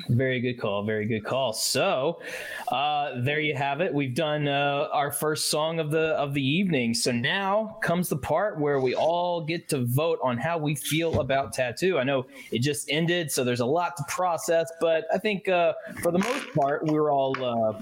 [0.08, 0.84] very good call.
[0.84, 1.52] Very good call.
[1.52, 2.22] So
[2.70, 3.94] uh, there you have it.
[3.94, 6.94] We've done uh, our first song of the of the evening.
[6.94, 11.20] So now comes the part where we all get to vote on how we feel
[11.20, 12.00] about Tattoo.
[12.00, 15.74] I know it just ended, so there's a lot to process, but I think uh,
[16.02, 17.36] for the most part, we're all.
[17.44, 17.82] Uh,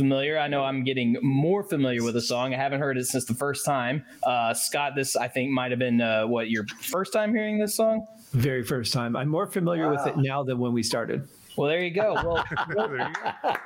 [0.00, 0.38] familiar.
[0.38, 2.54] I know I'm getting more familiar with the song.
[2.54, 4.02] I haven't heard it since the first time.
[4.22, 7.76] Uh, Scott, this I think might have been uh, what your first time hearing this
[7.76, 8.06] song.
[8.32, 9.14] Very first time.
[9.14, 11.28] I'm more familiar with it now than when we started.
[11.60, 12.14] Well, there you go.
[12.74, 13.12] Well,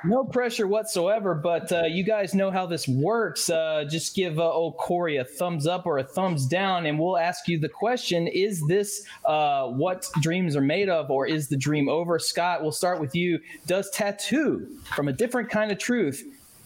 [0.03, 3.49] no pressure whatsoever, but uh, you guys know how this works.
[3.49, 7.17] Uh, just give uh, old Corey a thumbs up or a thumbs down, and we'll
[7.17, 11.55] ask you the question Is this uh, what dreams are made of, or is the
[11.55, 12.19] dream over?
[12.19, 13.39] Scott, we'll start with you.
[13.65, 16.21] Does tattoo from a different kind of truth,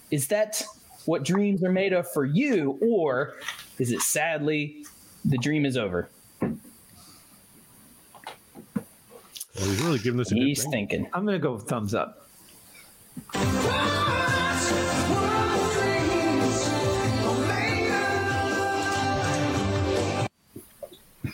[0.09, 0.63] is that
[1.05, 3.35] what dreams are made of for you, or
[3.77, 4.83] is it sadly
[5.25, 6.09] the dream is over?
[9.59, 10.71] Well, he's really giving this a He's thing.
[10.71, 11.09] thinking.
[11.13, 12.27] I'm going to go thumbs up.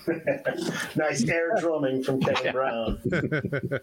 [0.96, 3.00] nice air drumming from Kevin Brown.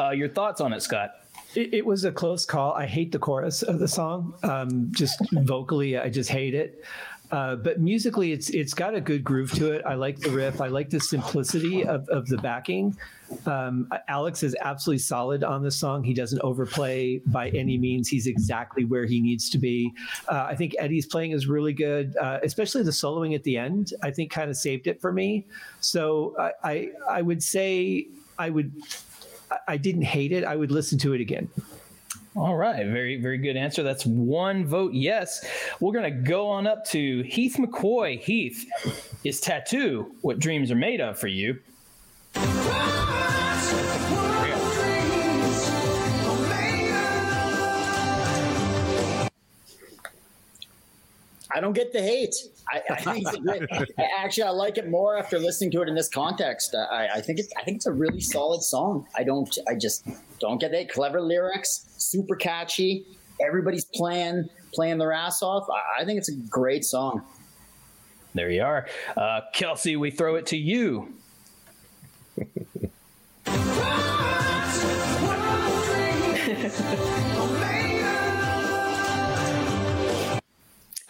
[0.00, 1.10] Uh, your thoughts on it, Scott?
[1.54, 2.72] It, it was a close call.
[2.72, 4.34] I hate the chorus of the song.
[4.42, 6.84] Um, just vocally, I just hate it.
[7.30, 9.82] Uh, but musically, it's it's got a good groove to it.
[9.84, 10.60] I like the riff.
[10.62, 12.96] I like the simplicity of, of the backing.
[13.44, 16.02] Um, Alex is absolutely solid on this song.
[16.02, 18.08] He doesn't overplay by any means.
[18.08, 19.92] He's exactly where he needs to be.
[20.28, 23.92] Uh, I think Eddie's playing is really good, uh, especially the soloing at the end.
[24.02, 25.46] I think kind of saved it for me.
[25.80, 28.72] So I I, I would say I would.
[29.50, 30.44] I- I didn't hate it.
[30.44, 31.48] I would listen to it again.
[32.38, 33.82] All right, very very good answer.
[33.82, 35.44] That's one vote yes.
[35.80, 38.20] We're gonna go on up to Heath McCoy.
[38.20, 38.64] Heath,
[39.24, 41.58] is tattoo what dreams are made of for you?
[51.58, 52.36] I don't get the hate.
[52.72, 53.62] I, I think it's a great.
[54.16, 56.72] Actually, I like it more after listening to it in this context.
[56.72, 57.52] I, I think it's.
[57.58, 59.08] I think it's a really solid song.
[59.16, 59.52] I don't.
[59.66, 60.06] I just
[60.38, 60.88] don't get it.
[60.88, 63.06] Clever lyrics, super catchy.
[63.44, 65.66] Everybody's playing playing their ass off.
[65.68, 67.22] I, I think it's a great song.
[68.34, 68.86] There you are,
[69.16, 69.96] uh, Kelsey.
[69.96, 71.12] We throw it to you.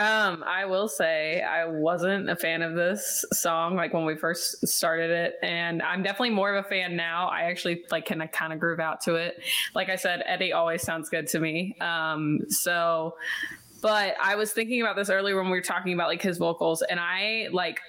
[0.00, 4.66] Um, I will say I wasn't a fan of this song like when we first
[4.68, 7.26] started it, and I'm definitely more of a fan now.
[7.26, 9.42] I actually like can kind of groove out to it.
[9.74, 11.76] Like I said, Eddie always sounds good to me.
[11.80, 13.16] Um, so,
[13.82, 16.82] but I was thinking about this earlier when we were talking about like his vocals,
[16.82, 17.80] and I like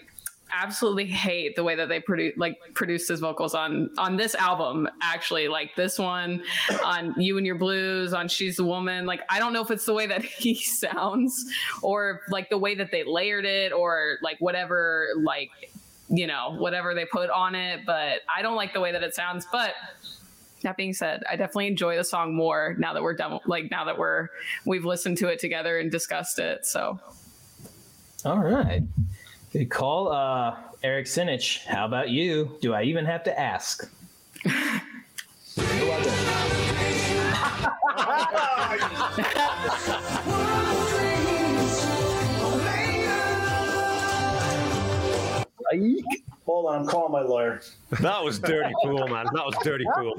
[0.52, 4.88] absolutely hate the way that they produce like produced his vocals on on this album
[5.02, 6.42] actually like this one
[6.84, 9.86] on you and your blues on she's the woman like i don't know if it's
[9.86, 11.46] the way that he sounds
[11.82, 15.50] or like the way that they layered it or like whatever like
[16.10, 19.14] you know whatever they put on it but i don't like the way that it
[19.14, 19.76] sounds but
[20.62, 23.40] that being said, I definitely enjoy the song more now that we're done.
[23.46, 24.28] Like now that we're
[24.66, 26.66] we've listened to it together and discussed it.
[26.66, 27.00] So,
[28.26, 28.84] all right,
[29.52, 31.66] good call, uh, Eric Senich.
[31.66, 32.58] How about you?
[32.62, 33.90] Do I even have to ask?
[46.46, 47.62] Hold on, I'm calling my lawyer.
[48.02, 49.28] That was dirty cool, man.
[49.34, 50.16] That was dirty cool.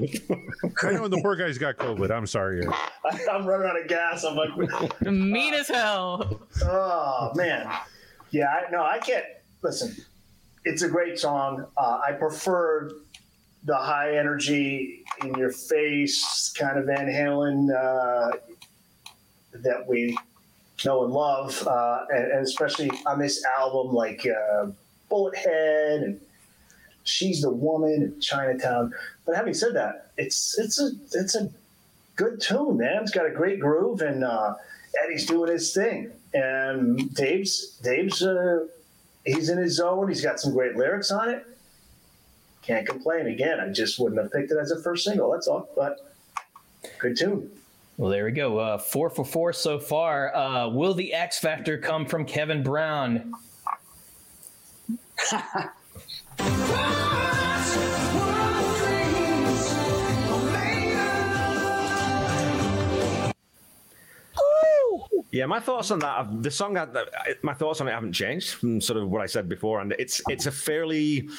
[0.81, 2.09] I know the poor guy's got COVID.
[2.09, 2.63] I'm sorry.
[2.65, 3.27] Eric.
[3.31, 4.23] I'm running out of gas.
[4.23, 6.39] I'm like, mean as hell.
[6.63, 7.69] oh man,
[8.31, 8.47] yeah.
[8.47, 9.25] I, no, I can't.
[9.61, 9.95] Listen,
[10.65, 11.65] it's a great song.
[11.77, 12.89] Uh, I prefer
[13.63, 18.37] the high energy, in your face kind of Van Halen uh,
[19.53, 20.17] that we
[20.83, 24.67] know and love, uh, and, and especially on this album, like uh,
[25.09, 26.19] Bullet Head and
[27.03, 28.93] She's the Woman in Chinatown.
[29.25, 31.49] But having said that, it's it's a it's a
[32.15, 33.01] good tune, man.
[33.01, 34.55] It's got a great groove, and uh,
[35.03, 38.67] Eddie's doing his thing, and Dave's Dave's uh,
[39.25, 40.07] he's in his zone.
[40.07, 41.45] He's got some great lyrics on it.
[42.61, 43.27] Can't complain.
[43.27, 45.31] Again, I just wouldn't have picked it as a first single.
[45.31, 45.69] That's all.
[45.75, 45.97] But
[46.99, 47.49] good tune.
[47.97, 48.57] Well, there we go.
[48.57, 50.35] Uh, four for four so far.
[50.35, 53.33] Uh, will the X Factor come from Kevin Brown?
[65.31, 66.43] Yeah, my thoughts on that.
[66.43, 66.77] The song,
[67.41, 70.21] my thoughts on it haven't changed from sort of what I said before, and it's
[70.27, 71.29] it's a fairly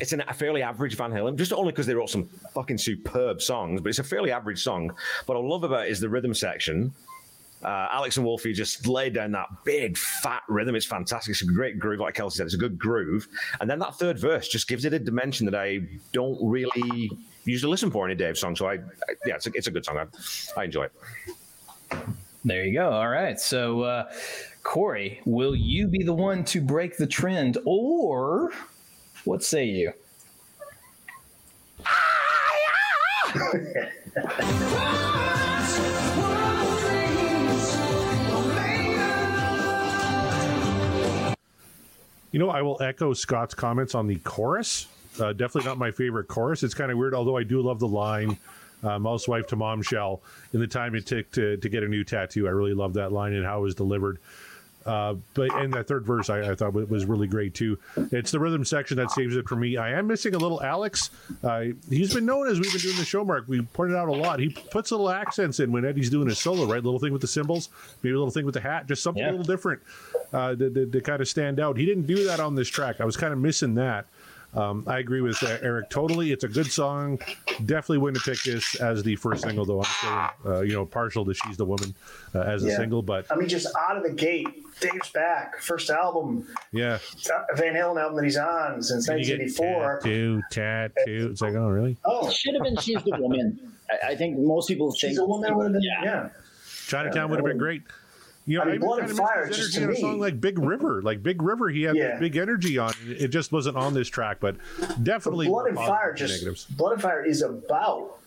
[0.00, 2.24] it's an, a fairly average Van Halen, just only because they wrote some
[2.54, 4.92] fucking superb songs, but it's a fairly average song.
[5.26, 6.92] What I love about it is the rhythm section.
[7.62, 10.74] Uh, Alex and Wolfie just laid down that big fat rhythm.
[10.74, 11.32] It's fantastic.
[11.32, 12.46] It's a great groove, like Kelsey said.
[12.46, 13.26] It's a good groove,
[13.60, 15.80] and then that third verse just gives it a dimension that I
[16.12, 17.10] don't really
[17.44, 18.54] usually listen for in a Dave song.
[18.54, 18.78] So I, I
[19.26, 19.98] yeah, it's a, it's a good song.
[19.98, 20.92] I, I enjoy it.
[22.44, 22.90] There you go.
[22.90, 23.38] All right.
[23.38, 24.10] So, uh,
[24.62, 28.52] Corey, will you be the one to break the trend, or
[29.24, 29.92] what say you?
[42.32, 44.86] You know, I will echo Scott's comments on the chorus.
[45.20, 46.62] Uh, definitely not my favorite chorus.
[46.62, 48.38] It's kind of weird, although I do love the line
[48.82, 51.88] uh, mouse wife to mom shell in the time it took to, to get a
[51.88, 52.46] new tattoo.
[52.46, 54.18] I really love that line and how it was delivered.
[54.86, 57.78] Uh, but in that third verse, I, I, thought it was really great too.
[58.12, 59.76] It's the rhythm section that saves it for me.
[59.76, 61.10] I am missing a little Alex.
[61.44, 63.44] Uh, he's been known as we've been doing the show, Mark.
[63.46, 64.40] We pointed out a lot.
[64.40, 66.82] He puts little accents in when Eddie's doing his solo, right?
[66.82, 67.68] Little thing with the cymbals,
[68.02, 69.30] maybe a little thing with the hat, just something yeah.
[69.30, 69.82] a little different
[70.32, 71.76] uh, to, to, to kind of stand out.
[71.76, 73.02] He didn't do that on this track.
[73.02, 74.06] I was kind of missing that.
[74.52, 76.32] Um, I agree with uh, Eric totally.
[76.32, 77.20] It's a good song.
[77.64, 79.82] Definitely wouldn't have picked this as the first single, though.
[79.82, 81.94] I'm still, uh, you know, partial to "She's the Woman"
[82.34, 82.72] uh, as yeah.
[82.72, 83.02] a single.
[83.02, 84.48] But I mean, just out of the gate,
[84.80, 85.60] Dave's back.
[85.60, 86.48] First album.
[86.72, 86.98] Yeah.
[87.54, 90.00] Van Halen album that he's on since 1984.
[90.00, 91.28] Tattoo, tattoo.
[91.30, 91.96] It's like, oh, really?
[92.04, 95.18] Oh, it should have been "She's the Woman." I, I think most people think "She's
[95.18, 95.82] a Woman" would have been.
[95.82, 96.04] Yeah.
[96.04, 96.28] yeah.
[96.88, 97.82] Chinatown yeah, would have been great.
[98.50, 99.94] You know, I mean, Blood and Fire just to me.
[99.94, 102.18] a song like Big River, like Big River, he had yeah.
[102.18, 102.92] big energy on.
[103.06, 104.56] It It just wasn't on this track, but
[105.04, 106.64] definitely but Blood and Fire just negatives.
[106.64, 108.18] Blood and Fire is about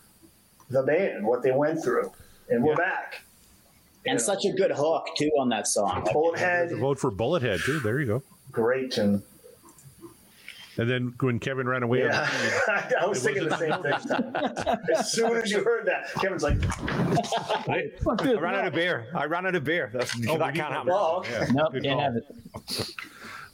[0.69, 2.09] the band, what they went through,
[2.47, 3.23] and we're back.
[4.05, 4.23] And know.
[4.23, 6.05] such a good hook too on that song.
[6.05, 6.79] Bullethead.
[6.79, 7.81] Vote for Bullethead too.
[7.81, 8.23] There you go.
[8.49, 9.23] Great tune.
[10.77, 12.27] And then when Kevin ran away, yeah.
[13.01, 14.77] I was thinking the same thing.
[14.97, 16.57] as soon as you heard that, Kevin's like,
[17.69, 19.07] I, I ran out of beer.
[19.13, 19.91] I ran out of beer.
[19.93, 20.87] That's, oh, that oh, can't happen.
[20.87, 21.47] Well, yeah.
[21.51, 22.95] Nope, can't have it.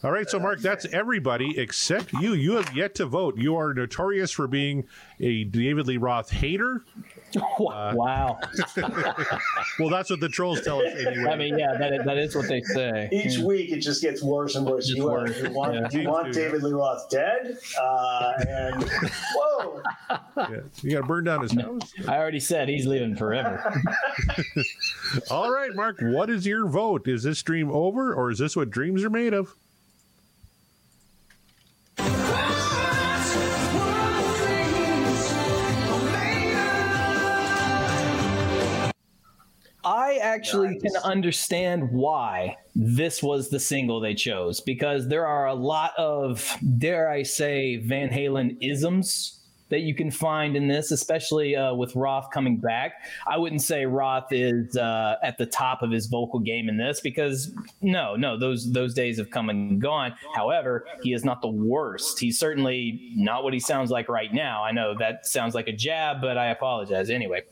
[0.01, 2.33] All right, so Mark, that's everybody except you.
[2.33, 3.37] You have yet to vote.
[3.37, 4.87] You are notorious for being
[5.19, 6.85] a David Lee Roth hater.
[7.59, 8.39] Uh, wow.
[9.79, 11.29] well, that's what the trolls tell us anyway.
[11.29, 13.09] I mean, yeah, that is, that is what they say.
[13.11, 13.45] Each yeah.
[13.45, 14.87] week, it just gets worse and worse.
[14.89, 15.37] You, worse.
[15.41, 15.87] you, want, yeah.
[15.91, 17.57] you want David Lee Roth dead?
[17.79, 18.83] Uh, and
[19.35, 19.81] whoa.
[20.37, 20.59] Yeah.
[20.81, 21.93] You got to burn down his house.
[22.07, 23.83] I already said he's leaving forever.
[25.29, 27.07] All right, Mark, what is your vote?
[27.07, 29.55] Is this dream over or is this what dreams are made of?
[40.19, 45.91] Actually can understand why this was the single they chose because there are a lot
[45.97, 49.39] of, dare I say, Van Halen isms
[49.69, 52.93] that you can find in this, especially uh, with Roth coming back.
[53.27, 56.99] I wouldn't say Roth is uh, at the top of his vocal game in this
[57.01, 60.15] because no, no, those those days have come and gone.
[60.35, 62.19] However, he is not the worst.
[62.19, 64.63] He's certainly not what he sounds like right now.
[64.63, 67.43] I know that sounds like a jab, but I apologize anyway.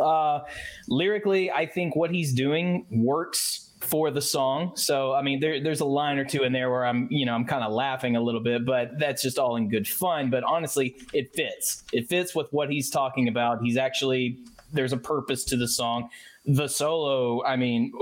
[0.00, 0.40] Uh,
[0.88, 4.72] lyrically, I think what he's doing works for the song.
[4.76, 7.34] So I mean, there, there's a line or two in there where I'm, you know,
[7.34, 10.30] I'm kind of laughing a little bit, but that's just all in good fun.
[10.30, 11.82] But honestly, it fits.
[11.92, 13.62] It fits with what he's talking about.
[13.62, 14.38] He's actually
[14.72, 16.10] there's a purpose to the song
[16.46, 17.92] the solo, I mean,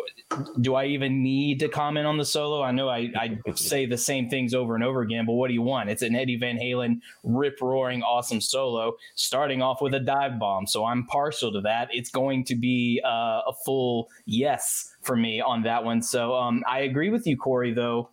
[0.60, 2.62] do I even need to comment on the solo?
[2.62, 5.54] I know I, I say the same things over and over again, but what do
[5.54, 5.90] you want?
[5.90, 10.66] It's an Eddie Van Halen rip roaring awesome solo, starting off with a dive bomb.
[10.66, 11.88] So I'm partial to that.
[11.90, 16.00] It's going to be uh, a full yes for me on that one.
[16.00, 18.10] So um, I agree with you, Corey, though.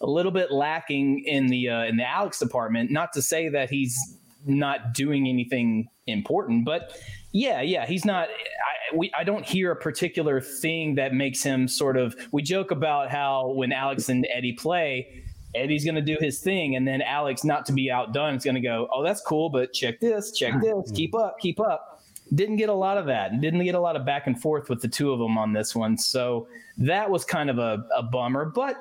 [0.00, 2.90] A little bit lacking in the uh, in the Alex department.
[2.90, 3.96] Not to say that he's
[4.44, 6.98] not doing anything important, but
[7.32, 8.28] yeah, yeah, he's not.
[8.28, 12.14] I, we, I don't hear a particular thing that makes him sort of.
[12.30, 16.76] We joke about how when Alex and Eddie play, Eddie's going to do his thing,
[16.76, 19.72] and then Alex, not to be outdone, is going to go, "Oh, that's cool, but
[19.72, 20.94] check this, check this, mm-hmm.
[20.94, 22.02] keep up, keep up."
[22.34, 23.40] Didn't get a lot of that.
[23.40, 25.74] Didn't get a lot of back and forth with the two of them on this
[25.74, 26.48] one, so
[26.78, 28.44] that was kind of a, a bummer.
[28.44, 28.76] But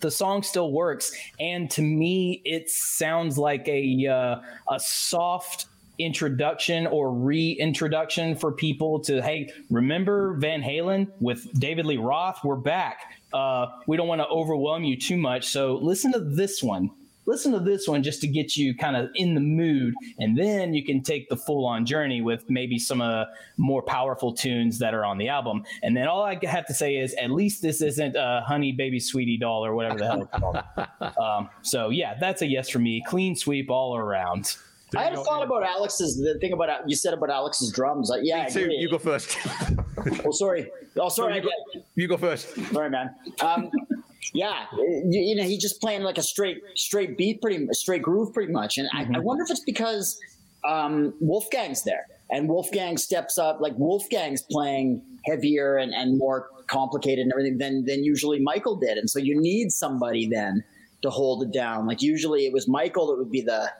[0.00, 4.40] the song still works, and to me, it sounds like a uh,
[4.72, 5.66] a soft
[5.98, 12.38] introduction or reintroduction for people to hey remember van halen with david lee roth?
[12.44, 13.14] We're back.
[13.32, 15.46] Uh, we don't want to overwhelm you too much.
[15.46, 16.90] So listen to this one.
[17.26, 20.74] Listen to this one just to get you kind of in the mood and then
[20.74, 23.24] you can take the full on journey with maybe some uh,
[23.56, 25.64] more powerful tunes that are on the album.
[25.82, 29.00] And then all i have to say is at least this isn't a honey baby
[29.00, 30.58] sweetie doll or whatever the hell it's called.
[31.20, 33.02] Um, so yeah that's a yes for me.
[33.06, 34.56] Clean sweep all around
[34.96, 38.08] I had a thought about Alex's the thing about you said about Alex's drums.
[38.08, 38.68] Like, yeah, too.
[38.70, 39.36] You go first.
[40.24, 40.70] oh, sorry.
[40.96, 41.36] Oh, sorry.
[41.36, 41.48] you, go,
[41.94, 42.54] you, go, first.
[42.72, 43.14] Sorry, man.
[43.40, 43.70] Um,
[44.34, 48.32] yeah, you, you, know, he's just playing like a straight straight beat, pretty straight groove,
[48.32, 48.78] pretty much.
[48.78, 48.96] And mm-hmm.
[48.96, 49.22] I, I, mm-hmm.
[49.22, 50.18] wonder if it's because
[50.64, 53.60] um, Wolfgang's there, and Wolfgang steps up.
[53.60, 58.98] Like Wolfgang's playing heavier and, and more complicated and everything than than usually Michael did,
[58.98, 60.64] and so you need somebody then
[61.02, 61.86] to hold it down.
[61.86, 63.70] Like usually it was Michael that would be the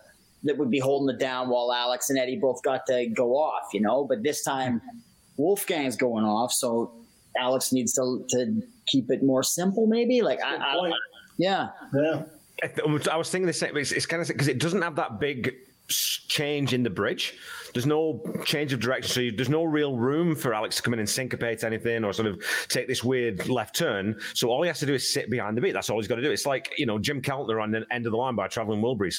[0.44, 3.72] that would be holding it down while Alex and Eddie both got to go off,
[3.72, 4.04] you know.
[4.04, 4.80] But this time,
[5.36, 6.92] Wolfgang's going off, so
[7.36, 10.22] Alex needs to to keep it more simple, maybe.
[10.22, 10.92] Like, I, I,
[11.38, 12.22] yeah, yeah.
[13.10, 13.76] I was thinking the same.
[13.76, 15.54] It's, it's kind of because it doesn't have that big
[15.88, 17.34] change in the bridge.
[17.72, 20.94] There's no change of direction, so you, there's no real room for Alex to come
[20.94, 24.18] in and syncopate anything or sort of take this weird left turn.
[24.32, 25.72] So all he has to do is sit behind the beat.
[25.72, 26.30] That's all he's got to do.
[26.30, 29.16] It's like you know Jim Keltner on the end of the line by Traveling Wilburys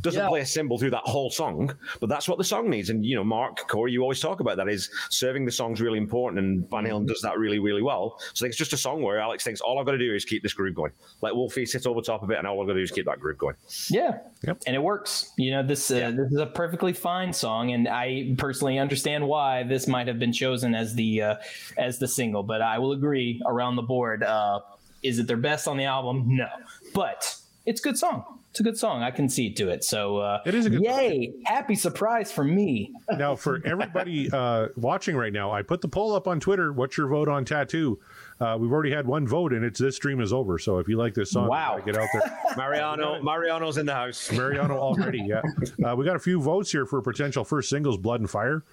[0.00, 0.28] doesn't yeah.
[0.28, 2.90] play a cymbal through that whole song, but that's what the song needs.
[2.90, 5.98] And you know, Mark, Corey, you always talk about that is serving the song's really
[5.98, 8.18] important, and Van Halen does that really, really well.
[8.34, 10.42] So it's just a song where Alex thinks all I've got to do is keep
[10.42, 10.92] this groove going.
[11.20, 13.06] Let Wolfie sit over top of it, and all I've got to do is keep
[13.06, 13.54] that groove going.
[13.88, 14.60] Yeah, yep.
[14.66, 15.32] and it works.
[15.38, 16.10] You know, this uh, yeah.
[16.10, 20.32] this is a perfectly fine song, and I personally understand why this might have been
[20.32, 21.34] chosen as the uh,
[21.78, 22.42] as the single.
[22.42, 24.24] But I will agree around the board.
[24.24, 24.60] Uh,
[25.04, 26.36] is it their best on the album?
[26.36, 26.48] No,
[26.92, 27.36] but
[27.66, 29.02] it's a good song it's a good song.
[29.02, 29.82] I can see it to it.
[29.82, 30.82] So uh, it is a good.
[30.82, 31.28] Yay!
[31.28, 31.42] Song.
[31.46, 32.92] Happy surprise for me.
[33.16, 36.70] now, for everybody uh, watching right now, I put the poll up on Twitter.
[36.70, 37.98] What's your vote on Tattoo?
[38.38, 40.58] Uh, we've already had one vote, and it's this stream is over.
[40.58, 42.38] So if you like this song, wow, get out there.
[42.58, 44.30] Mariano, Mariano's in the house.
[44.30, 45.22] Mariano already.
[45.22, 45.40] Yeah,
[45.86, 48.64] uh, we got a few votes here for potential first singles, Blood and Fire.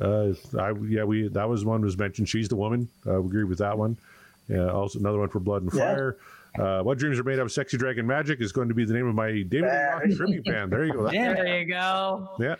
[0.00, 2.30] Uh, I, yeah, we that was one was mentioned.
[2.30, 2.88] She's the woman.
[3.06, 3.98] Uh, we agree with that one.
[4.48, 6.16] Yeah, also another one for Blood and Fire.
[6.18, 6.26] Yeah.
[6.58, 7.50] Uh, what dreams are made of?
[7.52, 10.72] Sexy Dragon Magic is going to be the name of my David Rock tribute band.
[10.72, 11.10] There you go.
[11.10, 12.30] Yeah, there you go.
[12.38, 12.56] Yeah.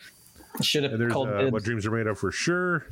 [0.62, 2.86] Should have called uh, what dreams are made of for sure.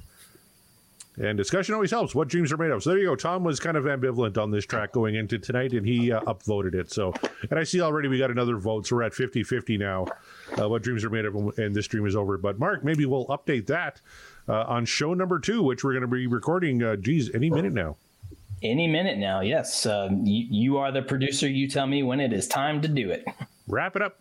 [1.17, 2.13] And discussion always helps.
[2.15, 2.83] What dreams are made of.
[2.83, 3.15] So there you go.
[3.15, 6.75] Tom was kind of ambivalent on this track going into tonight, and he uh, upvoted
[6.75, 6.91] it.
[6.91, 7.15] So,
[7.51, 8.87] and I see already we got another vote.
[8.87, 10.07] So we're at 50 50 now.
[10.61, 12.37] Uh, what dreams are made of, and this stream is over.
[12.37, 14.01] But Mark, maybe we'll update that
[14.49, 17.73] uh, on show number two, which we're going to be recording, uh, geez, any minute
[17.73, 17.97] now.
[18.65, 19.85] Any minute now, yes.
[19.85, 21.47] Uh, you, you are the producer.
[21.47, 23.27] You tell me when it is time to do it.
[23.69, 24.19] Wrap it up.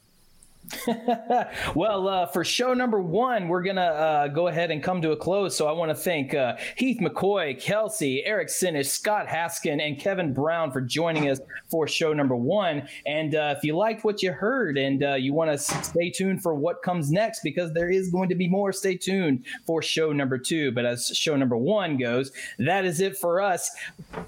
[1.76, 5.12] well, uh, for show number one, we're going to uh, go ahead and come to
[5.12, 5.56] a close.
[5.56, 10.34] So I want to thank uh, Heath McCoy, Kelsey, Eric Senich, Scott Haskin, and Kevin
[10.34, 12.88] Brown for joining us for show number one.
[13.06, 16.42] And uh, if you liked what you heard and uh, you want to stay tuned
[16.42, 20.14] for what comes next, because there is going to be more, stay tuned for show
[20.14, 20.72] number two.
[20.72, 23.70] But as show number one goes, that is it for us.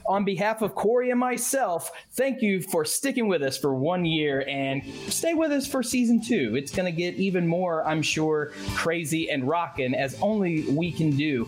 [0.08, 4.46] On behalf of Corey and myself, thank you for sticking with us for one year
[4.48, 6.56] and stay with us for season two two.
[6.56, 11.12] It's going to get even more, I'm sure, crazy and rocking as only we can
[11.12, 11.48] do.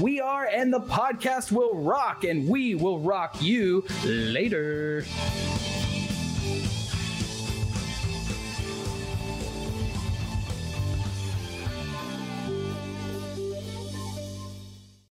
[0.00, 5.04] We are, and the podcast will rock, and we will rock you later.